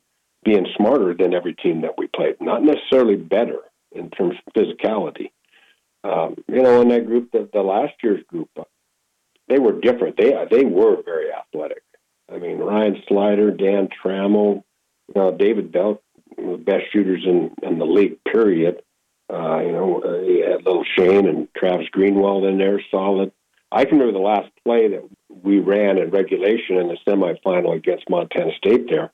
being 0.43 0.68
smarter 0.76 1.13
than 1.13 1.34
every 1.34 1.53
team 1.53 1.82
that 1.82 1.97
we 1.97 2.07
played. 2.07 2.36
Not 2.39 2.63
necessarily 2.63 3.15
better 3.15 3.59
in 3.91 4.09
terms 4.09 4.36
of 4.45 4.53
physicality, 4.53 5.30
um, 6.03 6.36
you 6.47 6.61
know, 6.61 6.82
in 6.82 6.89
that 6.89 7.05
group, 7.05 7.32
the, 7.32 7.49
the 7.51 7.61
last 7.61 7.93
year's 8.03 8.24
group, 8.28 8.49
they 9.47 9.59
were 9.59 9.80
different. 9.80 10.18
They 10.18 10.34
they 10.49 10.63
were 10.63 11.01
very 11.03 11.32
athletic. 11.32 11.84
I 12.32 12.38
mean, 12.38 12.57
Ryan 12.57 13.01
Slider, 13.07 13.51
Dan 13.51 13.89
Trammell, 13.89 14.63
you 15.07 15.13
know, 15.15 15.36
David 15.36 15.72
Bell, 15.72 16.01
the 16.36 16.57
best 16.57 16.91
shooters 16.91 17.24
in, 17.26 17.51
in 17.63 17.80
the 17.80 17.86
league. 17.86 18.24
Period. 18.24 18.82
Uh, 19.32 19.59
you 19.59 19.72
know, 19.72 20.01
uh, 20.01 20.22
he 20.24 20.39
had 20.39 20.65
little 20.65 20.86
Shane 20.97 21.28
and 21.28 21.47
Travis 21.55 21.88
Greenwald 21.93 22.47
in 22.47 22.57
there, 22.57 22.82
solid. 22.91 23.32
I 23.72 23.86
can 23.86 23.99
remember 23.99 24.18
the 24.18 24.24
last 24.24 24.49
play 24.63 24.88
that 24.89 25.07
we 25.30 25.59
ran 25.59 25.97
in 25.97 26.09
regulation 26.09 26.78
in 26.78 26.88
the 26.88 26.97
semifinal 27.07 27.76
against 27.76 28.09
Montana 28.09 28.51
State 28.57 28.89
there, 28.89 29.11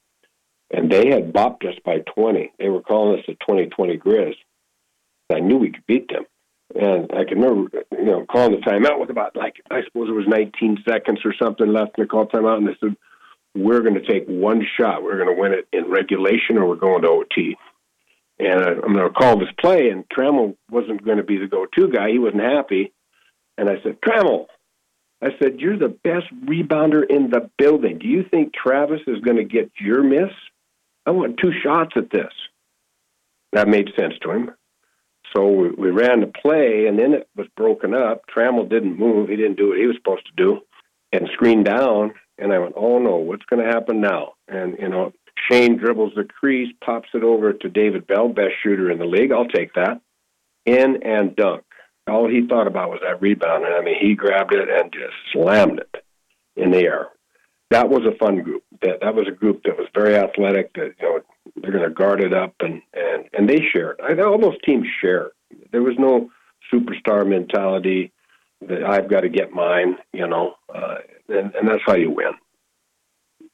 and 0.72 0.92
they 0.92 1.10
had 1.10 1.34
bopped 1.34 1.66
us 1.66 1.76
by 1.84 2.00
20. 2.16 2.54
They 2.60 2.70
were 2.70 2.82
calling 2.82 3.20
us 3.20 3.26
the 3.28 3.34
2020 3.34 3.98
Grizz. 3.98 4.36
I 5.32 5.40
knew 5.40 5.58
we 5.58 5.72
could 5.72 5.86
beat 5.88 6.10
them. 6.10 6.26
And 6.76 7.12
I 7.12 7.24
can 7.24 7.40
remember, 7.40 7.70
you 7.92 8.06
know, 8.06 8.26
calling 8.26 8.52
the 8.52 8.66
timeout 8.66 9.00
with 9.00 9.12
about 9.12 9.36
like 9.36 9.56
I 9.70 9.84
suppose 9.86 10.10
it 10.10 10.14
was 10.14 10.28
19 10.28 10.84
seconds 10.88 11.20
or 11.24 11.34
something 11.40 11.72
left, 11.72 11.98
they 11.98 12.06
called 12.06 12.32
timeout, 12.32 12.58
and 12.58 12.68
they 12.68 12.78
said, 12.80 12.96
"We're 13.54 13.82
going 13.82 13.94
to 13.94 14.06
take 14.06 14.26
one 14.26 14.66
shot. 14.80 15.04
We're 15.04 15.24
going 15.24 15.36
to 15.36 15.40
win 15.40 15.54
it 15.54 15.68
in 15.72 15.92
regulation, 15.92 16.58
or 16.58 16.68
we're 16.68 16.76
going 16.76 17.04
to 17.04 17.10
OT." 17.10 17.56
And 18.40 18.60
I, 18.64 18.70
I'm 18.72 18.94
going 18.94 19.08
to 19.08 19.10
call 19.12 19.38
this 19.38 19.52
play, 19.60 19.90
and 19.90 20.04
Trammell 20.10 20.56
wasn't 20.72 21.06
going 21.06 21.18
to 21.18 21.24
be 21.24 21.38
the 21.38 21.48
go-to 21.48 21.90
guy. 21.90 22.10
He 22.10 22.18
wasn't 22.18 22.42
happy, 22.42 22.92
and 23.58 23.70
I 23.70 23.82
said, 23.84 24.02
"Trammell," 24.02 24.48
I 25.22 25.30
said, 25.42 25.60
"You're 25.60 25.78
the 25.78 25.96
best 26.04 26.28
rebounder 26.46 27.04
in 27.10 27.30
the 27.30 27.50
building. 27.58 28.00
Do 28.00 28.08
you 28.08 28.24
think 28.24 28.54
Travis 28.54 29.02
is 29.08 29.22
going 29.22 29.38
to 29.38 29.44
get 29.44 29.72
your 29.80 30.04
miss? 30.04 30.32
I 31.06 31.12
want 31.12 31.38
two 31.38 31.52
shots 31.64 31.94
at 31.96 32.10
this." 32.10 32.34
That 33.52 33.68
made 33.68 33.90
sense 33.98 34.16
to 34.22 34.32
him. 34.32 34.52
So 35.36 35.48
we, 35.48 35.70
we 35.70 35.92
ran 35.92 36.22
the 36.22 36.28
play, 36.28 36.88
and 36.88 36.98
then 36.98 37.14
it 37.14 37.28
was 37.36 37.48
broken 37.56 37.94
up. 37.94 38.24
Trammell 38.28 38.70
didn't 38.70 39.00
move; 39.00 39.30
he 39.30 39.36
didn't 39.36 39.58
do 39.58 39.70
what 39.70 39.78
he 39.78 39.88
was 39.88 39.96
supposed 39.96 40.26
to 40.28 40.34
do, 40.36 40.62
and 41.12 41.30
screened 41.34 41.66
down. 41.66 42.14
And 42.38 42.52
I 42.52 42.60
went, 42.60 42.74
"Oh 42.76 43.00
no, 43.00 43.18
what's 43.18 43.46
going 43.46 43.64
to 43.64 43.72
happen 43.72 44.02
now?" 44.02 44.34
And 44.48 44.78
you 44.80 44.90
know, 44.90 45.14
Shane 45.50 45.78
dribbles 45.78 46.14
the 46.16 46.24
crease, 46.24 46.74
pops 46.84 47.10
it 47.14 47.24
over 47.24 47.54
to 47.54 47.70
David 47.70 48.08
Bell, 48.08 48.30
best 48.30 48.54
shooter 48.62 48.92
in 48.92 49.00
the 49.00 49.06
league. 49.06 49.32
I'll 49.32 49.48
take 49.48 49.74
that. 49.74 50.02
In 50.66 51.04
and 51.04 51.36
dunk. 51.36 51.64
All 52.08 52.28
he 52.30 52.46
thought 52.48 52.68
about 52.68 52.90
was 52.90 53.00
that 53.04 53.22
rebound, 53.22 53.66
and 53.66 53.74
I 53.74 53.82
mean, 53.82 53.96
he 54.00 54.16
grabbed 54.16 54.54
it 54.54 54.68
and 54.70 54.92
just 54.92 55.14
slammed 55.32 55.80
it 55.80 56.04
in 56.56 56.72
the 56.72 56.80
air. 56.80 57.08
That 57.70 57.90
was 57.90 58.02
a 58.06 58.18
fun 58.18 58.42
group. 58.44 58.64
That 58.82 59.00
that 59.02 59.16
was 59.16 59.28
a 59.28 59.32
group 59.32 59.64
that 59.64 59.78
was 59.78 59.88
very 59.96 60.16
athletic. 60.16 60.74
That 60.74 60.94
you 61.00 61.08
know, 61.08 61.20
they're 61.56 61.72
going 61.72 61.84
to 61.88 61.90
guard 61.90 62.22
it 62.22 62.34
up, 62.34 62.56
and 62.60 62.82
and 62.94 63.26
and 63.34 63.50
they 63.50 63.62
shared. 63.72 64.02
I, 64.02 64.22
all 64.22 64.40
those 64.40 64.62
teams 64.66 64.86
share. 65.02 65.32
There 65.72 65.82
was 65.82 65.96
no 65.98 66.30
superstar 66.72 67.28
mentality 67.28 68.12
that 68.68 68.84
I've 68.84 69.10
got 69.10 69.22
to 69.22 69.30
get 69.30 69.52
mine, 69.52 69.96
you 70.12 70.28
know, 70.28 70.56
uh, 70.74 70.96
and 71.30 71.56
and 71.56 71.68
that's 71.68 71.84
how 71.86 71.96
you 71.96 72.12
win. 72.12 72.34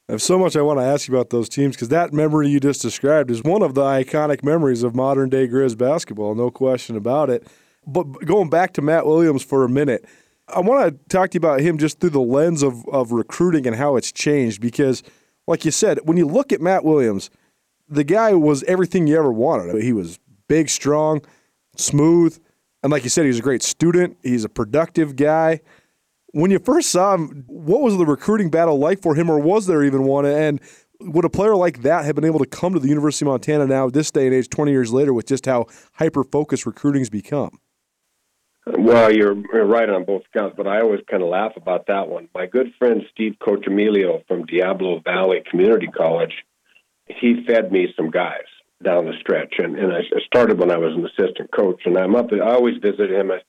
I 0.08 0.12
have 0.12 0.22
so 0.22 0.40
much 0.40 0.56
I 0.56 0.62
want 0.62 0.80
to 0.80 0.84
ask 0.84 1.06
you 1.06 1.14
about 1.14 1.30
those 1.30 1.48
teams 1.48 1.76
because 1.76 1.88
that 1.90 2.12
memory 2.12 2.48
you 2.48 2.58
just 2.58 2.82
described 2.82 3.30
is 3.30 3.44
one 3.44 3.62
of 3.62 3.74
the 3.74 3.82
iconic 3.82 4.42
memories 4.42 4.82
of 4.82 4.92
modern 4.94 5.28
day 5.28 5.46
Grizz 5.46 5.78
basketball, 5.78 6.34
no 6.34 6.50
question 6.50 6.96
about 6.96 7.30
it. 7.30 7.46
But 7.86 8.04
going 8.24 8.50
back 8.50 8.72
to 8.74 8.82
Matt 8.82 9.06
Williams 9.06 9.42
for 9.42 9.64
a 9.64 9.68
minute, 9.68 10.04
I 10.48 10.60
want 10.60 10.92
to 10.92 11.08
talk 11.08 11.30
to 11.30 11.36
you 11.36 11.38
about 11.38 11.60
him 11.60 11.78
just 11.78 12.00
through 12.00 12.10
the 12.10 12.20
lens 12.20 12.62
of, 12.62 12.86
of 12.88 13.12
recruiting 13.12 13.66
and 13.66 13.76
how 13.76 13.96
it's 13.96 14.12
changed 14.12 14.60
because, 14.60 15.02
like 15.46 15.64
you 15.64 15.70
said, 15.70 16.00
when 16.04 16.16
you 16.16 16.26
look 16.26 16.52
at 16.52 16.60
Matt 16.60 16.84
Williams, 16.84 17.30
the 17.88 18.04
guy 18.04 18.34
was 18.34 18.62
everything 18.64 19.06
you 19.06 19.16
ever 19.16 19.32
wanted. 19.32 19.82
He 19.82 19.92
was 19.92 20.18
big, 20.48 20.68
strong, 20.68 21.22
smooth, 21.76 22.38
and 22.82 22.90
like 22.90 23.04
you 23.04 23.10
said, 23.10 23.22
he 23.22 23.28
was 23.28 23.38
a 23.38 23.42
great 23.42 23.62
student. 23.62 24.16
He's 24.22 24.44
a 24.44 24.48
productive 24.48 25.16
guy. 25.16 25.60
When 26.32 26.50
you 26.50 26.58
first 26.58 26.90
saw 26.90 27.14
him, 27.14 27.44
what 27.46 27.82
was 27.82 27.98
the 27.98 28.06
recruiting 28.06 28.50
battle 28.50 28.78
like 28.78 29.02
for 29.02 29.14
him, 29.14 29.28
or 29.28 29.38
was 29.38 29.66
there 29.66 29.84
even 29.84 30.04
one? 30.04 30.24
And 30.24 30.60
would 31.00 31.24
a 31.24 31.30
player 31.30 31.56
like 31.56 31.82
that 31.82 32.04
have 32.04 32.14
been 32.14 32.24
able 32.24 32.38
to 32.38 32.46
come 32.46 32.72
to 32.72 32.78
the 32.78 32.88
University 32.88 33.24
of 33.24 33.30
Montana 33.30 33.66
now, 33.66 33.90
this 33.90 34.10
day 34.10 34.26
and 34.26 34.34
age, 34.34 34.48
20 34.48 34.70
years 34.70 34.92
later, 34.92 35.12
with 35.12 35.26
just 35.26 35.46
how 35.46 35.66
hyper 35.94 36.24
focused 36.24 36.66
recruiting's 36.66 37.10
become? 37.10 37.58
Well, 38.78 39.12
you're, 39.12 39.36
you're 39.52 39.66
right 39.66 39.88
on 39.88 40.04
both 40.04 40.22
counts, 40.36 40.54
but 40.56 40.66
I 40.66 40.80
always 40.80 41.00
kind 41.10 41.22
of 41.22 41.28
laugh 41.28 41.52
about 41.56 41.86
that 41.86 42.08
one. 42.08 42.28
My 42.34 42.46
good 42.46 42.72
friend 42.78 43.02
Steve 43.12 43.36
Coccimiglio 43.40 44.26
from 44.26 44.46
Diablo 44.46 45.00
Valley 45.00 45.42
Community 45.50 45.86
College 45.86 46.32
he 47.18 47.44
fed 47.46 47.72
me 47.72 47.92
some 47.96 48.10
guys 48.10 48.46
down 48.82 49.04
the 49.04 49.12
stretch, 49.20 49.54
and, 49.58 49.78
and 49.78 49.92
I 49.92 50.00
started 50.24 50.58
when 50.58 50.70
I 50.70 50.78
was 50.78 50.94
an 50.94 51.04
assistant 51.06 51.50
coach, 51.52 51.82
and 51.84 51.98
I'm 51.98 52.16
up. 52.16 52.32
I 52.32 52.54
always 52.54 52.78
visit 52.80 53.10
him. 53.10 53.30
I, 53.30 53.40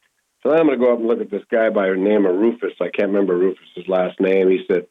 so 0.43 0.51
I'm 0.51 0.65
going 0.65 0.79
to 0.79 0.85
go 0.85 0.93
up 0.93 0.99
and 0.99 1.07
look 1.07 1.21
at 1.21 1.31
this 1.31 1.43
guy 1.49 1.69
by 1.69 1.89
the 1.89 1.95
name 1.95 2.25
of 2.25 2.35
Rufus. 2.35 2.73
I 2.81 2.89
can't 2.89 3.09
remember 3.09 3.37
Rufus's 3.37 3.87
last 3.87 4.19
name. 4.19 4.49
He 4.49 4.65
said, 4.69 4.87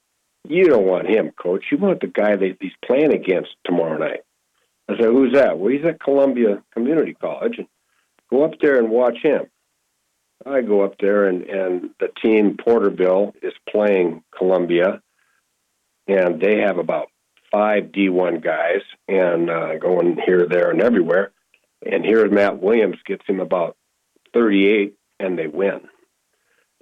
"You 0.48 0.64
don't 0.64 0.86
want 0.86 1.08
him, 1.08 1.32
coach. 1.32 1.64
You 1.70 1.78
want 1.78 2.00
the 2.00 2.06
guy 2.06 2.36
that 2.36 2.56
he's 2.60 2.72
playing 2.84 3.12
against 3.12 3.50
tomorrow 3.64 3.98
night." 3.98 4.20
I 4.88 4.96
said, 4.96 5.06
"Who's 5.06 5.34
that?" 5.34 5.58
Well, 5.58 5.72
he's 5.72 5.84
at 5.84 6.00
Columbia 6.00 6.62
Community 6.72 7.14
College. 7.14 7.60
Go 8.30 8.44
up 8.44 8.52
there 8.62 8.78
and 8.78 8.90
watch 8.90 9.18
him. 9.22 9.46
I 10.46 10.62
go 10.62 10.82
up 10.82 10.96
there, 10.98 11.26
and 11.26 11.42
and 11.42 11.90
the 12.00 12.08
team 12.22 12.56
Porterville 12.56 13.34
is 13.42 13.52
playing 13.68 14.22
Columbia, 14.36 15.02
and 16.08 16.40
they 16.40 16.60
have 16.60 16.78
about 16.78 17.08
five 17.50 17.84
D1 17.84 18.42
guys 18.42 18.82
and 19.08 19.50
uh, 19.50 19.76
going 19.78 20.18
here, 20.24 20.46
there, 20.46 20.70
and 20.70 20.80
everywhere. 20.80 21.32
And 21.84 22.04
here 22.04 22.28
Matt 22.28 22.60
Williams 22.62 22.98
gets 23.06 23.26
him 23.26 23.40
about 23.40 23.76
38, 24.34 24.94
and 25.18 25.38
they 25.38 25.46
win. 25.46 25.80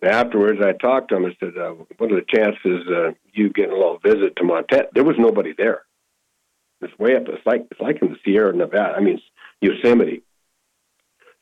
And 0.02 0.11
afterwards, 0.12 0.61
I 0.62 0.72
talked 0.72 1.09
to 1.09 1.16
him 1.16 1.24
and 1.24 1.36
said, 1.40 1.56
uh, 1.59 1.74
"What 1.96 2.12
are 2.12 2.20
the 2.20 2.26
chances 2.32 2.86
uh, 2.88 3.12
you 3.32 3.50
getting 3.50 3.72
a 3.72 3.76
little 3.76 3.98
visit 3.98 4.36
to 4.36 4.44
Montana?" 4.44 4.88
There 4.94 5.04
was 5.04 5.16
nobody 5.18 5.52
there. 5.56 5.82
It's 6.80 6.96
way 6.98 7.16
up. 7.16 7.24
It's 7.26 7.44
like 7.44 7.66
it's 7.70 7.80
like 7.80 8.00
in 8.02 8.11
the 8.11 8.18
Sierra 8.24 8.54
Nevada. 8.54 8.94
I 8.96 9.00
mean, 9.00 9.20
Yosemite. 9.61 10.22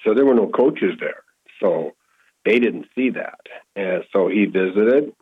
So 0.05 0.15
there 0.15 0.25
were 0.25 0.35
no 0.35 0.49
coaches 0.49 0.95
there. 0.99 1.23
So 1.61 1.96
they 2.47 2.59
didn't 2.59 2.87
see 2.95 3.11
that, 3.11 3.41
and 3.75 4.05
so 4.13 4.29
he 4.29 4.47
visited, 4.47 5.13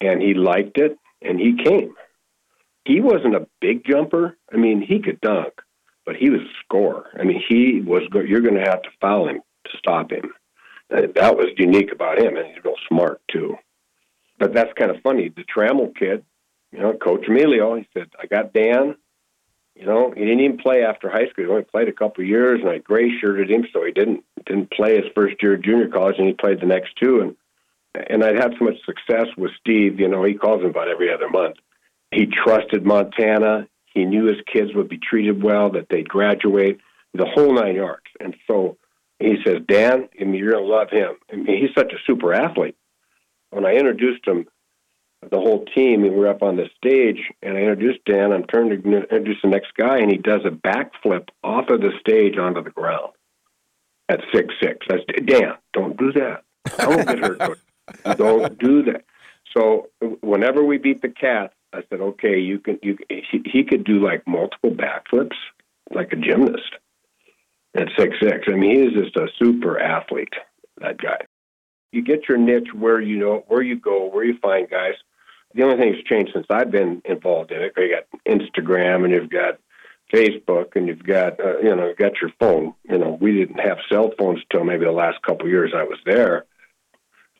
and 0.00 0.22
he 0.22 0.32
liked 0.32 0.78
it, 0.78 0.96
and 1.20 1.38
he 1.38 1.62
came 1.62 1.94
he 2.84 3.00
wasn't 3.00 3.36
a 3.36 3.46
big 3.60 3.84
jumper. 3.84 4.36
I 4.52 4.56
mean, 4.56 4.82
he 4.82 5.00
could 5.00 5.20
dunk, 5.20 5.54
but 6.04 6.16
he 6.16 6.30
was 6.30 6.40
a 6.40 6.54
scorer. 6.64 7.06
I 7.18 7.24
mean, 7.24 7.42
he 7.48 7.80
was. 7.80 8.02
You're 8.12 8.40
going 8.40 8.56
to 8.56 8.68
have 8.68 8.82
to 8.82 8.90
foul 9.00 9.28
him 9.28 9.40
to 9.64 9.78
stop 9.78 10.10
him. 10.10 10.32
That 10.90 11.36
was 11.36 11.46
unique 11.56 11.92
about 11.92 12.18
him, 12.18 12.36
and 12.36 12.46
he's 12.46 12.64
real 12.64 12.74
smart 12.88 13.20
too. 13.30 13.56
but 14.38 14.52
that's 14.52 14.72
kind 14.74 14.90
of 14.90 15.00
funny. 15.02 15.30
The 15.30 15.44
Trammell 15.44 15.96
kid, 15.96 16.24
you 16.70 16.80
know, 16.80 16.92
Coccimiglio, 16.92 17.78
he 17.78 17.88
said, 17.94 18.08
I 18.20 18.26
got 18.26 18.52
Dan. 18.52 18.96
You 19.74 19.86
know, 19.86 20.10
he 20.10 20.20
didn't 20.20 20.40
even 20.40 20.58
play 20.58 20.84
after 20.84 21.08
high 21.08 21.30
school. 21.30 21.46
He 21.46 21.50
only 21.50 21.62
played 21.62 21.88
a 21.88 21.92
couple 21.92 22.22
of 22.22 22.28
years, 22.28 22.60
and 22.60 22.68
I 22.68 22.76
gray 22.76 23.10
shirted 23.18 23.50
him, 23.50 23.64
so 23.72 23.82
he 23.84 23.92
didn't 23.92 24.22
didn't 24.46 24.70
play 24.70 24.96
his 24.96 25.10
first 25.14 25.42
year 25.42 25.54
of 25.54 25.62
junior 25.62 25.88
college, 25.88 26.16
and 26.18 26.28
he 26.28 26.34
played 26.34 26.60
the 26.60 26.66
next 26.66 26.90
two. 27.00 27.20
And 27.20 27.36
and 27.94 28.24
I'd 28.24 28.36
had 28.36 28.54
so 28.58 28.64
much 28.64 28.76
success 28.86 29.26
with 29.36 29.50
Steve. 29.60 30.00
You 30.00 30.08
know, 30.08 30.24
he 30.24 30.34
calls 30.34 30.62
him 30.62 30.70
about 30.70 30.88
every 30.88 31.12
other 31.12 31.28
month. 31.28 31.56
He 32.10 32.26
trusted 32.26 32.84
Montana. 32.84 33.68
He 33.86 34.04
knew 34.04 34.26
his 34.26 34.40
kids 34.50 34.70
would 34.74 34.88
be 34.88 34.98
treated 34.98 35.42
well, 35.42 35.70
that 35.72 35.88
they'd 35.90 36.08
graduate, 36.08 36.78
the 37.12 37.26
whole 37.26 37.54
nine 37.54 37.74
yards. 37.74 38.06
And 38.20 38.34
so 38.46 38.78
he 39.18 39.36
says, 39.44 39.58
Dan, 39.68 40.08
I 40.18 40.24
mean, 40.24 40.34
you're 40.34 40.52
going 40.52 40.64
to 40.64 40.70
love 40.70 40.88
him. 40.90 41.16
I 41.30 41.36
mean, 41.36 41.58
he's 41.58 41.74
such 41.76 41.92
a 41.92 42.02
super 42.06 42.32
athlete. 42.32 42.76
When 43.50 43.66
I 43.66 43.74
introduced 43.74 44.26
him, 44.26 44.46
the 45.30 45.38
whole 45.38 45.66
team, 45.66 46.04
and 46.04 46.14
we're 46.16 46.28
up 46.28 46.42
on 46.42 46.56
the 46.56 46.68
stage, 46.76 47.20
and 47.42 47.56
I 47.56 47.60
introduced 47.60 48.04
Dan. 48.06 48.32
I'm 48.32 48.44
turning 48.44 48.82
to 48.82 48.98
introduce 49.02 49.36
the 49.42 49.50
next 49.50 49.72
guy, 49.76 49.98
and 49.98 50.10
he 50.10 50.16
does 50.16 50.40
a 50.44 50.50
backflip 50.50 51.28
off 51.44 51.68
of 51.68 51.80
the 51.80 51.92
stage 52.00 52.38
onto 52.38 52.62
the 52.62 52.70
ground 52.70 53.12
at 54.12 54.20
six 54.34 54.54
six. 54.62 54.86
I 54.90 54.96
said, 54.96 55.26
Dan, 55.26 55.54
don't 55.72 55.96
do 55.96 56.12
that. 56.12 56.42
I 56.78 56.86
won't 56.86 57.06
get 57.06 57.18
hurt. 57.18 57.58
don't 58.16 58.58
do 58.58 58.82
that. 58.84 59.04
So 59.56 59.88
whenever 60.20 60.62
we 60.64 60.78
beat 60.78 61.02
the 61.02 61.08
cat, 61.08 61.52
I 61.72 61.82
said, 61.88 62.00
okay, 62.00 62.38
you 62.38 62.58
can. 62.58 62.78
You 62.82 62.98
he, 63.08 63.42
he 63.44 63.64
could 63.64 63.84
do 63.84 64.04
like 64.04 64.26
multiple 64.26 64.70
backflips, 64.70 65.36
like 65.90 66.12
a 66.12 66.16
gymnast 66.16 66.76
at 67.74 67.88
six 67.98 68.16
six. 68.20 68.46
I 68.48 68.52
mean, 68.52 68.76
he 68.76 68.82
is 68.82 68.92
just 68.92 69.16
a 69.16 69.28
super 69.38 69.78
athlete. 69.78 70.34
That 70.80 70.98
guy. 70.98 71.26
You 71.92 72.02
get 72.02 72.28
your 72.28 72.38
niche 72.38 72.68
where 72.74 73.00
you 73.00 73.18
know 73.18 73.44
where 73.48 73.62
you 73.62 73.76
go, 73.78 74.08
where 74.08 74.24
you 74.24 74.38
find 74.40 74.68
guys. 74.68 74.94
The 75.54 75.62
only 75.62 75.76
thing 75.76 75.92
that's 75.92 76.08
changed 76.08 76.32
since 76.32 76.46
I've 76.48 76.70
been 76.70 77.02
involved 77.04 77.52
in 77.52 77.60
it, 77.60 77.74
you 77.76 77.94
got 77.94 78.06
Instagram 78.26 79.04
and 79.04 79.12
you've 79.12 79.28
got 79.28 79.58
Facebook 80.12 80.76
and 80.76 80.86
you've 80.88 81.04
got 81.04 81.40
uh, 81.40 81.58
you 81.58 81.74
know 81.74 81.88
you've 81.88 81.98
got 81.98 82.20
your 82.20 82.30
phone. 82.38 82.74
You 82.88 82.98
know, 82.98 83.18
we 83.20 83.32
didn't 83.32 83.58
have 83.58 83.78
cell 83.90 84.10
phones 84.18 84.40
till 84.50 84.64
maybe 84.64 84.84
the 84.84 84.92
last 84.92 85.22
couple 85.22 85.46
of 85.46 85.52
years 85.52 85.72
I 85.74 85.84
was 85.84 85.98
there. 86.04 86.44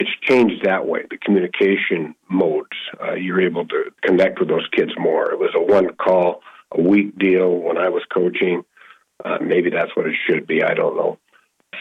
It's 0.00 0.10
changed 0.22 0.64
that 0.64 0.86
way. 0.86 1.04
The 1.08 1.18
communication 1.18 2.14
modes, 2.28 2.70
uh, 3.00 3.14
you're 3.14 3.40
able 3.40 3.66
to 3.68 3.92
connect 4.02 4.40
with 4.40 4.48
those 4.48 4.66
kids 4.74 4.90
more. 4.98 5.30
It 5.30 5.38
was 5.38 5.54
a 5.54 5.60
one 5.60 5.94
call 5.94 6.40
a 6.72 6.80
week 6.80 7.16
deal 7.18 7.50
when 7.50 7.76
I 7.76 7.88
was 7.88 8.02
coaching. 8.12 8.64
Uh, 9.24 9.38
maybe 9.40 9.70
that's 9.70 9.94
what 9.94 10.06
it 10.06 10.16
should 10.26 10.46
be. 10.46 10.62
I 10.62 10.74
don't 10.74 10.96
know. 10.96 11.18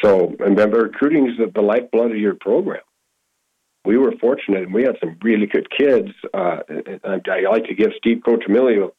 So 0.04 0.36
remember, 0.40 0.82
recruiting 0.82 1.30
is 1.30 1.38
the, 1.38 1.52
the 1.54 1.62
lifeblood 1.62 2.12
of 2.12 2.18
your 2.18 2.36
program. 2.36 2.82
We 3.84 3.98
were 3.98 4.14
fortunate, 4.20 4.64
and 4.64 4.74
we 4.74 4.84
had 4.84 4.98
some 5.00 5.18
really 5.24 5.48
good 5.48 5.68
kids. 5.76 6.10
Uh, 6.34 6.60
I, 7.04 7.20
I 7.28 7.50
like 7.50 7.66
to 7.66 7.74
give 7.74 7.92
Steve 7.98 8.22
Coccimiglio, 8.26 8.92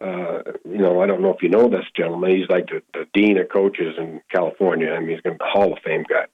uh, 0.00 0.42
you 0.64 0.78
know, 0.78 1.00
I 1.00 1.06
don't 1.06 1.22
know 1.22 1.32
if 1.32 1.42
you 1.42 1.48
know 1.48 1.68
this 1.68 1.84
gentleman. 1.96 2.30
He's 2.30 2.48
like 2.48 2.66
the, 2.66 2.82
the 2.94 3.06
dean 3.12 3.38
of 3.38 3.48
coaches 3.48 3.94
in 3.98 4.20
California. 4.32 4.90
I 4.90 5.00
mean, 5.00 5.10
he's 5.10 5.20
going 5.20 5.38
to 5.38 5.44
be 5.44 5.48
a 5.48 5.52
Hall 5.52 5.72
of 5.72 5.78
Fame 5.84 6.04
guy. 6.08 6.26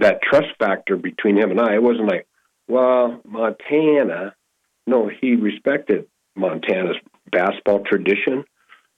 That 0.00 0.22
trust 0.22 0.48
factor 0.58 0.96
between 0.96 1.36
him 1.36 1.50
and 1.50 1.60
I, 1.60 1.74
it 1.74 1.82
wasn't 1.82 2.08
like, 2.08 2.26
well, 2.68 3.20
Montana. 3.24 4.34
No, 4.86 5.08
he 5.08 5.36
respected 5.36 6.06
Montana's 6.34 6.96
basketball 7.30 7.80
tradition, 7.84 8.44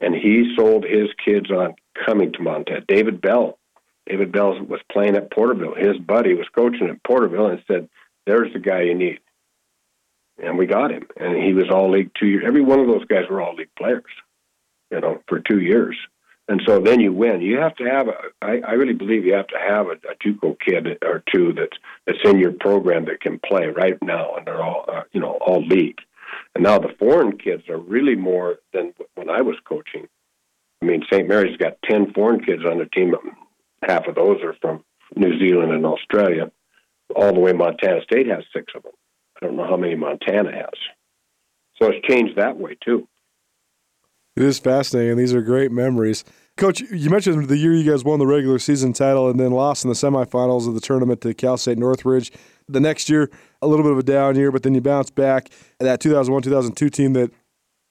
and 0.01 0.15
he 0.15 0.55
sold 0.57 0.85
his 0.85 1.09
kids 1.25 1.51
on 1.51 1.75
coming 2.07 2.33
to 2.33 2.43
Montana. 2.43 2.81
David 2.87 3.21
Bell, 3.21 3.59
David 4.07 4.33
Bell 4.33 4.59
was 4.65 4.81
playing 4.91 5.17
at 5.17 5.31
Porterville. 5.31 5.75
His 5.77 5.99
buddy 5.99 6.35
was 6.35 6.47
coaching 6.55 6.89
at 6.89 7.03
Porterville 7.05 7.49
and 7.49 7.63
said, 7.67 7.89
"There's 8.27 8.53
the 8.53 8.59
guy 8.61 8.83
you 8.83 8.95
need." 8.95 9.21
And 10.43 10.59
we 10.59 10.67
got 10.67 10.91
him, 10.91 11.07
and 11.17 11.37
he 11.37 11.55
was 11.55 11.71
all 11.71 11.93
league 11.93 12.11
two 12.19 12.27
years. 12.27 12.45
Every 12.47 12.63
one 12.63 12.81
of 12.81 12.89
those 12.89 13.05
guys 13.05 13.25
were 13.31 13.41
all 13.41 13.55
league 13.55 13.75
players, 13.79 14.03
you 14.91 15.01
know, 15.01 15.21
for 15.29 15.39
two 15.39 15.61
years. 15.61 15.97
And 16.49 16.61
so 16.67 16.81
then 16.81 17.01
you 17.01 17.13
win. 17.13 17.41
You 17.41 17.59
have 17.59 17.77
to 17.77 17.85
have 17.85 18.09
a. 18.09 18.15
I, 18.43 18.61
I 18.67 18.73
really 18.73 18.93
believe 18.93 19.25
you 19.25 19.35
have 19.35 19.47
to 19.49 19.59
have 19.59 19.87
a, 19.87 19.93
a 19.93 20.15
JUCO 20.23 20.57
kid 20.61 20.99
or 21.03 21.23
two 21.33 21.53
that's 21.55 21.77
that's 22.07 22.19
in 22.25 22.39
your 22.39 22.53
program 22.53 23.07
that 23.07 23.21
can 23.21 23.39
play 23.39 23.67
right 23.67 23.97
now, 24.03 24.35
and 24.35 24.47
they're 24.47 24.63
all 24.63 24.85
uh, 24.89 25.03
you 25.13 25.21
know 25.21 25.39
all 25.41 25.65
league. 25.65 25.99
And 26.55 26.65
now 26.65 26.79
the 26.79 26.95
foreign 26.99 27.39
kids 27.39 27.69
are 27.69 27.79
really 27.79 28.17
more 28.17 28.57
than 28.73 28.93
when 29.15 29.31
I 29.31 29.41
was 29.41 29.57
coaching. 29.65 30.09
I 30.83 30.87
mean, 30.87 31.03
St. 31.11 31.27
Mary's 31.29 31.57
got 31.57 31.79
10 31.89 32.13
foreign 32.13 32.45
kids 32.45 32.63
on 32.65 32.77
their 32.77 32.87
team. 32.87 33.15
Half 33.83 34.07
of 34.07 34.17
those 34.17 34.43
are 34.43 34.55
from 34.61 34.85
New 35.17 35.39
Zealand 35.39 35.73
and 35.73 35.87
Australia. 35.87 36.51
All 37.15 37.33
the 37.33 37.41
way 37.41 37.53
Montana 37.53 38.03
State 38.03 38.27
has 38.27 38.45
six 38.53 38.73
of 38.75 38.83
them. 38.83 38.93
I 39.45 39.47
don't 39.47 39.57
know 39.57 39.67
how 39.67 39.77
many 39.77 39.95
Montana 39.95 40.51
has. 40.53 40.73
So 41.77 41.91
it's 41.91 42.07
changed 42.07 42.37
that 42.37 42.57
way, 42.57 42.77
too. 42.83 43.07
It 44.37 44.43
is 44.43 44.59
fascinating. 44.59 45.17
These 45.17 45.35
are 45.35 45.43
great 45.43 45.71
memories. 45.71 46.25
Coach, 46.57 46.81
you 46.81 47.11
mentioned 47.11 47.49
the 47.49 47.57
year 47.57 47.75
you 47.75 47.89
guys 47.89 48.05
won 48.05 48.19
the 48.19 48.27
regular 48.27 48.59
season 48.59 48.93
title 48.93 49.29
and 49.29 49.39
then 49.39 49.53
lost 49.53 49.85
in 49.85 49.91
the 49.91 49.95
semifinals 49.95 50.67
of 50.67 50.75
the 50.75 50.81
tournament 50.81 51.21
to 51.21 51.35
Cal 51.35 51.57
State 51.57 51.79
Northridge. 51.79 52.33
The 52.69 52.81
next 52.81 53.11
year, 53.11 53.31
a 53.61 53.67
little 53.67 53.85
bit 53.85 53.93
of 53.93 53.99
a 53.99 54.03
down 54.03 54.37
year, 54.37 54.51
but 54.51 54.63
then 54.63 54.75
you 54.75 54.81
bounced 54.81 55.15
back. 55.15 55.51
That 55.79 56.01
2001 56.01 56.43
2002 56.43 56.89
team 56.89 57.13
that 57.13 57.31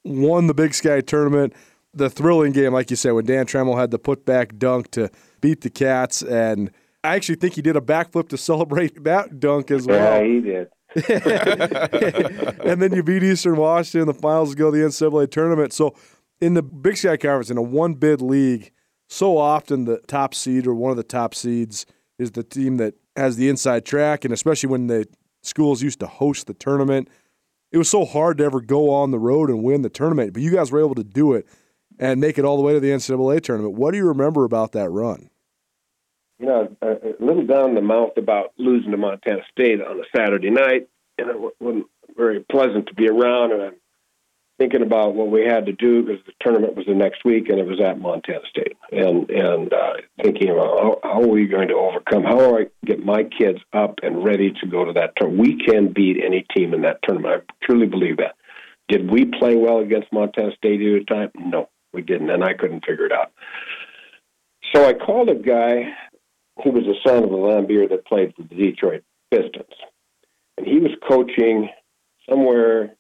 won 0.04 0.48
the 0.48 0.54
Big 0.54 0.74
Sky 0.74 1.02
tournament 1.02 1.54
the 1.94 2.10
thrilling 2.10 2.52
game, 2.52 2.74
like 2.74 2.90
you 2.90 2.96
said, 2.96 3.12
when 3.12 3.26
Dan 3.26 3.46
Trammell 3.46 3.78
had 3.78 3.92
the 3.92 4.00
putback 4.00 4.58
dunk 4.58 4.92
to 4.92 5.10
beat 5.42 5.62
the 5.62 5.70
Cats, 5.70 6.22
and 6.22 6.72
I 7.04 7.16
actually 7.16 7.36
think 7.36 7.54
he 7.54 7.62
did 7.62 7.76
a 7.76 7.82
backflip 7.82 8.30
to 8.30 8.38
celebrate 8.50 9.04
that 9.04 9.40
dunk 9.40 9.72
as 9.72 9.86
well. 9.86 10.22
Yeah, 10.22 10.28
he 10.28 10.42
did. 10.42 10.70
and 11.10 12.82
then 12.82 12.94
you 12.94 13.04
beat 13.04 13.24
Eastern 13.24 13.58
Washington 13.58 14.02
in 14.02 14.08
the 14.08 14.14
finals 14.14 14.52
to 14.52 14.56
go 14.56 14.72
to 14.72 14.78
the 14.78 14.84
NCAA 14.84 15.32
tournament. 15.32 15.74
So 15.74 15.96
in 16.40 16.54
the 16.54 16.62
Big 16.62 16.98
Sky 16.98 17.18
Conference, 17.18 17.50
in 17.50 17.58
a 17.58 17.62
one 17.62 17.96
bid 17.96 18.22
league, 18.22 18.72
so 19.10 19.38
often 19.38 19.86
the 19.86 20.00
top 20.08 20.34
seed 20.34 20.68
or 20.68 20.74
one 20.74 20.92
of 20.92 20.98
the 20.98 21.04
top 21.04 21.34
seeds 21.36 21.86
is 22.20 22.32
the 22.32 22.44
team 22.44 22.78
that 22.78 22.96
has 23.16 23.36
the 23.36 23.50
inside 23.50 23.86
track, 23.86 24.26
and 24.26 24.34
especially 24.34 24.70
when 24.70 24.88
the 24.88 25.08
schools 25.42 25.82
used 25.82 26.00
to 26.00 26.08
host 26.08 26.48
the 26.48 26.54
tournament. 26.54 27.10
It 27.72 27.78
was 27.78 27.90
so 27.90 28.06
hard 28.06 28.38
to 28.38 28.44
ever 28.44 28.62
go 28.62 28.92
on 28.92 29.12
the 29.12 29.20
road 29.20 29.50
and 29.50 29.64
win 29.64 29.82
the 29.82 29.90
tournament, 29.90 30.34
but 30.34 30.44
you 30.44 30.52
guys 30.52 30.72
were 30.72 30.80
able 30.80 30.96
to 30.96 31.04
do 31.04 31.34
it 31.34 31.48
and 32.00 32.22
make 32.22 32.38
it 32.38 32.46
all 32.46 32.58
the 32.58 32.64
way 32.64 32.74
to 32.74 32.80
the 32.80 32.90
NCAA 32.90 33.42
tournament. 33.42 33.76
What 33.76 33.92
do 33.92 33.98
you 33.98 34.08
remember 34.08 34.44
about 34.44 34.74
that 34.74 34.90
run? 34.90 35.30
You 36.44 36.50
know, 36.50 36.76
a, 36.82 37.24
little 37.24 37.46
down 37.46 37.74
the 37.74 37.82
mouth 37.82 38.18
about 38.18 38.52
losing 38.58 38.92
to 38.92 38.98
Montana 38.98 39.44
State 39.50 39.80
on 39.82 39.98
a 39.98 40.04
Saturday 40.14 40.50
night, 40.50 40.90
and 41.18 41.30
it 41.30 41.38
wasn't 41.62 41.86
very 42.18 42.42
pleasant 42.42 42.88
to 42.88 42.94
be 42.94 43.08
around. 43.08 43.54
And 43.54 43.62
I'm 43.62 43.76
thinking 44.60 44.82
about 44.82 45.16
what 45.16 45.32
we 45.32 45.46
had 45.46 45.68
to 45.68 45.72
do 45.72 46.04
because 46.04 46.20
the 46.26 46.34
tournament 46.42 46.76
was 46.76 46.86
the 46.86 46.96
next 46.96 47.24
week, 47.24 47.48
and 47.48 47.60
it 47.60 47.66
was 47.66 47.80
at 47.80 47.98
Montana 47.98 48.42
State, 48.50 48.76
and 48.92 49.30
and 49.30 49.72
uh, 49.72 49.94
thinking 50.22 50.50
about 50.50 50.80
how, 50.80 51.00
how 51.02 51.22
are 51.22 51.28
we 51.28 51.48
going 51.48 51.70
to 51.70 51.76
overcome? 51.76 52.24
How 52.24 52.36
do 52.36 52.58
I 52.58 52.66
get 52.86 53.06
my 53.06 53.24
kids 53.24 53.60
up 53.72 54.00
and 54.04 54.26
ready 54.26 54.52
to 54.52 54.68
go 54.68 54.84
to 54.84 54.92
that 54.92 55.14
tournament? 55.16 55.48
We 55.48 55.66
can 55.66 55.94
beat 55.94 56.18
any 56.22 56.46
team 56.54 56.74
in 56.74 56.82
that 56.82 57.00
tournament. 57.08 57.46
I 57.50 57.66
truly 57.66 57.88
believe 57.88 58.18
that. 58.18 58.36
Did 58.90 59.10
we 59.10 59.24
play 59.40 59.56
well 59.56 59.80
against 59.80 60.12
Montana 60.12 60.52
State 60.58 60.82
at 60.82 61.08
the 61.08 61.14
time? 61.16 61.32
No 61.38 61.70
we 61.94 62.02
didn't, 62.02 62.32
and 62.32 62.44
I 62.44 62.54
couldn't 62.54 62.84
figure 62.86 63.06
it 63.06 63.14
out. 63.14 63.32
So 64.76 64.86
I 64.86 64.92
called 64.92 65.30
a 65.30 65.36
guy 65.36 65.94
who 66.62 66.72
was 66.72 66.84
the 66.84 66.96
son 67.08 67.24
of 67.24 67.32
a 67.32 67.36
Laimbeer 67.36 67.90
that 67.90 68.06
played 68.06 68.34
for 68.36 68.44
the 68.44 68.56
Detroit 68.56 69.04
Pistons, 69.32 69.74
and 70.58 70.68
he 70.68 70.80
was 70.80 70.92
coaching 71.08 71.70
somewhere 72.30 72.96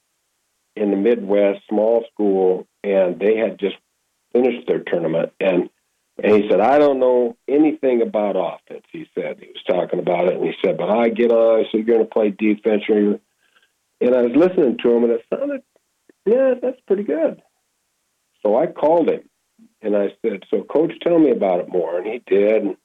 in 0.75 0.91
the 0.91 0.97
Midwest, 0.97 1.61
small 1.69 2.03
school, 2.11 2.67
and 2.83 3.19
they 3.19 3.37
had 3.37 3.59
just 3.59 3.75
finished 4.31 4.67
their 4.67 4.79
tournament, 4.79 5.31
and 5.39 5.69
and 6.23 6.43
he 6.43 6.47
said, 6.47 6.59
I 6.59 6.77
don't 6.77 6.99
know 6.99 7.35
anything 7.47 8.03
about 8.03 8.35
offense. 8.35 8.85
He 8.91 9.07
said 9.15 9.39
he 9.39 9.47
was 9.47 9.63
talking 9.67 9.99
about 9.99 10.27
it, 10.27 10.35
and 10.35 10.43
he 10.43 10.53
said, 10.63 10.77
but 10.77 10.91
I 10.91 11.09
get 11.09 11.31
on. 11.31 11.59
I 11.59 11.63
said, 11.63 11.71
you're 11.73 11.97
going 11.97 12.05
to 12.05 12.05
play 12.05 12.29
defense, 12.29 12.83
Or 12.87 13.19
and 13.99 14.15
I 14.15 14.21
was 14.21 14.35
listening 14.35 14.77
to 14.83 14.91
him, 14.91 15.05
and 15.05 15.13
it 15.13 15.25
sounded, 15.33 15.63
yeah, 16.27 16.53
that's 16.61 16.79
pretty 16.85 17.01
good. 17.01 17.41
So 18.43 18.55
I 18.55 18.67
called 18.67 19.09
him 19.09 19.27
and 19.83 19.95
I 19.95 20.07
said, 20.21 20.43
"So, 20.49 20.63
coach, 20.63 20.93
tell 21.01 21.19
me 21.19 21.31
about 21.31 21.59
it 21.59 21.69
more." 21.69 21.97
And 21.97 22.07
he 22.07 22.21
did, 22.25 22.63
and 22.63 22.77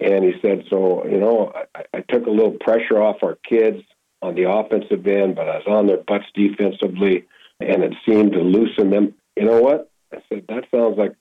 he 0.00 0.32
said, 0.42 0.64
"So, 0.70 1.06
you 1.06 1.18
know, 1.18 1.52
I, 1.74 1.84
I 1.94 2.00
took 2.08 2.26
a 2.26 2.30
little 2.30 2.56
pressure 2.60 3.00
off 3.00 3.22
our 3.22 3.38
kids 3.48 3.82
on 4.22 4.34
the 4.34 4.50
offensive 4.50 5.06
end, 5.06 5.36
but 5.36 5.48
I 5.48 5.56
was 5.56 5.66
on 5.66 5.86
their 5.86 5.98
butts 5.98 6.26
defensively, 6.34 7.26
and 7.60 7.82
it 7.82 7.94
seemed 8.08 8.32
to 8.32 8.40
loosen 8.40 8.90
them." 8.90 9.14
You 9.36 9.44
know 9.44 9.60
what? 9.60 9.90
I 10.12 10.18
said, 10.28 10.46
"That 10.48 10.64
sounds 10.70 10.98
like 10.98 11.14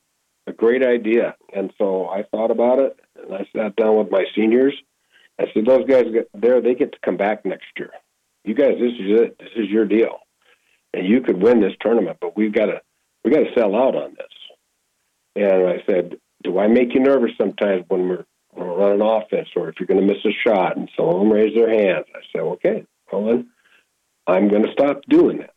a 0.47 0.53
great 0.53 0.83
idea." 0.83 1.35
And 1.53 1.71
so 1.77 2.07
I 2.07 2.23
thought 2.23 2.51
about 2.51 2.79
it, 2.79 2.99
and 3.21 3.33
I 3.33 3.47
sat 3.55 3.75
down 3.75 3.97
with 3.97 4.11
my 4.11 4.25
seniors. 4.35 4.75
I 5.39 5.45
said, 5.53 5.65
"Those 5.65 5.85
guys 5.87 6.05
there; 6.33 6.61
they 6.61 6.75
get 6.75 6.93
to 6.93 6.99
come 7.03 7.17
back 7.17 7.45
next 7.45 7.67
year. 7.77 7.91
You 8.43 8.53
guys, 8.53 8.75
this 8.79 8.93
is 8.93 9.19
it. 9.21 9.37
This 9.39 9.51
is 9.55 9.69
your 9.69 9.85
deal, 9.85 10.19
and 10.93 11.05
you 11.05 11.21
could 11.21 11.41
win 11.41 11.59
this 11.59 11.73
tournament, 11.81 12.17
but 12.21 12.37
we've 12.37 12.53
got 12.53 12.67
to." 12.67 12.81
we 13.23 13.31
got 13.31 13.39
to 13.39 13.53
sell 13.57 13.75
out 13.75 13.95
on 13.95 14.15
this. 14.15 14.27
And 15.35 15.67
I 15.67 15.83
said, 15.85 16.17
do 16.43 16.59
I 16.59 16.67
make 16.67 16.93
you 16.93 17.01
nervous 17.01 17.31
sometimes 17.37 17.85
when 17.87 18.09
we're, 18.09 18.25
when 18.59 18.67
we're 18.67 18.77
running 18.77 19.01
offense 19.01 19.49
or 19.55 19.69
if 19.69 19.75
you're 19.79 19.87
going 19.87 20.05
to 20.05 20.13
miss 20.13 20.23
a 20.25 20.35
shot? 20.47 20.77
And 20.77 20.89
some 20.95 21.07
of 21.07 21.19
them 21.19 21.31
raise 21.31 21.55
their 21.55 21.69
hands. 21.69 22.05
I 22.13 22.19
say, 22.33 22.39
okay, 22.41 22.85
well 23.11 23.25
then, 23.25 23.49
I'm 24.27 24.49
going 24.49 24.63
to 24.63 24.71
stop 24.73 25.01
doing 25.07 25.39
that. 25.39 25.53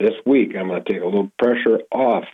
This 0.00 0.14
week, 0.26 0.56
I'm 0.58 0.68
going 0.68 0.82
to 0.82 0.92
take 0.92 1.02
a 1.02 1.04
little 1.04 1.30
pressure 1.38 1.80
off 1.92 2.24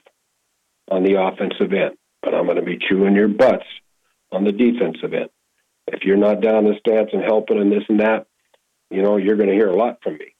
on 0.90 1.02
the 1.02 1.20
offensive 1.20 1.72
end, 1.72 1.98
but 2.22 2.34
I'm 2.34 2.46
going 2.46 2.56
to 2.56 2.62
be 2.62 2.78
chewing 2.78 3.14
your 3.14 3.28
butts 3.28 3.66
on 4.32 4.44
the 4.44 4.52
defensive 4.52 5.12
end. 5.12 5.28
If 5.86 6.04
you're 6.04 6.16
not 6.16 6.40
down 6.40 6.64
the 6.64 6.78
stance 6.78 7.10
and 7.12 7.22
helping 7.22 7.58
and 7.58 7.72
this 7.72 7.84
and 7.88 8.00
that, 8.00 8.26
you 8.90 9.02
know, 9.02 9.16
you're 9.16 9.36
going 9.36 9.50
to 9.50 9.54
hear 9.54 9.68
a 9.68 9.76
lot 9.76 9.98
from 10.02 10.14
me. 10.14 10.34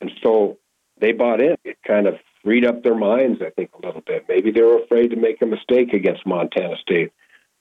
And 0.00 0.10
so 0.22 0.58
they 1.00 1.12
bought 1.12 1.40
in. 1.40 1.56
It 1.64 1.78
kind 1.86 2.06
of 2.06 2.14
freed 2.42 2.66
up 2.66 2.82
their 2.82 2.94
minds, 2.94 3.40
I 3.40 3.50
think, 3.50 3.70
a 3.72 3.86
little 3.86 4.02
bit. 4.02 4.26
Maybe 4.28 4.50
they 4.50 4.60
were 4.60 4.82
afraid 4.82 5.08
to 5.08 5.16
make 5.16 5.40
a 5.40 5.46
mistake 5.46 5.94
against 5.94 6.26
Montana 6.26 6.76
State. 6.82 7.12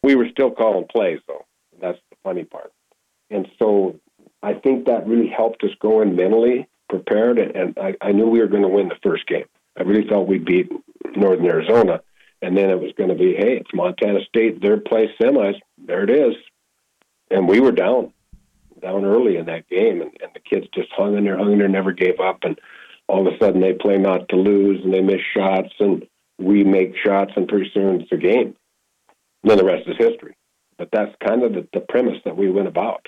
We 0.04 0.16
were 0.16 0.28
still 0.30 0.52
calling 0.52 0.86
plays, 0.86 1.20
though. 1.28 1.46
That's 1.82 1.98
the 2.10 2.18
funny 2.24 2.44
part. 2.44 2.72
And 3.32 3.48
so 3.58 4.00
I 4.44 4.54
think 4.54 4.86
that 4.86 5.08
really 5.08 5.30
helped 5.30 5.64
us 5.64 5.72
go 5.80 6.02
in 6.02 6.16
mentally 6.16 6.68
prepared, 6.90 7.40
and 7.40 7.78
I, 7.80 7.96
I 8.02 8.12
knew 8.12 8.28
we 8.28 8.40
were 8.40 8.48
going 8.48 8.62
to 8.62 8.68
win 8.68 8.90
the 8.90 8.98
first 9.02 9.26
game. 9.26 9.46
I 9.78 9.84
really 9.84 10.08
thought 10.08 10.28
we'd 10.28 10.46
beat 10.46 10.72
Northern 11.16 11.46
Arizona, 11.46 12.02
and 12.42 12.56
then 12.56 12.70
it 12.70 12.80
was 12.80 12.92
going 12.98 13.10
to 13.10 13.16
be, 13.16 13.34
hey, 13.36 13.58
it's 13.58 13.74
Montana 13.74 14.20
State, 14.28 14.62
third 14.62 14.86
place 14.86 15.10
semis. 15.20 15.56
There 15.84 16.04
it 16.04 16.10
is. 16.10 16.36
And 17.32 17.48
we 17.48 17.60
were 17.60 17.72
down, 17.72 18.14
down 18.82 19.06
early 19.06 19.38
in 19.38 19.46
that 19.46 19.68
game, 19.70 20.02
and, 20.02 20.12
and 20.22 20.32
the 20.34 20.42
kids 20.42 20.68
just 20.76 20.90
hung 20.96 21.18
in 21.18 21.24
there, 21.24 21.38
hung 21.38 21.54
in 21.54 21.60
there, 21.60 21.70
never 21.70 21.94
gave 21.94 22.20
up, 22.20 22.40
and 22.44 22.60
all 23.08 23.26
of 23.26 23.34
a 23.34 23.38
sudden 23.40 23.62
they 23.62 23.74
play 23.74 23.98
not 23.98 24.30
to 24.30 24.36
lose, 24.36 24.84
and 24.84 24.94
they 24.94 25.02
miss 25.02 25.22
shots, 25.36 25.74
and 25.80 26.06
we 26.38 26.64
make 26.64 26.94
shots, 27.04 27.32
and 27.36 27.48
pretty 27.48 27.72
soon 27.74 28.02
it's 28.02 28.12
a 28.12 28.18
game. 28.18 28.56
And 29.44 29.52
then 29.52 29.58
the 29.58 29.66
rest 29.66 29.88
is 29.88 29.96
history. 29.98 30.36
But 30.78 30.90
that's 30.92 31.12
kind 31.26 31.44
of 31.44 31.54
the, 31.54 31.68
the 31.74 31.86
premise 31.88 32.18
that 32.26 32.36
we 32.36 32.50
went 32.50 32.68
about. 32.68 33.08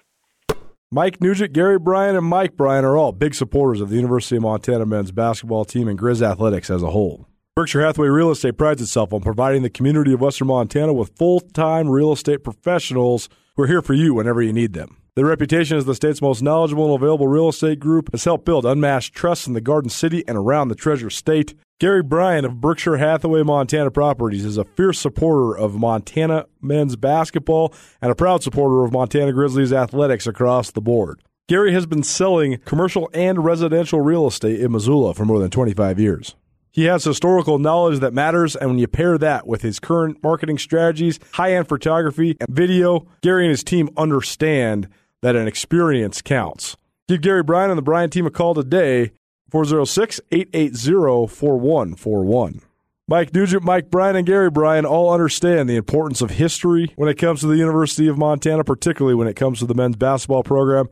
Mike 0.92 1.20
Nugent, 1.20 1.52
Gary 1.52 1.80
Bryan, 1.80 2.16
and 2.16 2.26
Mike 2.26 2.56
Bryan 2.56 2.86
are 2.86 2.96
all 2.96 3.12
big 3.12 3.34
supporters 3.34 3.82
of 3.82 3.90
the 3.90 3.96
University 3.96 4.36
of 4.36 4.44
Montana 4.44 4.86
men's 4.86 5.12
basketball 5.12 5.66
team 5.66 5.88
and 5.88 5.98
Grizz 5.98 6.22
athletics 6.22 6.70
as 6.70 6.84
a 6.84 6.92
whole. 6.92 7.28
Berkshire 7.56 7.82
Hathaway 7.82 8.10
Real 8.10 8.32
Estate 8.32 8.58
prides 8.58 8.82
itself 8.82 9.14
on 9.14 9.22
providing 9.22 9.64
the 9.64 9.70
community 9.70 10.14
of 10.14 10.22
Western 10.22 10.48
Montana 10.48 10.94
with 10.94 11.16
full 11.18 11.40
time 11.40 11.90
real 11.90 12.12
estate 12.12 12.44
professionals 12.44 13.30
who 13.56 13.64
are 13.64 13.68
here 13.68 13.82
for 13.82 13.94
you 13.94 14.14
whenever 14.14 14.42
you 14.42 14.54
need 14.54 14.74
them. 14.74 14.98
Their 15.16 15.26
reputation 15.26 15.78
as 15.78 15.86
the 15.86 15.96
state's 15.96 16.22
most 16.22 16.42
knowledgeable 16.42 16.94
and 16.94 17.02
available 17.02 17.30
real 17.30 17.48
estate 17.48 17.80
group 17.80 18.12
has 18.12 18.26
helped 18.26 18.44
build 18.44 18.66
unmatched 18.66 19.16
trust 19.16 19.48
in 19.48 19.54
the 19.54 19.62
Garden 19.62 19.90
City 19.90 20.24
and 20.28 20.38
around 20.38 20.68
the 20.68 20.76
Treasure 20.76 21.10
State. 21.10 21.56
Gary 21.78 22.04
Bryan 22.04 22.46
of 22.46 22.62
Berkshire 22.62 22.96
Hathaway 22.96 23.44
Montana 23.44 23.92
Properties 23.92 24.46
is 24.46 24.58
a 24.58 24.64
fierce 24.64 24.98
supporter 24.98 25.58
of 25.58 25.76
Montana 25.76 26.46
men's 26.62 26.96
basketball 26.96 27.74
and 28.02 28.10
a 28.10 28.16
proud 28.16 28.42
supporter 28.42 28.86
of 28.86 28.94
Montana 28.94 29.34
Grizzlies 29.34 29.74
athletics 29.74 30.26
across 30.26 30.72
the 30.72 30.80
board. 30.80 31.22
Gary 31.50 31.74
has 31.74 31.86
been 31.86 32.02
selling 32.02 32.60
commercial 32.60 33.10
and 33.14 33.44
residential 33.44 34.00
real 34.00 34.26
estate 34.26 34.62
in 34.62 34.72
Missoula 34.72 35.14
for 35.14 35.26
more 35.26 35.40
than 35.40 35.52
25 35.52 36.00
years. 36.00 36.38
He 36.72 36.86
has 36.86 37.04
historical 37.04 37.60
knowledge 37.60 38.00
that 38.00 38.14
matters, 38.14 38.56
and 38.56 38.70
when 38.70 38.80
you 38.80 38.88
pair 38.88 39.18
that 39.18 39.46
with 39.46 39.62
his 39.62 39.82
current 39.82 40.24
marketing 40.24 40.58
strategies, 40.58 41.20
high 41.34 41.56
end 41.56 41.68
photography, 41.68 42.38
and 42.40 42.48
video, 42.50 43.06
Gary 43.22 43.44
and 43.44 43.52
his 43.52 43.66
team 43.66 43.90
understand 43.98 44.88
that 45.22 45.36
an 45.36 45.46
experience 45.46 46.22
counts. 46.22 46.78
Give 47.10 47.20
Gary 47.20 47.44
Bryan 47.44 47.70
and 47.70 47.78
the 47.78 47.84
Bryan 47.84 48.10
team 48.10 48.26
a 48.26 48.32
call 48.32 48.54
today, 48.54 49.12
406 49.50 50.22
880 50.32 51.28
4141. 51.28 52.62
Mike 53.08 53.34
Nugent, 53.36 53.64
Mike 53.64 53.92
Bryan, 53.92 54.16
and 54.16 54.26
Gary 54.26 54.50
Bryan 54.50 54.86
all 54.86 55.14
understand 55.14 55.70
the 55.70 55.76
importance 55.76 56.22
of 56.22 56.32
history 56.32 56.92
when 56.96 57.08
it 57.08 57.20
comes 57.20 57.42
to 57.42 57.48
the 57.48 57.58
University 57.58 58.08
of 58.08 58.18
Montana, 58.18 58.64
particularly 58.64 59.14
when 59.14 59.28
it 59.28 59.36
comes 59.36 59.60
to 59.60 59.66
the 59.66 59.76
men's 59.76 59.96
basketball 59.96 60.42
program. 60.42 60.88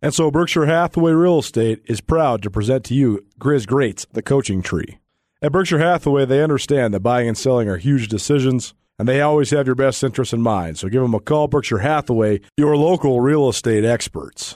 And 0.00 0.14
so 0.14 0.30
Berkshire 0.30 0.64
Hathaway 0.64 1.12
Real 1.12 1.40
Estate 1.40 1.82
is 1.84 2.00
proud 2.00 2.42
to 2.42 2.50
present 2.50 2.84
to 2.84 2.94
you 2.94 3.26
Grizz 3.38 3.66
Greats, 3.66 4.06
the 4.12 4.22
coaching 4.22 4.62
tree. 4.62 4.98
At 5.42 5.52
Berkshire 5.52 5.78
Hathaway, 5.78 6.24
they 6.24 6.42
understand 6.42 6.94
that 6.94 7.00
buying 7.00 7.28
and 7.28 7.36
selling 7.36 7.68
are 7.68 7.76
huge 7.76 8.08
decisions 8.08 8.74
and 8.98 9.06
they 9.06 9.20
always 9.20 9.50
have 9.50 9.66
your 9.66 9.76
best 9.76 10.02
interests 10.02 10.34
in 10.34 10.42
mind. 10.42 10.78
So 10.78 10.88
give 10.88 11.02
them 11.02 11.14
a 11.14 11.20
call, 11.20 11.46
Berkshire 11.46 11.78
Hathaway, 11.78 12.40
your 12.56 12.76
local 12.76 13.20
real 13.20 13.48
estate 13.48 13.84
experts. 13.84 14.54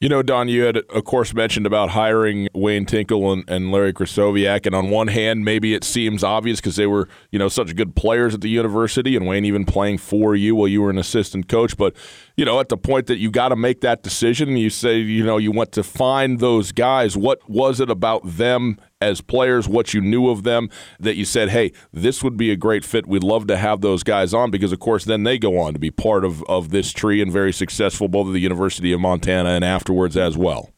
You 0.00 0.08
know, 0.08 0.22
Don, 0.22 0.46
you 0.46 0.62
had, 0.62 0.76
of 0.76 1.04
course, 1.04 1.34
mentioned 1.34 1.66
about 1.66 1.90
hiring 1.90 2.48
Wayne 2.54 2.86
Tinkle 2.86 3.32
and, 3.32 3.42
and 3.50 3.72
Larry 3.72 3.92
Krystkowiak. 3.92 4.64
And 4.64 4.72
on 4.72 4.90
one 4.90 5.08
hand, 5.08 5.44
maybe 5.44 5.74
it 5.74 5.82
seems 5.82 6.22
obvious 6.22 6.60
because 6.60 6.76
they 6.76 6.86
were, 6.86 7.08
you 7.32 7.38
know, 7.40 7.48
such 7.48 7.74
good 7.74 7.96
players 7.96 8.32
at 8.32 8.40
the 8.40 8.48
university 8.48 9.16
and 9.16 9.26
Wayne 9.26 9.44
even 9.44 9.64
playing 9.64 9.98
for 9.98 10.36
you 10.36 10.54
while 10.54 10.68
you 10.68 10.82
were 10.82 10.90
an 10.90 10.98
assistant 10.98 11.48
coach. 11.48 11.76
But, 11.76 11.96
you 12.36 12.44
know, 12.44 12.60
at 12.60 12.68
the 12.68 12.76
point 12.76 13.08
that 13.08 13.18
you 13.18 13.28
got 13.28 13.48
to 13.48 13.56
make 13.56 13.80
that 13.80 14.04
decision, 14.04 14.56
you 14.56 14.70
say, 14.70 14.98
you 14.98 15.24
know, 15.24 15.36
you 15.36 15.50
want 15.50 15.72
to 15.72 15.82
find 15.82 16.38
those 16.38 16.70
guys. 16.70 17.16
What 17.16 17.40
was 17.50 17.80
it 17.80 17.90
about 17.90 18.20
them 18.24 18.78
as 19.00 19.20
players, 19.20 19.68
what 19.68 19.94
you 19.94 20.00
knew 20.00 20.28
of 20.28 20.42
them, 20.42 20.68
that 20.98 21.16
you 21.16 21.24
said, 21.24 21.50
hey, 21.50 21.72
this 21.92 22.22
would 22.22 22.36
be 22.36 22.50
a 22.50 22.56
great 22.56 22.84
fit. 22.84 23.06
We'd 23.06 23.22
love 23.22 23.46
to 23.48 23.56
have 23.56 23.80
those 23.80 24.02
guys 24.02 24.34
on 24.34 24.50
because, 24.50 24.72
of 24.72 24.80
course, 24.80 25.04
then 25.04 25.22
they 25.22 25.38
go 25.38 25.58
on 25.58 25.72
to 25.72 25.78
be 25.78 25.90
part 25.90 26.24
of, 26.24 26.42
of 26.44 26.70
this 26.70 26.92
tree 26.92 27.22
and 27.22 27.30
very 27.30 27.52
successful, 27.52 28.08
both 28.08 28.26
at 28.28 28.32
the 28.32 28.40
University 28.40 28.92
of 28.92 29.00
Montana 29.00 29.50
and 29.50 29.64
afterwards 29.64 30.16
as 30.16 30.36
well. 30.36 30.70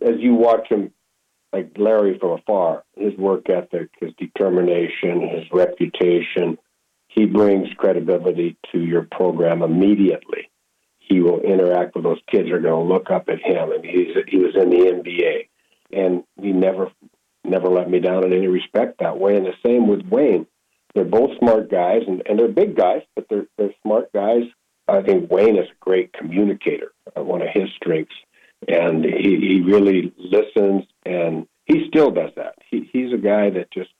As 0.00 0.16
you 0.18 0.34
watch 0.34 0.68
him, 0.68 0.92
like 1.52 1.70
Larry 1.76 2.18
from 2.18 2.32
afar, 2.32 2.82
his 2.96 3.16
work 3.16 3.48
ethic, 3.48 3.90
his 4.00 4.12
determination, 4.18 5.20
his 5.20 5.44
reputation, 5.52 6.58
he 7.08 7.26
brings 7.26 7.68
credibility 7.76 8.56
to 8.72 8.80
your 8.80 9.02
program 9.02 9.62
immediately. 9.62 10.50
He 10.98 11.20
will 11.20 11.40
interact 11.40 11.94
with 11.94 12.04
those 12.04 12.20
kids. 12.30 12.50
Are 12.50 12.58
going 12.58 12.88
to 12.88 12.92
look 12.92 13.10
up 13.10 13.28
at 13.28 13.38
him, 13.42 13.70
and 13.70 13.84
he's 13.84 14.16
he 14.28 14.38
was 14.38 14.56
in 14.56 14.70
the 14.70 14.76
NBA 14.76 15.48
and 15.92 16.24
he 16.40 16.52
never 16.52 16.90
never 17.44 17.68
let 17.68 17.90
me 17.90 18.00
down 18.00 18.24
in 18.24 18.32
any 18.32 18.48
respect 18.48 18.98
that 19.00 19.18
way. 19.18 19.36
And 19.36 19.46
the 19.46 19.54
same 19.64 19.88
with 19.88 20.06
Wayne. 20.06 20.46
They're 20.94 21.04
both 21.04 21.38
smart 21.38 21.70
guys, 21.70 22.02
and, 22.06 22.22
and 22.26 22.38
they're 22.38 22.48
big 22.48 22.76
guys, 22.76 23.02
but 23.16 23.26
they're 23.30 23.46
they're 23.56 23.74
smart 23.82 24.12
guys. 24.12 24.42
I 24.88 25.02
think 25.02 25.30
Wayne 25.30 25.56
is 25.56 25.68
a 25.70 25.84
great 25.84 26.12
communicator, 26.12 26.92
uh, 27.16 27.22
one 27.22 27.40
of 27.40 27.48
his 27.52 27.70
strengths, 27.76 28.14
and 28.68 29.04
he, 29.04 29.38
he 29.40 29.62
really 29.64 30.12
listens, 30.18 30.84
and 31.06 31.46
he 31.66 31.86
still 31.88 32.10
does 32.10 32.32
that. 32.36 32.56
He, 32.68 32.90
he's 32.92 33.12
a 33.12 33.16
guy 33.16 33.50
that 33.50 33.70
just, 33.72 33.90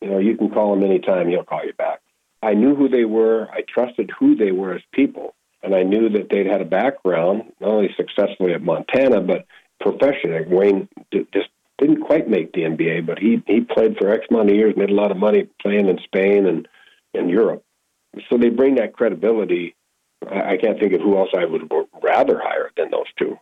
you 0.00 0.10
know, 0.10 0.18
you 0.18 0.36
can 0.36 0.50
call 0.50 0.74
him 0.74 0.82
anytime, 0.82 1.28
he'll 1.28 1.44
call 1.44 1.64
you 1.64 1.72
back. 1.74 2.00
I 2.42 2.54
knew 2.54 2.74
who 2.74 2.88
they 2.88 3.04
were. 3.04 3.48
I 3.52 3.62
trusted 3.62 4.10
who 4.18 4.34
they 4.34 4.50
were 4.50 4.74
as 4.74 4.82
people, 4.92 5.34
and 5.62 5.74
I 5.74 5.84
knew 5.84 6.08
that 6.10 6.28
they'd 6.28 6.46
had 6.46 6.60
a 6.60 6.66
background, 6.66 7.52
not 7.60 7.70
only 7.70 7.94
successfully 7.96 8.52
at 8.52 8.62
Montana, 8.62 9.20
but 9.20 9.46
professionally. 9.80 10.44
Wayne 10.48 10.88
just 11.12 11.48
didn't 11.82 12.04
quite 12.04 12.28
make 12.28 12.52
the 12.52 12.62
NBA, 12.62 13.06
but 13.06 13.18
he 13.18 13.42
he 13.46 13.60
played 13.60 13.96
for 13.98 14.10
X 14.10 14.26
amount 14.30 14.50
of 14.50 14.56
years, 14.56 14.74
made 14.76 14.90
a 14.90 14.94
lot 14.94 15.10
of 15.10 15.16
money 15.16 15.48
playing 15.60 15.88
in 15.88 15.98
Spain 16.04 16.46
and 16.46 16.68
in 17.14 17.28
Europe. 17.28 17.64
So 18.28 18.38
they 18.38 18.48
bring 18.48 18.76
that 18.76 18.92
credibility. 18.92 19.74
I, 20.30 20.52
I 20.52 20.56
can't 20.56 20.78
think 20.78 20.92
of 20.92 21.00
who 21.00 21.16
else 21.16 21.30
I 21.36 21.44
would 21.44 21.70
rather 22.02 22.40
hire 22.42 22.70
than 22.76 22.90
those 22.90 23.06
two. 23.18 23.38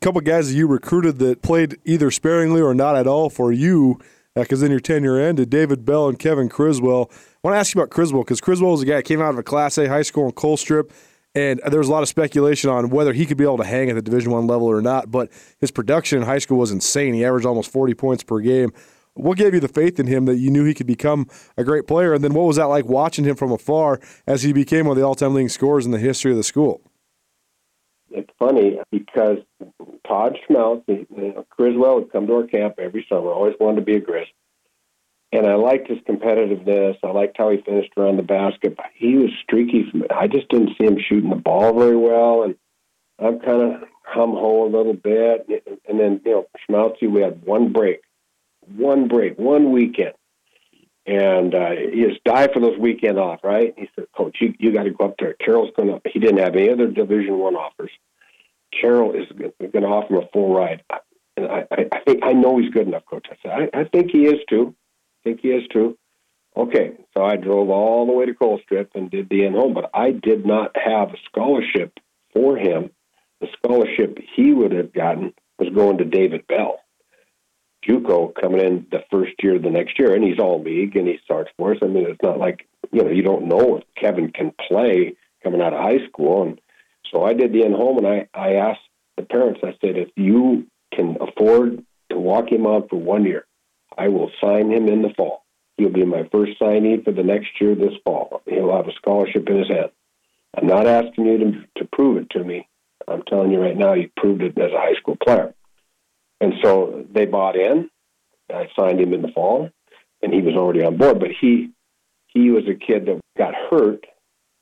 A 0.00 0.04
couple 0.04 0.20
guys 0.20 0.48
that 0.48 0.54
you 0.54 0.66
recruited 0.66 1.18
that 1.20 1.42
played 1.42 1.78
either 1.84 2.10
sparingly 2.10 2.60
or 2.60 2.74
not 2.74 2.96
at 2.96 3.06
all 3.06 3.30
for 3.30 3.52
you, 3.52 3.98
because 4.34 4.62
uh, 4.62 4.66
in 4.66 4.70
your 4.70 4.80
tenure 4.80 5.18
ended, 5.18 5.48
David 5.50 5.84
Bell 5.84 6.08
and 6.08 6.18
Kevin 6.18 6.48
Criswell. 6.48 7.10
I 7.12 7.16
want 7.42 7.54
to 7.54 7.58
ask 7.58 7.74
you 7.74 7.80
about 7.80 7.90
Criswell 7.90 8.22
because 8.22 8.40
Criswell 8.40 8.72
was 8.72 8.82
a 8.82 8.86
guy 8.86 8.96
that 8.96 9.04
came 9.04 9.22
out 9.22 9.30
of 9.30 9.38
a 9.38 9.42
Class 9.42 9.78
A 9.78 9.88
high 9.88 10.02
school 10.02 10.26
in 10.26 10.32
Colstrip 10.32 10.90
and 11.34 11.60
there 11.66 11.78
was 11.78 11.88
a 11.88 11.92
lot 11.92 12.02
of 12.02 12.08
speculation 12.08 12.70
on 12.70 12.90
whether 12.90 13.12
he 13.12 13.26
could 13.26 13.36
be 13.36 13.44
able 13.44 13.58
to 13.58 13.64
hang 13.64 13.90
at 13.90 13.96
the 13.96 14.02
Division 14.02 14.30
One 14.30 14.46
level 14.46 14.66
or 14.66 14.80
not. 14.80 15.10
But 15.10 15.30
his 15.58 15.70
production 15.70 16.18
in 16.18 16.24
high 16.24 16.38
school 16.38 16.58
was 16.58 16.70
insane. 16.70 17.14
He 17.14 17.24
averaged 17.24 17.46
almost 17.46 17.72
40 17.72 17.94
points 17.94 18.22
per 18.22 18.38
game. 18.40 18.72
What 19.14 19.38
gave 19.38 19.54
you 19.54 19.60
the 19.60 19.68
faith 19.68 20.00
in 20.00 20.06
him 20.06 20.24
that 20.26 20.36
you 20.36 20.50
knew 20.50 20.64
he 20.64 20.74
could 20.74 20.86
become 20.86 21.28
a 21.56 21.64
great 21.64 21.86
player? 21.86 22.14
And 22.14 22.22
then 22.22 22.34
what 22.34 22.46
was 22.46 22.56
that 22.56 22.64
like 22.64 22.86
watching 22.86 23.24
him 23.24 23.36
from 23.36 23.52
afar 23.52 24.00
as 24.26 24.42
he 24.42 24.52
became 24.52 24.86
one 24.86 24.96
of 24.96 25.00
the 25.00 25.06
all-time 25.06 25.34
leading 25.34 25.48
scorers 25.48 25.86
in 25.86 25.92
the 25.92 25.98
history 25.98 26.30
of 26.30 26.36
the 26.36 26.42
school? 26.42 26.80
It's 28.10 28.30
funny 28.38 28.78
because 28.90 29.38
Todd 30.06 30.38
Schmelz, 30.48 30.84
Criswell 31.50 31.96
would 31.96 32.12
come 32.12 32.26
to 32.26 32.34
our 32.34 32.46
camp 32.46 32.74
every 32.78 33.06
summer. 33.08 33.32
Always 33.32 33.54
wanted 33.58 33.80
to 33.80 33.86
be 33.86 33.96
a 33.96 34.00
Grizz 34.00 34.26
and 35.34 35.48
I 35.48 35.54
liked 35.56 35.88
his 35.88 35.98
competitiveness. 36.08 36.96
I 37.02 37.08
liked 37.08 37.36
how 37.36 37.50
he 37.50 37.60
finished 37.60 37.92
around 37.96 38.18
the 38.18 38.22
basket. 38.22 38.76
But 38.76 38.86
he 38.94 39.16
was 39.16 39.30
streaky. 39.42 39.90
From, 39.90 40.04
I 40.14 40.28
just 40.28 40.48
didn't 40.48 40.76
see 40.78 40.86
him 40.86 40.96
shooting 40.98 41.30
the 41.30 41.36
ball 41.36 41.76
very 41.76 41.96
well, 41.96 42.44
and 42.44 42.54
I'm 43.18 43.40
kind 43.40 43.62
of 43.62 43.88
hum 44.04 44.30
ho 44.30 44.64
a 44.64 44.70
little 44.70 44.94
bit. 44.94 45.48
And 45.88 45.98
then 45.98 46.20
you 46.24 46.30
know, 46.30 46.46
Schmaltzy, 46.68 47.10
we 47.10 47.20
had 47.20 47.44
one 47.44 47.72
break, 47.72 48.00
one 48.76 49.08
break, 49.08 49.36
one 49.36 49.72
weekend, 49.72 50.14
and 51.04 51.52
uh, 51.52 51.70
he 51.70 52.04
just 52.04 52.22
died 52.22 52.52
for 52.52 52.60
those 52.60 52.78
weekend 52.78 53.18
off. 53.18 53.40
Right? 53.42 53.74
He 53.76 53.88
said, 53.96 54.06
"Coach, 54.16 54.36
you, 54.40 54.54
you 54.60 54.72
got 54.72 54.84
to 54.84 54.90
go 54.90 55.06
up 55.06 55.16
there. 55.18 55.34
Carroll's 55.34 55.72
going 55.76 55.88
to." 55.88 56.00
He 56.08 56.20
didn't 56.20 56.38
have 56.38 56.54
any 56.54 56.70
other 56.70 56.86
Division 56.86 57.38
One 57.38 57.56
offers. 57.56 57.90
Carroll 58.80 59.14
is 59.14 59.26
going 59.36 59.52
to 59.72 59.88
offer 59.88 60.14
him 60.14 60.22
a 60.22 60.28
full 60.32 60.54
ride. 60.54 60.84
And 61.36 61.46
I, 61.46 61.66
I, 61.72 61.86
I 61.92 62.00
think 62.04 62.24
I 62.24 62.32
know 62.32 62.58
he's 62.58 62.70
good 62.70 62.86
enough, 62.86 63.04
Coach. 63.06 63.26
I 63.30 63.36
said, 63.42 63.70
I, 63.74 63.80
I 63.80 63.84
think 63.84 64.12
he 64.12 64.26
is 64.26 64.38
too 64.48 64.74
think 65.24 65.40
he 65.40 65.48
is 65.48 65.66
too. 65.72 65.98
Okay, 66.56 66.92
so 67.14 67.24
I 67.24 67.36
drove 67.36 67.68
all 67.68 68.06
the 68.06 68.12
way 68.12 68.26
to 68.26 68.34
Colstrip 68.34 68.90
and 68.94 69.10
did 69.10 69.28
the 69.28 69.44
in 69.44 69.54
home, 69.54 69.74
but 69.74 69.90
I 69.92 70.12
did 70.12 70.46
not 70.46 70.76
have 70.76 71.08
a 71.08 71.18
scholarship 71.28 71.98
for 72.32 72.56
him. 72.56 72.90
The 73.40 73.48
scholarship 73.58 74.18
he 74.36 74.52
would 74.52 74.70
have 74.72 74.92
gotten 74.92 75.34
was 75.58 75.74
going 75.74 75.98
to 75.98 76.04
David 76.04 76.46
Bell. 76.46 76.78
JUCO 77.88 78.34
coming 78.40 78.60
in 78.60 78.86
the 78.90 79.02
first 79.10 79.32
year, 79.42 79.56
of 79.56 79.62
the 79.62 79.70
next 79.70 79.98
year, 79.98 80.14
and 80.14 80.24
he's 80.24 80.38
all 80.38 80.62
league 80.62 80.96
and 80.96 81.08
he 81.08 81.18
starts 81.24 81.50
for 81.56 81.72
us. 81.72 81.78
I 81.82 81.86
mean, 81.86 82.06
it's 82.08 82.22
not 82.22 82.38
like 82.38 82.66
you 82.92 83.02
know 83.02 83.10
you 83.10 83.22
don't 83.22 83.48
know 83.48 83.78
if 83.78 83.84
Kevin 83.96 84.30
can 84.30 84.52
play 84.68 85.16
coming 85.42 85.60
out 85.60 85.74
of 85.74 85.80
high 85.80 86.06
school, 86.06 86.42
and 86.42 86.60
so 87.10 87.24
I 87.24 87.34
did 87.34 87.52
the 87.52 87.64
in 87.64 87.72
home, 87.72 87.98
and 87.98 88.06
I 88.06 88.28
I 88.32 88.54
asked 88.54 88.80
the 89.16 89.24
parents. 89.24 89.60
I 89.62 89.76
said, 89.80 89.98
if 89.98 90.08
you 90.16 90.66
can 90.94 91.18
afford 91.20 91.84
to 92.10 92.16
walk 92.16 92.50
him 92.50 92.66
out 92.66 92.88
for 92.88 92.96
one 92.96 93.24
year, 93.24 93.44
I 93.96 94.08
will 94.08 94.30
sign 94.40 94.70
him 94.70 94.88
in 94.88 95.02
the 95.02 95.14
fall. 95.16 95.44
He'll 95.76 95.90
be 95.90 96.04
my 96.04 96.28
first 96.30 96.60
signee 96.60 97.04
for 97.04 97.12
the 97.12 97.22
next 97.22 97.60
year 97.60 97.74
this 97.74 97.94
fall. 98.04 98.42
He'll 98.46 98.76
have 98.76 98.86
a 98.86 98.92
scholarship 98.92 99.48
in 99.48 99.58
his 99.58 99.68
hand. 99.68 99.90
I'm 100.56 100.66
not 100.66 100.86
asking 100.86 101.26
you 101.26 101.38
to, 101.38 101.52
to 101.78 101.88
prove 101.92 102.18
it 102.18 102.30
to 102.30 102.44
me. 102.44 102.68
I'm 103.08 103.22
telling 103.22 103.50
you 103.50 103.60
right 103.60 103.76
now, 103.76 103.94
you 103.94 104.08
proved 104.16 104.42
it 104.42 104.56
as 104.58 104.72
a 104.72 104.78
high 104.78 104.94
school 105.00 105.16
player. 105.22 105.54
And 106.40 106.54
so 106.62 107.04
they 107.12 107.26
bought 107.26 107.56
in. 107.56 107.90
I 108.52 108.68
signed 108.78 109.00
him 109.00 109.14
in 109.14 109.22
the 109.22 109.32
fall, 109.34 109.70
and 110.22 110.32
he 110.32 110.42
was 110.42 110.54
already 110.54 110.84
on 110.84 110.96
board. 110.96 111.18
But 111.18 111.30
he 111.40 111.70
he 112.26 112.50
was 112.50 112.64
a 112.68 112.74
kid 112.74 113.06
that 113.06 113.20
got 113.38 113.54
hurt, 113.70 114.04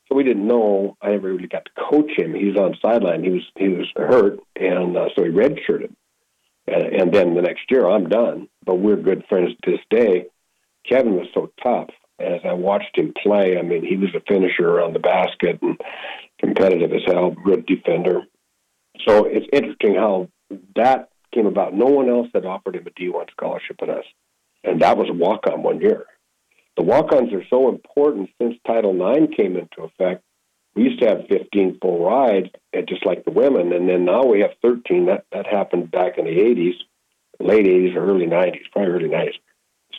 so 0.07 0.15
we 0.15 0.23
didn't 0.23 0.47
know. 0.47 0.95
I 1.01 1.09
never 1.11 1.33
really 1.33 1.47
got 1.47 1.65
to 1.65 1.89
coach 1.89 2.11
him. 2.17 2.33
He 2.33 2.45
was 2.45 2.57
on 2.57 2.77
sideline. 2.81 3.23
He 3.23 3.29
was 3.29 3.43
he 3.57 3.67
was 3.67 3.87
hurt, 3.95 4.39
and 4.55 4.95
uh, 4.95 5.09
so 5.15 5.23
he 5.23 5.29
redshirted. 5.29 5.93
And, 6.65 6.83
and 6.83 7.13
then 7.13 7.35
the 7.35 7.41
next 7.41 7.63
year, 7.69 7.87
I'm 7.89 8.07
done. 8.07 8.47
But 8.65 8.75
we're 8.75 8.97
good 8.97 9.23
friends 9.27 9.51
to 9.63 9.71
this 9.71 9.79
day. 9.89 10.27
Kevin 10.87 11.15
was 11.15 11.27
so 11.33 11.51
tough. 11.61 11.89
As 12.19 12.41
I 12.45 12.53
watched 12.53 12.97
him 12.97 13.13
play, 13.21 13.57
I 13.57 13.63
mean, 13.63 13.85
he 13.85 13.97
was 13.97 14.13
a 14.15 14.21
finisher 14.27 14.67
around 14.67 14.93
the 14.93 14.99
basket 14.99 15.59
and 15.61 15.79
competitive 16.39 16.91
as 16.93 17.01
hell, 17.05 17.35
good 17.43 17.65
defender. 17.65 18.21
So 19.07 19.25
it's 19.25 19.47
interesting 19.51 19.95
how 19.95 20.29
that 20.75 21.09
came 21.33 21.47
about. 21.47 21.73
No 21.73 21.85
one 21.85 22.09
else 22.09 22.27
had 22.33 22.45
offered 22.45 22.75
him 22.75 22.85
a 22.85 22.91
D1 22.91 23.31
scholarship 23.31 23.77
at 23.81 23.89
us. 23.89 24.05
And 24.63 24.81
that 24.81 24.97
was 24.97 25.09
a 25.09 25.13
walk 25.13 25.47
on 25.51 25.63
one 25.63 25.81
year. 25.81 26.05
The 26.77 26.83
walk 26.83 27.11
ons 27.11 27.33
are 27.33 27.45
so 27.49 27.69
important 27.69 28.29
since 28.41 28.55
Title 28.65 28.95
IX 28.95 29.35
came 29.35 29.57
into 29.57 29.83
effect. 29.83 30.23
We 30.75 30.83
used 30.83 31.01
to 31.01 31.07
have 31.07 31.27
15 31.29 31.79
full 31.81 32.03
rides, 32.03 32.49
just 32.87 33.05
like 33.05 33.25
the 33.25 33.31
women, 33.31 33.73
and 33.73 33.87
then 33.87 34.05
now 34.05 34.23
we 34.23 34.39
have 34.41 34.51
13. 34.63 35.05
That, 35.05 35.25
that 35.31 35.45
happened 35.45 35.91
back 35.91 36.17
in 36.17 36.25
the 36.25 36.31
80s, 36.31 36.73
late 37.43 37.65
80s 37.65 37.95
or 37.95 38.05
early 38.05 38.25
90s, 38.25 38.71
probably 38.71 38.91
early 38.91 39.09
90s. 39.09 39.39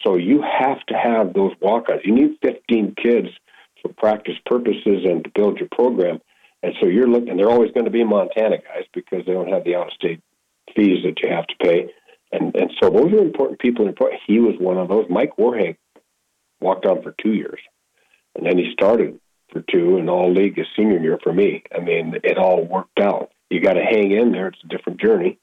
So 0.05 0.17
you 0.17 0.43
have 0.43 0.85
to 0.87 0.95
have 0.95 1.33
those 1.33 1.53
walk 1.61 1.89
ons. 1.89 2.03
You 2.05 2.15
need 2.15 2.39
15 2.43 2.95
kids 3.03 3.29
for 3.81 3.93
practice 3.95 4.35
purposes 4.47 5.05
and 5.05 5.25
to 5.25 5.31
build 5.35 5.59
your 5.59 5.69
program. 5.73 6.21
And 6.63 6.75
so 6.81 6.89
you're 6.89 7.09
looking, 7.09 7.37
they're 7.37 7.51
always 7.51 7.73
going 7.73 7.85
to 7.85 7.91
be 7.91 8.05
Montana 8.05 8.57
guys 8.59 8.85
because 8.93 9.25
they 9.27 9.33
don't 9.33 9.53
have 9.53 9.65
the 9.65 9.77
out 9.77 9.89
of 9.89 9.93
state 9.93 10.23
fees 10.75 11.05
that 11.05 11.21
you 11.23 11.35
have 11.35 11.47
to 11.47 11.55
pay. 11.63 11.91
And 12.33 12.55
and 12.57 12.71
so 12.83 12.91
those 12.91 13.13
are 13.13 13.19
important 13.19 13.61
people. 13.61 13.89
He 14.27 14.41
was 14.41 14.57
one 14.59 14.79
of 14.79 14.89
those. 14.89 15.07
Mike 15.09 15.37
Warhake 15.39 15.77
walked 16.61 16.87
on 16.87 17.03
for 17.03 17.15
two 17.23 17.33
years, 17.33 17.61
and 18.35 18.45
then 18.47 18.59
he 18.59 18.73
started 18.73 19.21
for 19.53 19.63
two 19.71 19.99
in 19.99 20.09
all 20.09 20.33
league 20.33 20.57
his 20.57 20.67
senior 20.77 20.99
year 20.99 21.19
for 21.23 21.33
me. 21.33 21.63
I 21.75 21.81
mean, 21.81 22.15
it 22.25 22.39
all 22.39 22.65
worked 22.65 22.99
out. 22.99 23.31
You 23.51 23.61
got 23.61 23.75
to 23.75 23.85
hang 23.85 24.11
in 24.11 24.33
there. 24.33 24.49
It's 24.49 24.59
a 24.65 24.69
different 24.69 25.01
journey, 25.01 25.39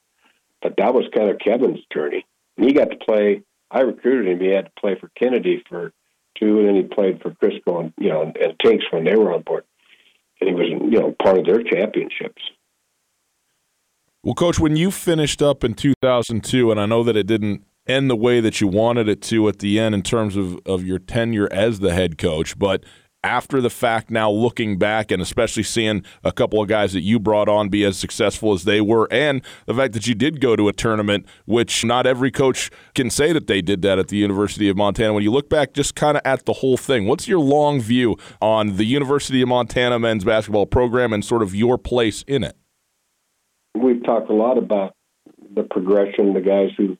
but 0.62 0.76
that 0.78 0.94
was 0.94 1.06
kind 1.16 1.30
of 1.30 1.40
Kevin's 1.40 1.80
journey. 1.94 2.26
And 2.58 2.66
he 2.66 2.74
got 2.74 2.92
to 2.92 2.98
play. 2.98 3.44
I 3.70 3.82
recruited 3.82 4.32
him. 4.32 4.40
He 4.40 4.54
had 4.54 4.66
to 4.66 4.72
play 4.80 4.96
for 5.00 5.10
Kennedy 5.18 5.64
for 5.68 5.92
two, 6.38 6.60
and 6.60 6.68
then 6.68 6.76
he 6.76 6.84
played 6.84 7.22
for 7.22 7.32
Krysko 7.32 7.82
and 7.82 7.94
you 7.98 8.10
know 8.10 8.22
and, 8.24 8.36
and 8.38 8.54
Tinks 8.64 8.86
when 8.92 9.06
they 9.06 9.16
were 9.16 9.34
on 9.34 9.42
board, 9.42 9.64
and 10.40 10.50
he 10.50 10.56
was 10.56 10.68
you 10.70 11.00
know 11.00 11.16
part 11.22 11.38
of 11.38 11.46
their 11.46 11.64
championships. 11.64 12.42
Well, 14.24 14.36
Coach, 14.36 14.60
when 14.60 14.76
you 14.76 14.92
finished 14.92 15.42
up 15.42 15.64
in 15.64 15.74
2002, 15.74 16.70
and 16.70 16.80
I 16.80 16.86
know 16.86 17.04
that 17.04 17.18
it 17.18 17.26
didn't 17.26 17.66
end 17.88 18.10
the 18.10 18.16
way 18.16 18.40
that 18.40 18.62
you 18.62 18.68
wanted 18.68 19.10
it 19.10 19.22
to 19.24 19.48
at 19.48 19.60
the 19.60 19.80
end 19.80 19.96
in 19.96 20.04
terms 20.04 20.36
of, 20.36 20.60
of 20.66 20.86
your 20.86 21.00
tenure 21.00 21.52
as 21.52 21.80
the 21.80 21.94
head 21.94 22.20
coach, 22.20 22.58
but 22.60 22.84
after 23.24 23.62
the 23.62 23.70
fact 23.70 24.10
now 24.10 24.30
looking 24.30 24.78
back 24.78 25.12
and 25.12 25.22
especially 25.22 25.64
seeing 25.64 26.04
a 26.24 26.32
couple 26.32 26.62
of 26.62 26.68
guys 26.68 26.94
that 26.94 27.02
you 27.02 27.20
brought 27.20 27.48
on 27.48 27.70
be 27.70 27.84
as 27.84 27.98
successful 27.98 28.54
as 28.54 28.64
they 28.64 28.82
were 28.82 29.08
and 29.12 29.42
the 29.66 29.74
fact 29.74 29.94
that 29.94 30.08
you 30.08 30.16
did 30.16 30.42
go 30.42 30.56
to 30.56 30.68
a 30.68 30.74
tournament 30.74 31.26
which 31.46 31.86
not 31.86 32.08
every 32.08 32.32
coach 32.32 32.70
can 32.96 33.10
say 33.10 33.32
that 33.32 33.48
they 33.48 33.62
did 33.62 33.82
that 33.82 34.00
at 34.00 34.08
the 34.08 34.18
University 34.18 34.70
of 34.70 34.76
Montana 34.76 35.14
when 35.14 35.24
you 35.24 35.32
look 35.32 35.50
back 35.50 35.74
just 35.74 35.96
kind 35.96 36.18
of 36.18 36.22
at 36.26 36.46
the 36.46 36.54
whole 36.54 36.78
thing 36.78 37.08
what's 37.08 37.28
your 37.28 37.40
long 37.40 37.80
view 37.80 38.18
on 38.42 38.78
the 38.78 38.86
University 38.86 39.42
of 39.42 39.48
Montana 39.48 40.00
men's 40.00 40.24
basketball 40.24 40.66
program 40.66 41.14
and 41.14 41.24
sort 41.24 41.44
of 41.44 41.54
your 41.54 41.78
place 41.78 42.24
in 42.28 42.44
it 42.44 42.58
we've 43.76 44.04
talked 44.04 44.30
a 44.30 44.34
lot 44.34 44.58
about 44.58 44.96
the 45.54 45.64
progression, 45.64 46.34
the 46.34 46.42
guys 46.42 46.70
who 46.78 46.98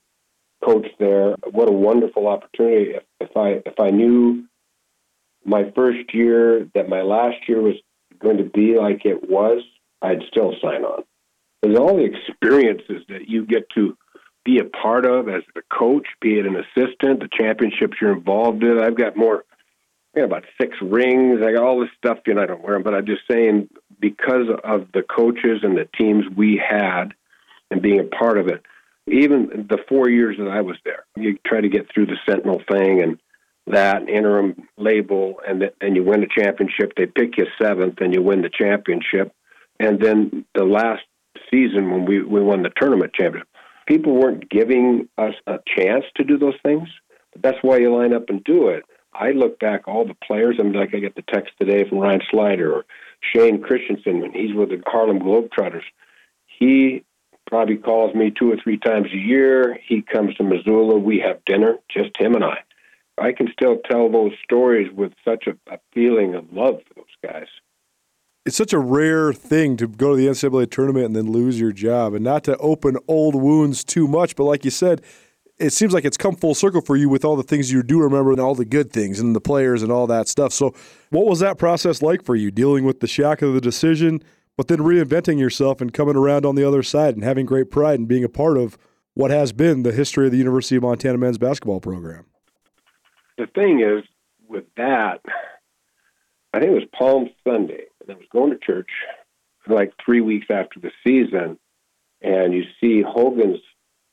coached 0.64 0.96
there. 1.00 1.36
What 1.52 1.70
a 1.70 1.74
wonderful 1.74 2.28
opportunity! 2.28 2.92
If, 2.92 3.04
if 3.20 3.38
I 3.38 3.62
if 3.66 3.80
I 3.80 3.90
knew 3.90 4.46
my 5.46 5.72
first 5.76 6.14
year 6.14 6.68
that 6.76 6.90
my 6.90 7.02
last 7.02 7.38
year 7.48 7.62
was 7.62 7.76
going 8.20 8.38
to 8.38 8.44
be 8.44 8.78
like 8.78 9.06
it 9.06 9.30
was, 9.30 9.64
I'd 10.02 10.24
still 10.28 10.54
sign 10.62 10.84
on. 10.84 11.04
There's 11.62 11.78
all 11.78 11.98
the 11.98 12.06
experiences 12.06 13.04
that 13.10 13.28
you 13.28 13.46
get 13.46 13.70
to 13.76 13.98
be 14.44 14.60
a 14.60 14.66
part 14.66 15.06
of 15.06 15.30
as 15.30 15.44
a 15.56 15.62
coach, 15.76 16.08
be 16.20 16.40
it 16.40 16.46
an 16.46 16.56
assistant, 16.56 17.20
the 17.20 17.30
championships 17.40 17.98
you're 18.02 18.14
involved 18.14 18.64
in. 18.64 18.80
I've 18.80 18.98
got 18.98 19.16
more 19.16 19.46
I 20.16 20.20
got 20.20 20.26
about 20.26 20.44
six 20.60 20.76
rings. 20.82 21.42
I 21.46 21.54
got 21.54 21.64
all 21.64 21.80
this 21.80 21.90
stuff, 21.98 22.20
you 22.28 22.34
know, 22.34 22.42
I 22.42 22.46
don't 22.46 22.62
wear 22.62 22.74
them, 22.74 22.84
but 22.84 22.94
I'm 22.94 23.06
just 23.06 23.22
saying 23.30 23.70
because 24.00 24.48
of 24.64 24.88
the 24.94 25.04
coaches 25.04 25.60
and 25.64 25.78
the 25.78 25.88
teams 25.98 26.26
we 26.36 26.62
had 26.62 27.14
and 27.70 27.82
being 27.82 28.00
a 28.00 28.04
part 28.04 28.38
of 28.38 28.48
it, 28.48 28.64
even 29.08 29.68
the 29.70 29.78
four 29.88 30.10
years 30.10 30.38
that 30.38 30.50
I 30.50 30.62
was 30.62 30.76
there, 30.84 31.06
you 31.16 31.38
try 31.46 31.62
to 31.62 31.70
get 31.70 31.88
through 31.94 32.08
the 32.08 32.18
Sentinel 32.28 32.62
thing 32.70 33.02
and 33.02 33.20
that 33.72 34.08
interim 34.10 34.68
label, 34.78 35.40
and 35.48 35.62
the, 35.62 35.74
and 35.82 35.96
you 35.96 36.04
win 36.04 36.24
a 36.24 36.28
championship. 36.28 36.94
They 36.96 37.06
pick 37.06 37.38
you 37.38 37.46
seventh, 37.62 38.00
and 38.02 38.14
you 38.14 38.22
win 38.22 38.42
the 38.42 38.50
championship. 38.50 39.34
And 39.80 40.00
then 40.00 40.46
the 40.56 40.64
last 40.64 41.04
season 41.52 41.92
when 41.92 42.06
we 42.06 42.22
we 42.24 42.42
won 42.42 42.64
the 42.64 42.72
tournament 42.80 43.14
championship, 43.14 43.48
people 43.88 44.16
weren't 44.16 44.50
giving 44.50 45.08
us 45.18 45.34
a 45.48 45.60
chance 45.78 46.06
to 46.16 46.24
do 46.24 46.38
those 46.38 46.58
things. 46.64 46.88
But 47.34 47.42
that's 47.42 47.58
why 47.62 47.78
you 47.78 47.96
line 47.96 48.14
up 48.14 48.30
and 48.30 48.44
do 48.44 48.70
it. 48.70 48.84
I 49.14 49.32
look 49.32 49.60
back 49.60 49.88
all 49.88 50.06
the 50.06 50.16
players. 50.26 50.56
I'm 50.60 50.72
mean, 50.72 50.80
like 50.80 50.94
I 50.94 51.00
get 51.00 51.16
the 51.16 51.24
text 51.24 51.54
today 51.60 51.88
from 51.88 52.00
Ryan 52.00 52.22
Slider 52.30 52.74
or 52.74 52.86
Shane 53.34 53.62
Christensen 53.62 54.22
when 54.22 54.32
he's 54.32 54.56
with 54.56 54.70
the 54.70 54.82
Harlem 54.86 55.20
Globetrotters. 55.20 55.84
He 56.46 57.04
probably 57.48 57.78
calls 57.78 58.16
me 58.16 58.32
two 58.32 58.52
or 58.52 58.58
three 58.64 58.78
times 58.78 59.08
a 59.14 59.18
year. 59.18 59.78
He 59.88 60.02
comes 60.02 60.36
to 60.36 60.44
Missoula. 60.44 60.98
We 60.98 61.20
have 61.26 61.44
dinner, 61.46 61.76
just 61.90 62.12
him 62.18 62.36
and 62.36 62.44
I. 62.44 62.60
I 63.22 63.32
can 63.34 63.48
still 63.54 63.78
tell 63.90 64.12
those 64.12 64.32
stories 64.44 64.92
with 64.92 65.14
such 65.24 65.46
a, 65.48 65.52
a 65.72 65.78
feeling 65.94 66.34
of 66.34 66.52
love 66.52 66.82
for 66.88 66.94
those 66.96 67.32
guys. 67.32 67.48
It's 68.46 68.58
such 68.58 68.74
a 68.74 68.80
rare 68.80 69.32
thing 69.32 69.78
to 69.78 69.88
go 69.88 70.16
to 70.16 70.16
the 70.16 70.28
NCAA 70.28 70.72
tournament 70.72 71.06
and 71.06 71.16
then 71.16 71.32
lose 71.32 71.60
your 71.60 71.72
job, 71.72 72.16
and 72.16 72.24
not 72.24 72.44
to 72.46 72.58
open 72.58 72.98
old 73.08 73.36
wounds 73.36 73.84
too 73.84 74.08
much. 74.08 74.36
But 74.36 74.46
like 74.46 74.66
you 74.66 74.72
said, 74.72 75.04
it 75.60 75.70
seems 75.70 75.94
like 75.94 76.06
it's 76.06 76.18
come 76.18 76.36
full 76.36 76.56
circle 76.56 76.82
for 76.82 76.96
you 76.96 77.08
with 77.08 77.24
all 77.24 77.36
the 77.36 77.44
things 77.44 77.72
you 77.72 77.84
do 77.84 78.02
remember 78.02 78.32
and 78.32 78.42
all 78.42 78.56
the 78.56 78.66
good 78.66 78.92
things 78.92 79.20
and 79.20 79.36
the 79.36 79.42
players 79.42 79.84
and 79.84 79.92
all 79.92 80.08
that 80.08 80.28
stuff. 80.28 80.52
So, 80.52 80.74
what 81.12 81.28
was 81.28 81.40
that 81.42 81.60
process 81.60 82.02
like 82.02 82.26
for 82.26 82.36
you, 82.36 82.50
dealing 82.50 82.84
with 82.84 83.00
the 83.00 83.08
shock 83.08 83.44
of 83.44 83.54
the 83.54 83.62
decision, 83.62 84.24
but 84.58 84.68
then 84.68 84.80
reinventing 84.80 85.38
yourself 85.38 85.80
and 85.80 85.94
coming 85.94 86.16
around 86.16 86.44
on 86.44 86.56
the 86.56 86.68
other 86.68 86.82
side 86.82 87.14
and 87.14 87.24
having 87.24 87.46
great 87.46 87.70
pride 87.70 88.00
and 88.00 88.08
being 88.08 88.24
a 88.24 88.30
part 88.30 88.58
of 88.58 88.80
what 89.14 89.30
has 89.30 89.54
been 89.54 89.84
the 89.84 89.92
history 89.92 90.26
of 90.26 90.32
the 90.32 90.40
University 90.40 90.78
of 90.78 90.82
Montana 90.82 91.20
men's 91.20 91.38
basketball 91.38 91.80
program? 91.80 92.26
The 93.42 93.48
thing 93.48 93.80
is, 93.80 94.04
with 94.48 94.66
that, 94.78 95.22
I 96.54 96.60
think 96.60 96.74
it 96.74 96.76
was 96.76 96.84
Palm 96.96 97.28
Sunday, 97.44 97.86
and 98.00 98.12
I 98.12 98.14
was 98.14 98.28
going 98.32 98.52
to 98.52 98.60
church 98.64 98.92
like 99.66 99.94
three 100.06 100.22
weeks 100.22 100.46
after 100.52 100.80
the 100.80 100.92
season, 101.04 101.58
and 102.22 102.54
you 102.54 102.66
see 102.80 103.02
Hogan's 103.02 103.62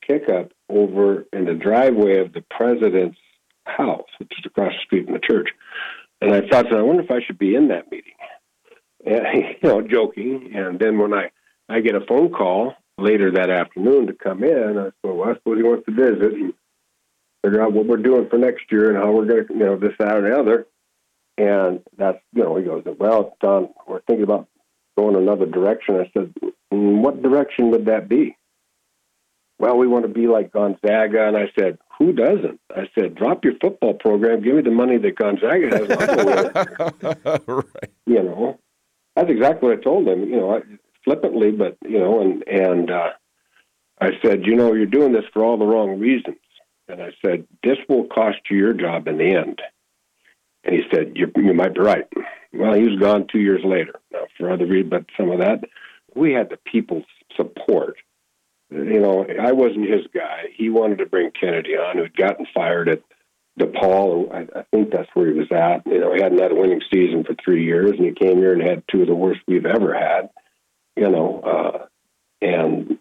pickup 0.01 0.53
over 0.71 1.27
in 1.35 1.45
the 1.45 1.53
driveway 1.53 2.21
of 2.21 2.33
the 2.33 2.43
president's 2.51 3.19
house, 3.67 4.09
which 4.17 4.33
is 4.39 4.47
across 4.47 4.73
the 4.73 4.87
street 4.87 5.05
from 5.05 5.13
the 5.13 5.21
church. 5.21 5.51
And 6.23 6.33
I 6.33 6.49
thought, 6.49 6.73
I 6.73 6.81
wonder 6.81 7.03
if 7.03 7.11
I 7.11 7.21
should 7.23 7.39
be 7.39 7.55
in 7.55 7.69
that 7.69 7.91
meeting. 7.91 8.15
And, 9.05 9.27
you 9.63 9.69
know, 9.69 9.83
joking. 9.83 10.53
And 10.55 10.79
then 10.79 10.97
when 10.97 11.13
I, 11.13 11.33
I 11.69 11.81
get 11.81 11.95
a 11.95 12.07
phone 12.09 12.31
call 12.33 12.73
later 12.97 13.31
that 13.33 13.51
afternoon 13.51 14.07
to 14.07 14.15
come 14.15 14.43
in, 14.43 14.79
I 14.79 14.85
said, 14.85 14.93
well, 15.03 15.29
I 15.29 15.35
suppose 15.35 15.59
he 15.59 15.65
wants 15.65 15.85
to 15.85 15.93
visit 15.93 16.33
and 16.33 16.55
figure 17.45 17.63
out 17.63 17.73
what 17.73 17.87
we're 17.87 17.97
doing 17.97 18.29
for 18.29 18.39
next 18.39 18.71
year 18.71 18.89
and 18.89 18.97
how 18.97 19.13
we're 19.13 19.27
going 19.27 19.47
to, 19.47 19.55
you 19.55 19.61
know, 19.61 19.77
this, 19.77 19.93
that, 19.99 20.17
or 20.17 20.23
the 20.23 20.39
other. 20.39 20.67
And 21.37 21.81
that's, 21.97 22.19
you 22.33 22.43
know, 22.43 22.57
he 22.57 22.65
goes, 22.65 22.85
well, 22.99 23.37
Don, 23.41 23.71
we're 23.87 24.01
thinking 24.03 24.25
about 24.25 24.49
going 24.97 25.17
another 25.17 25.47
direction. 25.47 25.97
I 25.97 26.11
said, 26.13 26.35
mm, 26.73 27.01
what 27.01 27.23
direction 27.23 27.71
would 27.71 27.87
that 27.87 28.09
be? 28.09 28.37
well, 29.59 29.77
we 29.77 29.87
want 29.87 30.05
to 30.05 30.13
be 30.13 30.27
like 30.27 30.53
Gonzaga. 30.53 31.27
And 31.27 31.37
I 31.37 31.51
said, 31.59 31.79
who 31.99 32.13
doesn't? 32.13 32.61
I 32.75 32.89
said, 32.95 33.17
drop 33.17 33.45
your 33.45 33.55
football 33.61 33.95
program. 33.95 34.43
Give 34.43 34.55
me 34.55 34.63
the 34.63 34.71
money 34.71 34.99
that 34.99 35.17
Gonzaga 35.17 35.69
has. 35.77 37.41
right. 37.47 37.91
You 38.07 38.23
know, 38.23 38.59
that's 39.17 39.31
exactly 39.31 39.69
what 39.69 39.79
I 39.79 39.83
told 39.83 40.07
him. 40.07 40.29
You 40.29 40.37
know, 40.37 40.63
flippantly, 41.05 41.51
but 41.51 41.77
you 41.85 41.99
know, 41.99 42.21
and 42.21 42.47
and 42.47 42.91
uh, 42.91 43.11
I 44.01 44.11
said, 44.25 44.47
you 44.47 44.55
know, 44.55 44.75
you're 44.75 44.87
doing 44.87 45.13
this 45.13 45.25
for 45.33 45.45
all 45.45 45.59
the 45.59 45.67
wrong 45.67 45.99
reasons. 45.99 46.37
And 46.89 47.03
I 47.03 47.13
said, 47.25 47.47
this 47.63 47.77
will 47.89 48.05
cost 48.05 48.39
you 48.51 48.57
your 48.57 48.73
job 48.73 49.09
in 49.09 49.19
the 49.19 49.35
end. 49.35 49.61
And 50.65 50.75
he 50.75 50.83
said, 50.93 51.13
you, 51.17 51.31
you 51.37 51.55
might 51.55 51.75
be 51.75 51.81
right. 51.81 52.07
Well, 52.53 52.75
he 52.75 52.89
was 52.89 52.99
gone 52.99 53.27
two 53.31 53.41
years 53.41 53.61
later. 53.65 54.01
Now, 54.11 54.27
for 54.37 54.51
other 54.51 54.67
reasons, 54.67 54.91
but 54.91 55.07
some 55.17 55.31
of 55.31 55.41
that, 55.41 55.65
we 56.15 56.33
had 56.33 56.49
the 56.49 56.57
people's 56.57 57.05
support. 57.37 57.97
You 58.71 59.01
know, 59.01 59.27
I 59.41 59.53
wasn't 59.53 59.89
his 59.89 60.07
guy. 60.15 60.45
He 60.55 60.69
wanted 60.71 60.99
to 60.99 61.07
bring 61.07 61.31
Kennedy 61.39 61.77
on, 61.77 61.99
who'd 61.99 62.17
gotten 62.17 62.47
fired 62.55 62.89
at 62.89 63.03
DePaul. 63.59 64.33
I, 64.33 64.59
I 64.59 64.63
think 64.71 64.91
that's 64.91 65.09
where 65.15 65.27
he 65.27 65.39
was 65.39 65.51
at. 65.51 65.87
You 65.87 66.01
know, 66.01 66.15
he 66.15 66.23
hadn't 66.23 66.41
had 66.41 66.53
a 66.53 66.55
winning 66.55 66.83
season 66.93 67.25
for 67.25 67.35
three 67.35 67.65
years, 67.65 67.93
and 67.93 68.05
he 68.05 68.13
came 68.13 68.39
here 68.39 68.53
and 68.53 68.63
had 68.63 68.83
two 68.91 69.03
of 69.03 69.09
the 69.09 69.15
worst 69.15 69.41
we've 69.47 69.67
ever 69.67 69.95
had. 69.95 70.31
You 70.97 71.11
know, 71.11 71.41
uh, 71.41 71.87
and 72.43 72.99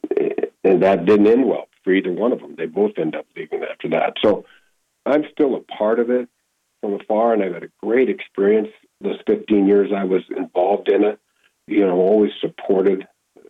and 0.63 0.83
that 0.83 1.05
didn't 1.05 1.27
end 1.27 1.47
well 1.47 1.67
for 1.87 1.93
either 1.93 2.11
one 2.11 2.33
of 2.33 2.41
them. 2.41 2.55
They 2.57 2.65
both 2.65 2.97
end 2.97 3.15
up 3.15 3.25
leaving 3.33 3.63
after 3.63 3.87
that. 3.91 4.15
So 4.21 4.43
I'm 5.05 5.23
still 5.31 5.55
a 5.55 5.61
part 5.61 6.01
of 6.01 6.09
it 6.09 6.27
from 6.81 6.95
afar, 6.95 7.33
and 7.33 7.41
I've 7.41 7.53
had 7.53 7.63
a 7.63 7.71
great 7.81 8.09
experience 8.09 8.67
those 8.99 9.19
15 9.25 9.67
years 9.67 9.91
I 9.95 10.03
was 10.03 10.23
involved 10.35 10.89
in 10.89 11.05
it. 11.05 11.17
You 11.65 11.85
know, 11.85 11.95
always 11.95 12.31
supported 12.41 13.07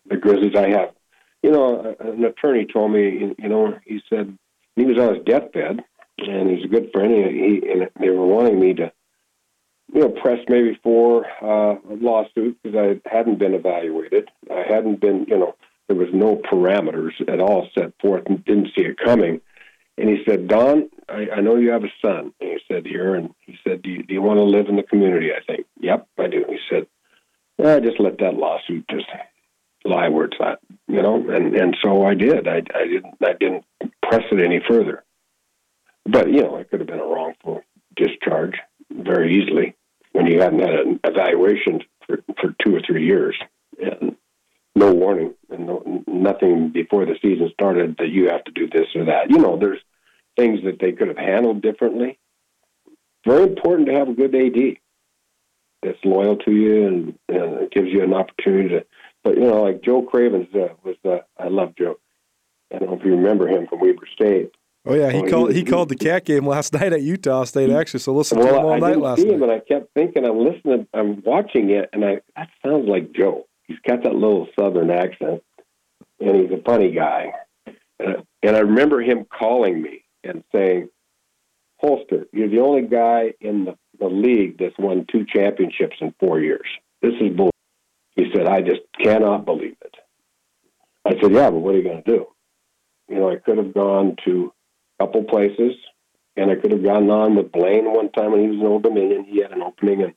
the 0.07 0.17
Grizzlies. 0.17 0.55
I 0.55 0.69
have, 0.69 0.93
you 1.41 1.49
know, 1.49 1.95
an 1.99 2.23
attorney 2.25 2.67
told 2.71 2.91
me, 2.91 3.33
you 3.39 3.49
know, 3.49 3.79
he 3.85 4.01
said 4.07 4.37
he 4.75 4.85
was 4.85 4.99
on 4.99 5.15
his 5.15 5.25
deathbed, 5.25 5.83
and 6.19 6.49
he's 6.51 6.65
a 6.65 6.67
good 6.67 6.91
friend, 6.93 7.11
and, 7.11 7.35
he, 7.35 7.71
and 7.71 7.89
they 7.99 8.09
were 8.09 8.25
wanting 8.25 8.59
me 8.59 8.75
to, 8.75 8.91
you 9.93 10.01
know, 10.01 10.09
press 10.09 10.39
maybe 10.47 10.77
for 10.83 11.25
uh, 11.41 11.75
a 11.75 11.95
lawsuit 11.99 12.57
because 12.61 12.77
I 12.77 13.09
hadn't 13.09 13.39
been 13.39 13.55
evaluated. 13.55 14.29
I 14.51 14.63
hadn't 14.67 14.99
been, 14.99 15.25
you 15.27 15.39
know, 15.39 15.55
there 15.87 15.95
was 15.95 16.09
no 16.13 16.35
parameters 16.35 17.13
at 17.27 17.39
all 17.39 17.67
set 17.73 17.93
forth 18.01 18.23
and 18.27 18.43
didn't 18.45 18.69
see 18.77 18.85
it 18.85 18.97
coming. 19.03 19.41
And 19.97 20.09
he 20.09 20.23
said, 20.27 20.47
Don, 20.47 20.89
I, 21.09 21.27
I 21.37 21.41
know 21.41 21.55
you 21.55 21.71
have 21.71 21.83
a 21.83 21.91
son. 22.01 22.33
And 22.39 22.49
he 22.51 22.57
said, 22.67 22.85
here. 22.85 23.15
And 23.15 23.33
he 23.39 23.57
said, 23.63 23.81
do 23.81 23.89
you, 23.89 24.03
do 24.03 24.13
you 24.13 24.21
want 24.21 24.37
to 24.37 24.43
live 24.43 24.67
in 24.67 24.75
the 24.75 24.83
community? 24.83 25.29
I 25.31 25.43
think, 25.43 25.65
yep, 25.79 26.07
I 26.17 26.27
do. 26.27 26.45
He 26.47 26.59
said, 26.69 26.87
I 27.65 27.79
just 27.79 27.99
let 27.99 28.19
that 28.19 28.35
lawsuit 28.35 28.85
just 28.89 29.07
lie 29.83 30.09
where 30.09 30.25
it's 30.25 30.37
at, 30.39 30.59
you 30.87 31.01
know. 31.01 31.15
And 31.29 31.55
and 31.55 31.75
so 31.83 32.05
I 32.05 32.13
did. 32.13 32.47
I, 32.47 32.57
I 32.75 32.85
didn't 32.85 33.15
I 33.23 33.33
didn't 33.39 33.65
press 34.03 34.23
it 34.31 34.43
any 34.43 34.61
further. 34.67 35.03
But 36.05 36.31
you 36.31 36.43
know, 36.43 36.57
it 36.57 36.69
could 36.69 36.81
have 36.81 36.87
been 36.87 36.99
a 36.99 37.05
wrongful 37.05 37.63
discharge 37.95 38.55
very 38.91 39.41
easily 39.41 39.75
when 40.11 40.27
you 40.27 40.39
hadn't 40.39 40.59
had 40.59 40.75
an 40.75 40.99
evaluation 41.03 41.81
for 42.05 42.19
for 42.39 42.55
two 42.63 42.75
or 42.75 42.81
three 42.85 43.05
years 43.05 43.35
and 43.79 44.15
no 44.77 44.93
warning 44.93 45.33
and 45.49 45.65
no, 45.65 46.03
nothing 46.07 46.69
before 46.69 47.05
the 47.05 47.15
season 47.21 47.49
started 47.53 47.97
that 47.97 48.09
you 48.09 48.29
have 48.29 48.43
to 48.45 48.51
do 48.51 48.67
this 48.69 48.87
or 48.95 49.05
that. 49.05 49.29
You 49.29 49.39
know, 49.39 49.57
there's 49.57 49.79
things 50.37 50.59
that 50.63 50.79
they 50.79 50.91
could 50.91 51.07
have 51.07 51.17
handled 51.17 51.61
differently. 51.61 52.19
Very 53.25 53.43
important 53.43 53.87
to 53.87 53.95
have 53.95 54.09
a 54.09 54.13
good 54.13 54.35
AD 54.35 54.77
that's 55.81 56.03
loyal 56.05 56.37
to 56.37 56.51
you 56.51 56.87
and, 56.87 57.19
and 57.27 57.71
gives 57.71 57.87
you 57.87 58.03
an 58.03 58.13
opportunity 58.13 58.69
to. 58.69 58.85
But 59.23 59.35
you 59.35 59.41
know, 59.41 59.63
like 59.63 59.81
Joe 59.81 60.03
Cravens 60.03 60.47
uh, 60.53 60.69
was 60.83 60.95
the 61.03 61.25
I 61.37 61.47
love 61.47 61.75
Joe. 61.75 61.97
I 62.73 62.79
don't 62.79 62.89
know 62.89 62.97
if 62.97 63.03
you 63.03 63.11
remember 63.11 63.47
him 63.47 63.67
from 63.67 63.79
Weber 63.79 64.07
State. 64.13 64.51
Oh 64.85 64.93
yeah, 64.93 65.11
he 65.11 65.23
called 65.23 65.51
he, 65.51 65.59
he 65.59 65.63
called 65.65 65.89
the 65.89 65.95
cat 65.95 66.23
game 66.23 66.45
last 66.47 66.71
night 66.79 66.93
at 66.93 67.01
Utah 67.01 67.43
State 67.43 67.69
actually. 67.71 67.99
So 67.99 68.13
listen 68.13 68.37
well, 68.39 68.47
to 68.47 68.53
him 68.53 68.65
all 68.65 68.73
I 68.73 68.79
night 68.79 68.87
didn't 68.89 69.03
last 69.03 69.21
see 69.21 69.25
night. 69.25 69.33
him, 69.33 69.43
and 69.43 69.51
I 69.51 69.59
kept 69.59 69.93
thinking, 69.93 70.25
I'm 70.25 70.39
listening, 70.39 70.87
I'm 70.93 71.21
watching 71.25 71.71
it, 71.71 71.89
and 71.91 72.05
I 72.05 72.21
that 72.35 72.49
sounds 72.65 72.87
like 72.87 73.11
Joe. 73.11 73.47
He's 73.67 73.79
got 73.87 74.03
that 74.03 74.15
little 74.15 74.47
Southern 74.57 74.89
accent, 74.89 75.43
and 76.19 76.35
he's 76.35 76.51
a 76.51 76.61
funny 76.63 76.91
guy. 76.91 77.33
And, 77.99 78.55
I 78.55 78.59
remember 78.59 79.01
him 79.01 79.25
calling 79.25 79.81
me 79.81 80.03
and 80.23 80.43
saying, 80.53 80.89
"Holster, 81.77 82.27
you're 82.31 82.49
the 82.49 82.61
only 82.61 82.83
guy 82.83 83.33
in 83.41 83.65
the, 83.65 83.77
the 83.99 84.07
league 84.07 84.57
that's 84.57 84.77
won 84.77 85.05
two 85.11 85.25
championships 85.25 85.97
in 85.99 86.13
four 86.19 86.39
years. 86.39 86.67
This 87.01 87.13
is 87.19 87.35
bull." 87.35 87.51
He 88.15 88.31
said, 88.33 88.47
"I 88.47 88.61
just 88.61 88.81
cannot 88.99 89.45
believe 89.45 89.75
it." 89.81 89.95
I 91.05 91.11
said, 91.21 91.33
"Yeah, 91.33 91.49
but 91.49 91.59
what 91.59 91.75
are 91.75 91.77
you 91.77 91.83
going 91.83 92.03
to 92.03 92.11
do?" 92.11 92.27
You 93.09 93.15
know, 93.19 93.29
I 93.31 93.35
could 93.37 93.57
have 93.57 93.73
gone 93.73 94.15
to 94.25 94.53
a 94.99 95.05
couple 95.05 95.23
places, 95.23 95.73
and 96.35 96.51
I 96.51 96.55
could 96.55 96.71
have 96.71 96.83
gone 96.83 97.09
on 97.09 97.35
with 97.35 97.51
Blaine 97.51 97.91
one 97.93 98.11
time 98.11 98.31
when 98.31 98.41
he 98.41 98.47
was 98.47 98.59
in 98.59 98.65
Old 98.65 98.83
Dominion. 98.83 99.25
He 99.25 99.41
had 99.41 99.51
an 99.51 99.61
opening, 99.61 100.03
and 100.03 100.13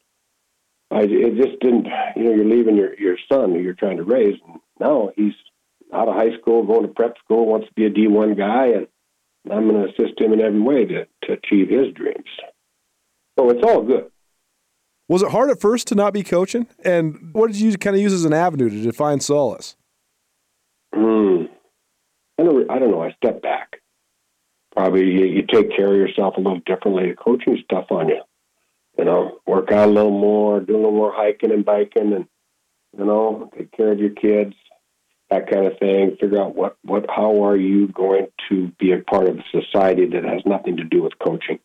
I 0.90 1.02
it 1.02 1.36
just 1.36 1.60
didn't. 1.60 1.86
You 2.16 2.24
know, 2.24 2.34
you're 2.34 2.44
leaving 2.44 2.76
your 2.76 2.98
your 2.98 3.16
son 3.30 3.52
who 3.52 3.60
you're 3.60 3.74
trying 3.74 3.98
to 3.98 4.04
raise, 4.04 4.38
and 4.46 4.60
now 4.78 5.10
he's 5.16 5.34
out 5.92 6.08
of 6.08 6.14
high 6.14 6.36
school, 6.40 6.64
going 6.64 6.82
to 6.82 6.88
prep 6.88 7.16
school, 7.18 7.46
wants 7.46 7.68
to 7.68 7.74
be 7.74 7.86
a 7.86 7.90
D1 7.90 8.36
guy, 8.36 8.66
and 8.66 8.86
I'm 9.50 9.68
going 9.68 9.82
to 9.82 9.88
assist 9.88 10.20
him 10.20 10.32
in 10.32 10.40
every 10.40 10.60
way 10.60 10.84
to 10.84 11.06
to 11.24 11.32
achieve 11.32 11.68
his 11.68 11.92
dreams. 11.94 12.28
So 13.38 13.50
it's 13.50 13.62
all 13.64 13.82
good. 13.82 14.10
Was 15.08 15.22
it 15.22 15.30
hard 15.30 15.50
at 15.50 15.60
first 15.60 15.88
to 15.88 15.94
not 15.94 16.12
be 16.12 16.22
coaching? 16.22 16.68
And 16.84 17.30
what 17.32 17.48
did 17.48 17.60
you 17.60 17.76
kind 17.76 17.96
of 17.96 18.02
use 18.02 18.12
as 18.12 18.24
an 18.24 18.32
avenue 18.32 18.70
to 18.70 18.82
define 18.82 19.18
solace? 19.18 19.76
Hmm. 20.94 21.46
I 22.38 22.44
don't, 22.44 22.70
I 22.70 22.78
don't 22.78 22.90
know. 22.92 23.02
I 23.02 23.12
step 23.12 23.42
back. 23.42 23.80
Probably 24.72 25.06
you, 25.06 25.24
you 25.24 25.42
take 25.42 25.76
care 25.76 25.92
of 25.92 25.98
yourself 25.98 26.34
a 26.36 26.40
little 26.40 26.60
differently. 26.64 27.12
Coaching 27.18 27.58
stuff 27.64 27.86
on 27.90 28.08
you. 28.08 28.20
You 29.00 29.06
know, 29.06 29.40
work 29.46 29.72
out 29.72 29.88
a 29.88 29.90
little 29.90 30.10
more, 30.10 30.60
do 30.60 30.74
a 30.74 30.76
little 30.76 30.92
more 30.92 31.10
hiking 31.10 31.52
and 31.52 31.64
biking, 31.64 32.12
and 32.12 32.26
you 32.98 33.06
know, 33.06 33.50
take 33.56 33.72
care 33.72 33.92
of 33.92 33.98
your 33.98 34.10
kids, 34.10 34.52
that 35.30 35.50
kind 35.50 35.64
of 35.64 35.78
thing. 35.78 36.18
Figure 36.20 36.42
out 36.42 36.54
what 36.54 36.76
what 36.84 37.06
how 37.08 37.42
are 37.46 37.56
you 37.56 37.88
going 37.88 38.26
to 38.50 38.68
be 38.78 38.92
a 38.92 38.98
part 38.98 39.26
of 39.26 39.38
a 39.38 39.44
society 39.62 40.04
that 40.04 40.24
has 40.24 40.42
nothing 40.44 40.76
to 40.76 40.84
do 40.84 41.02
with 41.02 41.18
coaching. 41.18 41.60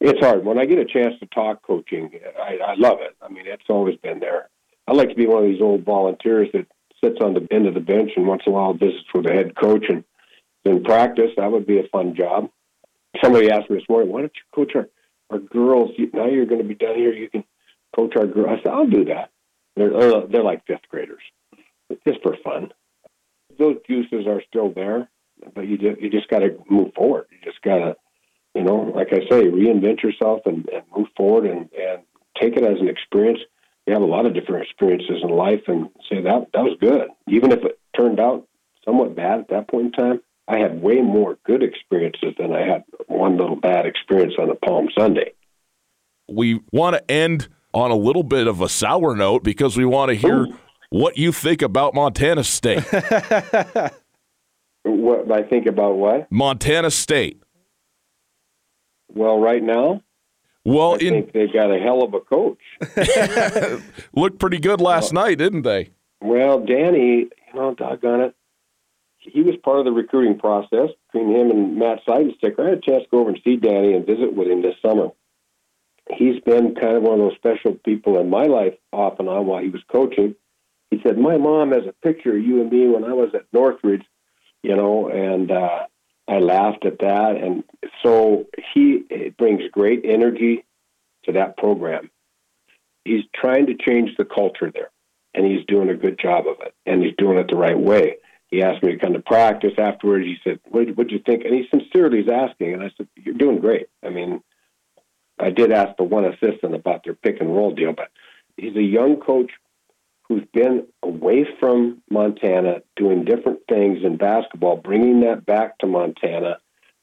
It's 0.00 0.20
hard. 0.20 0.42
When 0.42 0.58
I 0.58 0.64
get 0.64 0.78
a 0.78 0.86
chance 0.86 1.12
to 1.20 1.26
talk 1.26 1.60
coaching, 1.66 2.12
I, 2.40 2.58
I 2.66 2.74
love 2.78 3.00
it. 3.02 3.14
I 3.20 3.28
mean, 3.28 3.44
it's 3.46 3.68
always 3.68 3.96
been 3.98 4.20
there. 4.20 4.48
I 4.88 4.92
like 4.92 5.10
to 5.10 5.14
be 5.14 5.26
one 5.26 5.44
of 5.44 5.50
these 5.50 5.60
old 5.60 5.84
volunteers 5.84 6.48
that 6.54 6.66
sits 7.04 7.18
on 7.20 7.34
the 7.34 7.46
end 7.50 7.66
of 7.66 7.74
the 7.74 7.80
bench 7.80 8.12
and 8.16 8.26
once 8.26 8.44
in 8.46 8.52
a 8.52 8.54
while 8.54 8.72
visits 8.72 9.04
with 9.14 9.26
the 9.26 9.34
head 9.34 9.54
coach 9.54 9.84
and 9.90 10.02
in 10.64 10.82
practice. 10.82 11.30
That 11.36 11.52
would 11.52 11.66
be 11.66 11.78
a 11.78 11.88
fun 11.92 12.16
job. 12.16 12.48
Somebody 13.22 13.50
asked 13.50 13.68
me 13.68 13.76
this 13.76 13.88
morning, 13.90 14.10
why 14.10 14.22
don't 14.22 14.32
you 14.34 14.42
coach 14.54 14.74
our, 14.74 14.88
our 15.30 15.38
girls? 15.38 15.90
Now 16.12 16.26
you're 16.26 16.46
going 16.46 16.62
to 16.62 16.68
be 16.68 16.74
down 16.74 16.96
here. 16.96 17.12
You 17.12 17.30
can 17.30 17.44
coach 17.94 18.14
our 18.16 18.26
girls. 18.26 18.58
I 18.60 18.62
said, 18.62 18.72
I'll 18.72 18.86
do 18.86 19.04
that. 19.06 19.30
They're, 19.76 19.90
they're, 19.90 20.26
they're 20.28 20.44
like 20.44 20.66
fifth 20.66 20.88
graders, 20.88 21.22
just 22.06 22.22
for 22.22 22.36
fun. 22.44 22.72
Those 23.58 23.76
juices 23.88 24.26
are 24.26 24.42
still 24.48 24.72
there, 24.72 25.08
but 25.54 25.66
you 25.66 25.78
just, 25.78 26.00
you 26.00 26.10
just 26.10 26.28
got 26.28 26.40
to 26.40 26.56
move 26.68 26.92
forward. 26.94 27.26
You 27.30 27.38
just 27.44 27.62
got 27.62 27.78
to, 27.78 27.96
you 28.54 28.62
know, 28.62 28.92
like 28.94 29.08
I 29.12 29.20
say, 29.28 29.44
reinvent 29.44 30.02
yourself 30.02 30.42
and, 30.46 30.68
and 30.68 30.84
move 30.96 31.08
forward 31.16 31.46
and, 31.46 31.68
and 31.72 32.02
take 32.40 32.56
it 32.56 32.64
as 32.64 32.80
an 32.80 32.88
experience 32.88 33.40
you 33.86 33.92
have 33.92 34.02
a 34.02 34.06
lot 34.06 34.26
of 34.26 34.34
different 34.34 34.62
experiences 34.62 35.22
in 35.22 35.28
life 35.28 35.62
and 35.66 35.88
say 36.08 36.22
that 36.22 36.48
that 36.52 36.62
was 36.62 36.76
good. 36.80 37.08
Even 37.28 37.52
if 37.52 37.62
it 37.64 37.78
turned 37.96 38.18
out 38.18 38.46
somewhat 38.84 39.14
bad 39.14 39.40
at 39.40 39.48
that 39.48 39.68
point 39.68 39.86
in 39.86 39.92
time, 39.92 40.20
I 40.46 40.58
had 40.58 40.82
way 40.82 41.00
more 41.00 41.38
good 41.44 41.62
experiences 41.62 42.34
than 42.38 42.52
I 42.52 42.66
had 42.66 42.84
one 43.06 43.38
little 43.38 43.56
bad 43.56 43.86
experience 43.86 44.34
on 44.38 44.50
a 44.50 44.54
Palm 44.54 44.88
Sunday. 44.96 45.32
We 46.28 46.60
want 46.72 46.96
to 46.96 47.10
end 47.10 47.48
on 47.72 47.90
a 47.90 47.96
little 47.96 48.22
bit 48.22 48.46
of 48.46 48.60
a 48.60 48.68
sour 48.68 49.16
note 49.16 49.42
because 49.42 49.76
we 49.76 49.84
want 49.84 50.10
to 50.10 50.14
hear 50.14 50.44
Ooh. 50.46 50.58
what 50.90 51.16
you 51.16 51.32
think 51.32 51.62
about 51.62 51.94
Montana 51.94 52.44
State. 52.44 52.84
What 54.84 55.32
I 55.32 55.42
think 55.42 55.66
about 55.66 55.96
what? 55.96 56.30
Montana 56.30 56.90
State. 56.90 57.42
Well, 59.08 59.38
right 59.38 59.62
now, 59.62 60.02
Well, 60.64 60.92
I 60.92 60.96
in 60.96 61.14
think 61.14 61.32
they've 61.32 61.52
got 61.52 61.70
a 61.74 61.78
hell 61.78 62.02
of 62.02 62.12
a 62.14 62.20
coach. 62.20 62.58
looked 64.14 64.38
pretty 64.38 64.58
good 64.58 64.80
last 64.80 65.12
night, 65.12 65.38
didn't 65.38 65.62
they? 65.62 65.90
Well, 66.20 66.60
Danny, 66.60 67.16
you 67.20 67.54
know, 67.54 67.74
doggone 67.74 68.20
it, 68.20 68.34
he 69.24 69.42
was 69.42 69.56
part 69.62 69.78
of 69.78 69.84
the 69.84 69.92
recruiting 69.92 70.38
process 70.38 70.90
between 71.12 71.34
him 71.34 71.50
and 71.50 71.76
Matt 71.76 72.04
Seidensticker. 72.06 72.60
I 72.60 72.70
had 72.70 72.78
a 72.78 72.80
chance 72.80 73.04
to 73.04 73.08
go 73.10 73.20
over 73.20 73.30
and 73.30 73.40
see 73.42 73.56
Danny 73.56 73.94
and 73.94 74.06
visit 74.06 74.34
with 74.34 74.48
him 74.48 74.62
this 74.62 74.76
summer. 74.82 75.08
He's 76.10 76.40
been 76.40 76.74
kind 76.74 76.96
of 76.96 77.02
one 77.02 77.14
of 77.14 77.20
those 77.20 77.36
special 77.36 77.74
people 77.84 78.20
in 78.20 78.28
my 78.28 78.44
life 78.44 78.74
off 78.92 79.18
and 79.18 79.28
on 79.28 79.46
while 79.46 79.62
he 79.62 79.70
was 79.70 79.82
coaching. 79.90 80.34
He 80.90 81.00
said, 81.02 81.18
My 81.18 81.38
mom 81.38 81.72
has 81.72 81.86
a 81.88 81.94
picture 82.06 82.36
of 82.36 82.44
you 82.44 82.60
and 82.60 82.70
me 82.70 82.86
when 82.86 83.04
I 83.04 83.14
was 83.14 83.30
at 83.34 83.46
Northridge, 83.52 84.04
you 84.62 84.76
know, 84.76 85.08
and 85.08 85.50
uh, 85.50 85.86
I 86.28 86.38
laughed 86.38 86.84
at 86.84 86.98
that. 86.98 87.36
And 87.42 87.64
so 88.02 88.46
he 88.74 89.32
brings 89.38 89.62
great 89.72 90.02
energy 90.04 90.66
to 91.24 91.32
that 91.32 91.56
program. 91.56 92.10
He's 93.06 93.24
trying 93.34 93.66
to 93.66 93.74
change 93.74 94.10
the 94.18 94.26
culture 94.26 94.70
there 94.70 94.90
and 95.34 95.44
he's 95.44 95.66
doing 95.66 95.90
a 95.90 95.96
good 95.96 96.18
job 96.18 96.46
of 96.46 96.56
it, 96.60 96.74
and 96.86 97.02
he's 97.02 97.14
doing 97.18 97.38
it 97.38 97.48
the 97.50 97.56
right 97.56 97.78
way. 97.78 98.16
He 98.54 98.62
asked 98.62 98.84
me 98.84 98.92
to 98.92 98.98
come 98.98 99.14
to 99.14 99.20
practice 99.20 99.72
afterwards. 99.78 100.26
He 100.26 100.36
said, 100.44 100.60
"What 100.68 100.96
would 100.96 101.10
you 101.10 101.18
think?" 101.18 101.44
And 101.44 101.52
he 101.52 101.66
sincerely 101.68 102.20
is 102.20 102.28
asking, 102.28 102.72
and 102.72 102.84
I 102.84 102.90
said, 102.96 103.08
"You're 103.16 103.34
doing 103.34 103.58
great." 103.58 103.88
I 104.00 104.10
mean, 104.10 104.44
I 105.40 105.50
did 105.50 105.72
ask 105.72 105.96
the 105.96 106.04
one 106.04 106.24
assistant 106.24 106.72
about 106.72 107.02
their 107.02 107.14
pick 107.14 107.40
and 107.40 107.52
roll 107.52 107.72
deal, 107.72 107.92
but 107.92 108.10
he's 108.56 108.76
a 108.76 108.82
young 108.82 109.16
coach, 109.16 109.50
who's 110.28 110.44
been 110.52 110.86
away 111.02 111.44
from 111.58 112.00
Montana 112.08 112.82
doing 112.94 113.24
different 113.24 113.58
things 113.68 114.04
in 114.04 114.18
basketball, 114.18 114.76
bringing 114.76 115.22
that 115.22 115.44
back 115.44 115.76
to 115.78 115.88
Montana. 115.88 116.58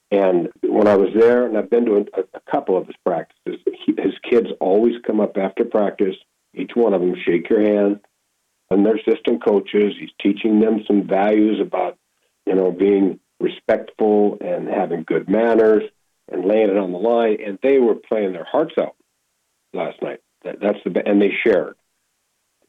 And 0.10 0.48
when 0.64 0.88
I 0.88 0.96
was 0.96 1.10
there, 1.14 1.46
and 1.46 1.58
I've 1.58 1.70
been 1.70 1.86
to 1.86 1.98
a, 1.98 2.22
a 2.34 2.40
couple 2.50 2.78
of 2.78 2.88
his 2.88 2.96
practices, 3.06 3.60
he, 3.86 3.94
his 4.02 4.18
kids 4.24 4.48
always 4.62 4.96
come 5.06 5.20
up 5.20 5.38
after 5.38 5.66
practice, 5.66 6.16
each 6.54 6.72
one 6.76 6.94
of 6.94 7.02
them 7.02 7.16
shake 7.26 7.50
your 7.50 7.62
hand, 7.62 8.00
and 8.72 8.86
they're 8.86 8.96
assistant 8.96 9.44
coaches. 9.44 9.94
He's 10.00 10.10
teaching 10.22 10.62
them 10.62 10.84
some 10.88 11.06
values 11.06 11.60
about, 11.62 11.98
you 12.46 12.56
know, 12.56 12.72
being 12.72 13.20
respectful 13.40 14.38
and 14.40 14.68
having 14.68 15.04
good 15.04 15.30
manners 15.30 15.84
and 16.32 16.46
laying 16.46 16.70
it 16.70 16.78
on 16.78 16.94
the 16.94 16.98
line. 16.98 17.38
And 17.46 17.60
they 17.62 17.80
were 17.80 17.96
playing 17.96 18.32
their 18.32 18.48
hearts 18.50 18.74
out 18.80 18.96
last 19.74 20.02
night. 20.02 20.22
That, 20.44 20.60
that's 20.62 20.80
the 20.86 21.04
and 21.06 21.22
they 21.22 21.32
shared. 21.46 21.76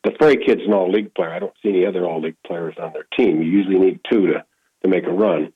The 0.05 0.13
Frey 0.19 0.37
kid's 0.37 0.63
an 0.67 0.75
all 0.75 0.91
league 0.91 1.15
player. 1.15 1.31
I 1.31 1.39
don't 1.39 1.55
see 1.63 1.69
any 1.69 1.87
other 1.87 2.05
all 2.05 2.21
league 2.21 2.37
players 2.45 2.75
on 2.83 2.93
their 2.93 3.07
team. 3.17 3.41
You 3.41 3.49
usually 3.49 3.79
need 3.79 4.01
two 4.11 4.27
to 4.27 4.45
to 4.83 4.89
make 4.89 5.07
a 5.07 5.13
run, 5.13 5.53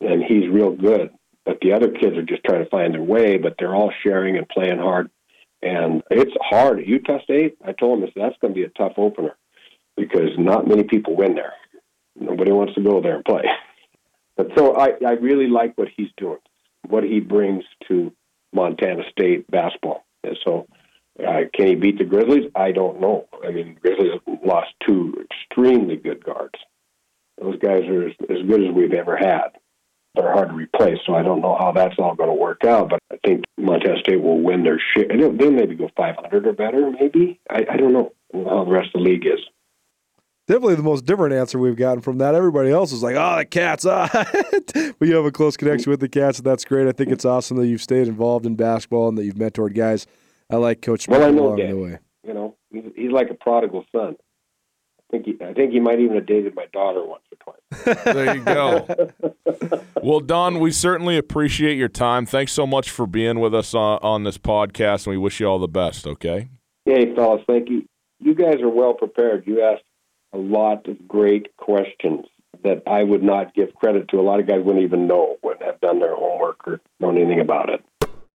and 0.00 0.24
he's 0.24 0.50
real 0.50 0.72
good. 0.72 1.10
But 1.46 1.58
the 1.60 1.72
other 1.72 1.90
kids 1.92 2.16
are 2.16 2.22
just 2.22 2.42
trying 2.42 2.64
to 2.64 2.70
find 2.70 2.92
their 2.92 3.02
way. 3.02 3.38
But 3.38 3.54
they're 3.56 3.74
all 3.74 3.92
sharing 4.02 4.36
and 4.36 4.48
playing 4.48 4.78
hard, 4.78 5.10
and 5.62 6.02
it's 6.10 6.32
hard 6.42 6.80
at 6.80 6.88
Utah 6.88 7.22
State. 7.22 7.56
I 7.64 7.70
told 7.70 8.02
him 8.02 8.10
that's 8.16 8.36
going 8.40 8.52
to 8.52 8.58
be 8.60 8.64
a 8.64 8.68
tough 8.70 8.94
opener 8.98 9.36
because 9.96 10.30
not 10.38 10.66
many 10.66 10.84
people 10.84 11.16
win 11.16 11.34
there. 11.34 11.54
Nobody 12.16 12.52
wants 12.52 12.74
to 12.74 12.82
go 12.82 13.00
there 13.00 13.16
and 13.16 13.24
play. 13.24 13.44
But 14.36 14.48
so 14.56 14.74
I, 14.74 14.92
I 15.06 15.12
really 15.12 15.48
like 15.48 15.76
what 15.76 15.88
he's 15.96 16.10
doing, 16.16 16.38
what 16.88 17.04
he 17.04 17.20
brings 17.20 17.64
to 17.88 18.12
Montana 18.52 19.02
State 19.10 19.48
basketball. 19.50 20.04
And 20.22 20.36
so 20.44 20.66
uh, 21.20 21.42
can 21.52 21.66
he 21.66 21.74
beat 21.74 21.98
the 21.98 22.04
Grizzlies? 22.04 22.50
I 22.54 22.72
don't 22.72 23.00
know. 23.00 23.28
I 23.46 23.50
mean, 23.50 23.78
Grizzlies 23.80 24.20
lost 24.44 24.70
two 24.84 25.24
extremely 25.24 25.96
good 25.96 26.24
guards. 26.24 26.58
Those 27.40 27.58
guys 27.58 27.84
are 27.84 28.08
as, 28.08 28.14
as 28.22 28.46
good 28.46 28.64
as 28.64 28.74
we've 28.74 28.92
ever 28.92 29.16
had. 29.16 29.48
They're 30.14 30.32
hard 30.32 30.50
to 30.50 30.54
replace, 30.54 30.98
so 31.04 31.14
I 31.14 31.22
don't 31.22 31.40
know 31.40 31.56
how 31.58 31.72
that's 31.72 31.98
all 31.98 32.14
going 32.14 32.28
to 32.28 32.34
work 32.34 32.64
out. 32.64 32.90
But 32.90 33.00
I 33.12 33.16
think 33.26 33.44
Montana 33.58 33.98
State 33.98 34.22
will 34.22 34.40
win 34.40 34.62
their 34.62 34.80
share. 34.94 35.08
They'll 35.08 35.50
maybe 35.50 35.74
go 35.74 35.90
500 35.96 36.46
or 36.46 36.52
better, 36.52 36.90
maybe. 36.90 37.40
I, 37.50 37.66
I 37.68 37.76
don't 37.76 37.92
know 37.92 38.12
how 38.32 38.64
the 38.64 38.70
rest 38.70 38.94
of 38.94 39.02
the 39.02 39.10
league 39.10 39.26
is 39.26 39.40
definitely 40.46 40.74
the 40.76 40.82
most 40.82 41.04
different 41.04 41.34
answer 41.34 41.58
we've 41.58 41.76
gotten 41.76 42.00
from 42.00 42.18
that. 42.18 42.34
Everybody 42.34 42.70
else 42.70 42.92
is 42.92 43.02
like, 43.02 43.16
"Oh, 43.16 43.36
the 43.36 43.44
cats!" 43.44 43.86
Ah. 43.86 44.08
but 44.12 45.08
you 45.08 45.14
have 45.14 45.24
a 45.24 45.32
close 45.32 45.56
connection 45.56 45.90
with 45.90 46.00
the 46.00 46.08
cats, 46.08 46.38
and 46.38 46.46
that's 46.46 46.64
great. 46.64 46.86
I 46.86 46.92
think 46.92 47.10
it's 47.10 47.24
awesome 47.24 47.56
that 47.58 47.66
you've 47.66 47.82
stayed 47.82 48.08
involved 48.08 48.46
in 48.46 48.56
basketball 48.56 49.08
and 49.08 49.18
that 49.18 49.24
you've 49.24 49.36
mentored 49.36 49.74
guys. 49.74 50.06
I 50.50 50.56
like 50.56 50.82
Coach 50.82 51.02
Smith 51.02 51.20
well, 51.20 51.28
I 51.28 51.30
know 51.30 51.46
along 51.46 51.56
the 51.56 51.72
way. 51.74 51.98
You 52.26 52.34
know, 52.34 52.56
he's, 52.70 52.84
he's 52.94 53.12
like 53.12 53.30
a 53.30 53.34
prodigal 53.34 53.84
son. 53.92 54.16
I 55.00 55.18
think 55.18 55.26
he, 55.26 55.44
I 55.44 55.52
think 55.52 55.72
he 55.72 55.80
might 55.80 56.00
even 56.00 56.16
have 56.16 56.26
dated 56.26 56.54
my 56.54 56.66
daughter 56.72 57.04
once 57.04 57.22
or 57.30 57.54
twice. 57.84 58.04
there 58.04 58.36
you 58.36 58.42
go. 58.42 59.82
well, 60.02 60.20
Don, 60.20 60.60
we 60.60 60.70
certainly 60.70 61.16
appreciate 61.16 61.76
your 61.76 61.88
time. 61.88 62.26
Thanks 62.26 62.52
so 62.52 62.66
much 62.66 62.90
for 62.90 63.06
being 63.06 63.38
with 63.38 63.54
us 63.54 63.74
on, 63.74 63.98
on 64.02 64.24
this 64.24 64.38
podcast, 64.38 65.06
and 65.06 65.12
we 65.12 65.18
wish 65.18 65.40
you 65.40 65.46
all 65.46 65.58
the 65.58 65.68
best. 65.68 66.06
Okay. 66.06 66.48
Hey, 66.84 67.14
fellas, 67.14 67.42
thank 67.46 67.68
you. 67.68 67.86
You 68.18 68.34
guys 68.34 68.60
are 68.60 68.68
well 68.68 68.94
prepared. 68.94 69.46
You 69.46 69.62
asked 69.62 69.84
a 70.34 70.38
lot 70.38 70.88
of 70.88 71.08
great 71.08 71.56
questions 71.56 72.26
that 72.62 72.82
I 72.86 73.02
would 73.02 73.22
not 73.22 73.54
give 73.54 73.74
credit 73.74 74.08
to. 74.08 74.18
A 74.18 74.22
lot 74.22 74.40
of 74.40 74.46
guys 74.46 74.60
wouldn't 74.64 74.84
even 74.84 75.06
know, 75.06 75.36
wouldn't 75.42 75.64
have 75.64 75.80
done 75.80 76.00
their 76.00 76.16
homework 76.16 76.66
or 76.66 76.80
known 76.98 77.16
anything 77.16 77.40
about 77.40 77.70
it. 77.70 77.84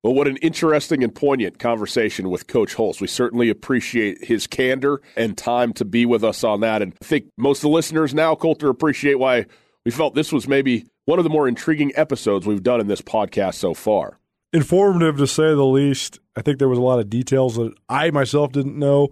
Well, 0.01 0.13
what 0.13 0.27
an 0.27 0.37
interesting 0.37 1.03
and 1.03 1.13
poignant 1.13 1.59
conversation 1.59 2.29
with 2.29 2.47
Coach 2.47 2.75
Holst. 2.75 3.01
We 3.01 3.07
certainly 3.07 3.49
appreciate 3.49 4.23
his 4.23 4.47
candor 4.47 5.01
and 5.17 5.37
time 5.37 5.73
to 5.73 5.83
be 5.83 6.05
with 6.05 6.23
us 6.23 6.43
on 6.43 6.61
that. 6.61 6.81
And 6.81 6.93
I 7.01 7.05
think 7.05 7.25
most 7.37 7.59
of 7.59 7.63
the 7.63 7.69
listeners 7.69 8.13
now, 8.13 8.33
Colter, 8.33 8.69
appreciate 8.69 9.19
why 9.19 9.45
we 9.83 9.91
felt 9.91 10.15
this 10.15 10.31
was 10.31 10.47
maybe 10.47 10.85
one 11.03 11.19
of 11.19 11.23
the 11.23 11.29
more 11.29 11.49
intriguing 11.49 11.91
episodes 11.95 12.45
we've 12.45 12.63
done 12.63 12.79
in 12.79 12.87
this 12.87 13.01
podcast 13.01 13.55
so 13.55 13.73
far. 13.73 14.19
Informative 14.53 15.17
to 15.17 15.27
say 15.27 15.49
the 15.49 15.65
least. 15.65 16.19
I 16.35 16.41
think 16.41 16.59
there 16.59 16.69
was 16.69 16.79
a 16.79 16.83
lot 16.83 16.99
of 16.99 17.09
details 17.09 17.55
that 17.55 17.73
I 17.89 18.09
myself 18.11 18.53
didn't 18.53 18.79
know 18.79 19.09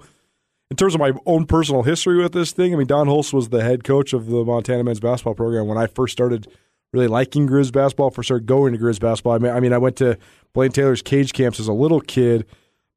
in 0.70 0.78
terms 0.78 0.94
of 0.94 1.00
my 1.00 1.14
own 1.26 1.46
personal 1.46 1.84
history 1.84 2.18
with 2.18 2.34
this 2.34 2.52
thing, 2.52 2.74
I 2.74 2.78
mean, 2.78 2.88
Don 2.88 3.08
Holst 3.08 3.34
was 3.34 3.50
the 3.50 3.64
head 3.64 3.84
coach 3.84 4.14
of 4.14 4.28
the 4.28 4.44
Montana 4.44 4.84
men's 4.84 5.00
basketball 5.00 5.36
program 5.36 5.68
when 5.68 5.78
I 5.78 5.88
first 5.88 6.12
started 6.12 6.48
really 6.94 7.08
liking 7.08 7.48
Grizz 7.48 7.72
basketball, 7.72 8.10
first 8.10 8.28
started 8.28 8.48
going 8.48 8.74
to 8.74 8.80
Grizz 8.80 9.00
basketball. 9.00 9.34
I 9.34 9.38
mean, 9.38 9.52
I 9.52 9.60
mean, 9.60 9.74
I 9.74 9.78
went 9.78 9.96
to 9.98 10.18
Blaine 10.54 10.72
Taylor's 10.72 11.02
cage 11.02 11.34
camps 11.34 11.60
as 11.60 11.68
a 11.68 11.74
little 11.74 12.02
kid, 12.02 12.46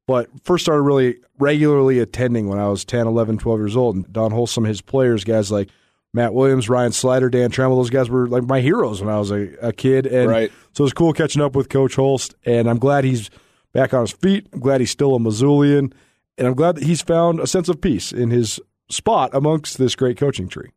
but 0.05 0.29
first 0.43 0.65
started 0.65 0.81
really 0.81 1.17
regularly 1.39 1.99
attending 1.99 2.47
when 2.47 2.59
I 2.59 2.67
was 2.67 2.83
10, 2.83 3.07
11, 3.07 3.37
12 3.37 3.59
years 3.59 3.77
old. 3.77 3.95
And 3.95 4.11
Don 4.11 4.31
Holst, 4.31 4.53
some 4.53 4.65
of 4.65 4.69
his 4.69 4.81
players, 4.81 5.23
guys 5.23 5.51
like 5.51 5.69
Matt 6.13 6.33
Williams, 6.33 6.67
Ryan 6.67 6.91
Slider, 6.91 7.29
Dan 7.29 7.51
Trammell, 7.51 7.77
those 7.77 7.89
guys 7.89 8.09
were 8.09 8.27
like 8.27 8.43
my 8.43 8.59
heroes 8.59 9.01
when 9.01 9.13
I 9.13 9.17
was 9.17 9.31
a, 9.31 9.49
a 9.61 9.71
kid. 9.73 10.05
And 10.05 10.29
right. 10.29 10.51
so 10.73 10.83
it 10.83 10.85
was 10.85 10.93
cool 10.93 11.13
catching 11.13 11.41
up 11.41 11.55
with 11.55 11.69
Coach 11.69 11.95
Holst, 11.95 12.35
and 12.45 12.69
I'm 12.69 12.79
glad 12.79 13.05
he's 13.05 13.29
back 13.71 13.93
on 13.93 14.01
his 14.01 14.11
feet. 14.11 14.47
I'm 14.51 14.59
glad 14.59 14.81
he's 14.81 14.91
still 14.91 15.15
a 15.15 15.19
Missoulian. 15.19 15.93
And 16.41 16.47
I'm 16.47 16.55
glad 16.55 16.77
that 16.77 16.85
he's 16.85 17.03
found 17.03 17.39
a 17.39 17.45
sense 17.45 17.69
of 17.69 17.81
peace 17.81 18.11
in 18.11 18.31
his 18.31 18.59
spot 18.89 19.29
amongst 19.31 19.77
this 19.77 19.95
great 19.95 20.17
coaching 20.17 20.47
tree. 20.47 20.71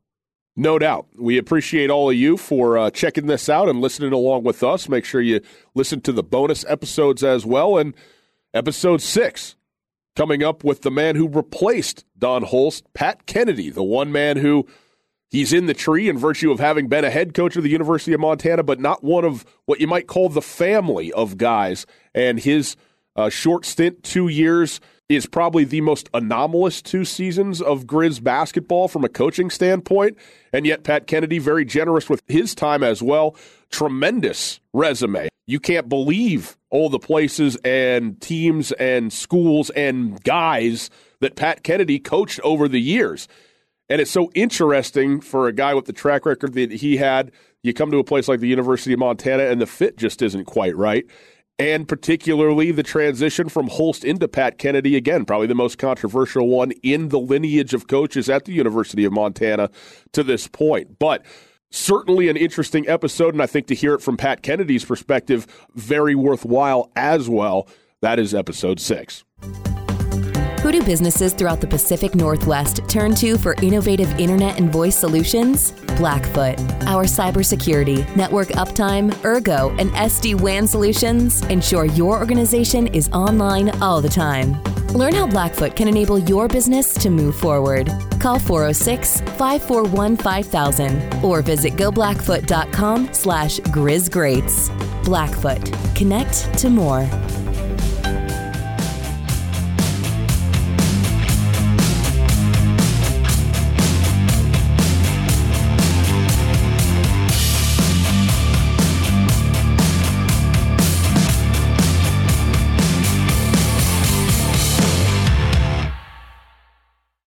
No 0.54 0.78
doubt. 0.78 1.06
We 1.18 1.38
appreciate 1.38 1.88
all 1.88 2.10
of 2.10 2.16
you 2.16 2.36
for 2.36 2.76
uh, 2.76 2.90
checking 2.90 3.28
this 3.28 3.48
out 3.48 3.70
and 3.70 3.80
listening 3.80 4.12
along 4.12 4.44
with 4.44 4.62
us. 4.62 4.90
Make 4.90 5.06
sure 5.06 5.22
you 5.22 5.40
listen 5.74 6.02
to 6.02 6.12
the 6.12 6.22
bonus 6.22 6.66
episodes 6.68 7.24
as 7.24 7.46
well. 7.46 7.78
And 7.78 7.94
episode 8.52 9.00
six, 9.00 9.56
coming 10.14 10.42
up 10.42 10.64
with 10.64 10.82
the 10.82 10.90
man 10.90 11.16
who 11.16 11.28
replaced 11.28 12.04
Don 12.18 12.42
Holst, 12.42 12.84
Pat 12.92 13.24
Kennedy, 13.24 13.70
the 13.70 13.82
one 13.82 14.12
man 14.12 14.36
who 14.36 14.66
he's 15.30 15.54
in 15.54 15.64
the 15.64 15.72
tree 15.72 16.10
in 16.10 16.18
virtue 16.18 16.52
of 16.52 16.60
having 16.60 16.88
been 16.88 17.06
a 17.06 17.10
head 17.10 17.32
coach 17.32 17.56
of 17.56 17.62
the 17.62 17.70
University 17.70 18.12
of 18.12 18.20
Montana, 18.20 18.64
but 18.64 18.80
not 18.80 19.02
one 19.02 19.24
of 19.24 19.46
what 19.64 19.80
you 19.80 19.86
might 19.86 20.08
call 20.08 20.28
the 20.28 20.42
family 20.42 21.10
of 21.14 21.38
guys. 21.38 21.86
And 22.14 22.38
his 22.38 22.76
uh, 23.16 23.30
short 23.30 23.64
stint, 23.64 24.02
two 24.02 24.28
years 24.28 24.78
is 25.08 25.26
probably 25.26 25.64
the 25.64 25.82
most 25.82 26.08
anomalous 26.14 26.80
two 26.80 27.04
seasons 27.04 27.60
of 27.60 27.84
Grizz 27.86 28.22
basketball 28.22 28.88
from 28.88 29.04
a 29.04 29.08
coaching 29.08 29.50
standpoint. 29.50 30.16
And 30.52 30.66
yet, 30.66 30.84
Pat 30.84 31.06
Kennedy, 31.06 31.38
very 31.38 31.64
generous 31.64 32.08
with 32.08 32.22
his 32.26 32.54
time 32.54 32.82
as 32.82 33.02
well. 33.02 33.36
Tremendous 33.70 34.60
resume. 34.72 35.28
You 35.46 35.60
can't 35.60 35.88
believe 35.88 36.56
all 36.70 36.88
the 36.88 36.98
places 36.98 37.56
and 37.64 38.18
teams 38.20 38.72
and 38.72 39.12
schools 39.12 39.68
and 39.70 40.22
guys 40.24 40.88
that 41.20 41.36
Pat 41.36 41.62
Kennedy 41.62 41.98
coached 41.98 42.40
over 42.40 42.66
the 42.66 42.80
years. 42.80 43.28
And 43.90 44.00
it's 44.00 44.10
so 44.10 44.30
interesting 44.34 45.20
for 45.20 45.46
a 45.46 45.52
guy 45.52 45.74
with 45.74 45.84
the 45.84 45.92
track 45.92 46.24
record 46.24 46.54
that 46.54 46.72
he 46.72 46.96
had. 46.96 47.30
You 47.62 47.74
come 47.74 47.90
to 47.90 47.98
a 47.98 48.04
place 48.04 48.28
like 48.28 48.40
the 48.40 48.48
University 48.48 48.94
of 48.94 48.98
Montana 48.98 49.44
and 49.44 49.60
the 49.60 49.66
fit 49.66 49.98
just 49.98 50.22
isn't 50.22 50.46
quite 50.46 50.76
right 50.76 51.06
and 51.58 51.86
particularly 51.86 52.72
the 52.72 52.82
transition 52.82 53.48
from 53.48 53.68
Holst 53.68 54.04
into 54.04 54.28
Pat 54.28 54.58
Kennedy. 54.58 54.96
Again, 54.96 55.24
probably 55.24 55.46
the 55.46 55.54
most 55.54 55.78
controversial 55.78 56.48
one 56.48 56.72
in 56.82 57.08
the 57.08 57.18
lineage 57.18 57.74
of 57.74 57.86
coaches 57.86 58.28
at 58.28 58.44
the 58.44 58.52
University 58.52 59.04
of 59.04 59.12
Montana 59.12 59.70
to 60.12 60.22
this 60.22 60.48
point. 60.48 60.98
But 60.98 61.24
certainly 61.70 62.28
an 62.28 62.36
interesting 62.36 62.88
episode, 62.88 63.34
and 63.34 63.42
I 63.42 63.46
think 63.46 63.66
to 63.68 63.74
hear 63.74 63.94
it 63.94 64.02
from 64.02 64.16
Pat 64.16 64.42
Kennedy's 64.42 64.84
perspective, 64.84 65.46
very 65.74 66.14
worthwhile 66.14 66.90
as 66.96 67.28
well. 67.28 67.68
That 68.00 68.18
is 68.18 68.34
episode 68.34 68.80
six. 68.80 69.24
Who 70.64 70.72
do 70.72 70.82
businesses 70.82 71.34
throughout 71.34 71.60
the 71.60 71.66
Pacific 71.66 72.14
Northwest 72.14 72.80
turn 72.88 73.14
to 73.16 73.36
for 73.36 73.54
innovative 73.60 74.10
internet 74.18 74.58
and 74.58 74.72
voice 74.72 74.96
solutions? 74.96 75.72
Blackfoot. 75.98 76.58
Our 76.86 77.04
cybersecurity, 77.04 78.16
network 78.16 78.48
uptime, 78.48 79.12
Ergo, 79.26 79.76
and 79.78 79.90
SD 79.90 80.40
WAN 80.40 80.66
solutions 80.66 81.42
ensure 81.48 81.84
your 81.84 82.18
organization 82.18 82.86
is 82.94 83.10
online 83.10 83.68
all 83.82 84.00
the 84.00 84.08
time. 84.08 84.58
Learn 84.94 85.12
how 85.14 85.26
Blackfoot 85.26 85.76
can 85.76 85.86
enable 85.86 86.18
your 86.18 86.48
business 86.48 86.94
to 86.94 87.10
move 87.10 87.36
forward. 87.36 87.92
Call 88.18 88.38
406 88.38 89.20
541 89.20 90.16
5000 90.16 91.22
or 91.22 91.42
visit 91.42 91.74
goblackfoot.com 91.74 93.12
slash 93.12 93.60
GrizGreats. 93.60 95.04
Blackfoot. 95.04 95.70
Connect 95.94 96.58
to 96.58 96.70
more. 96.70 97.06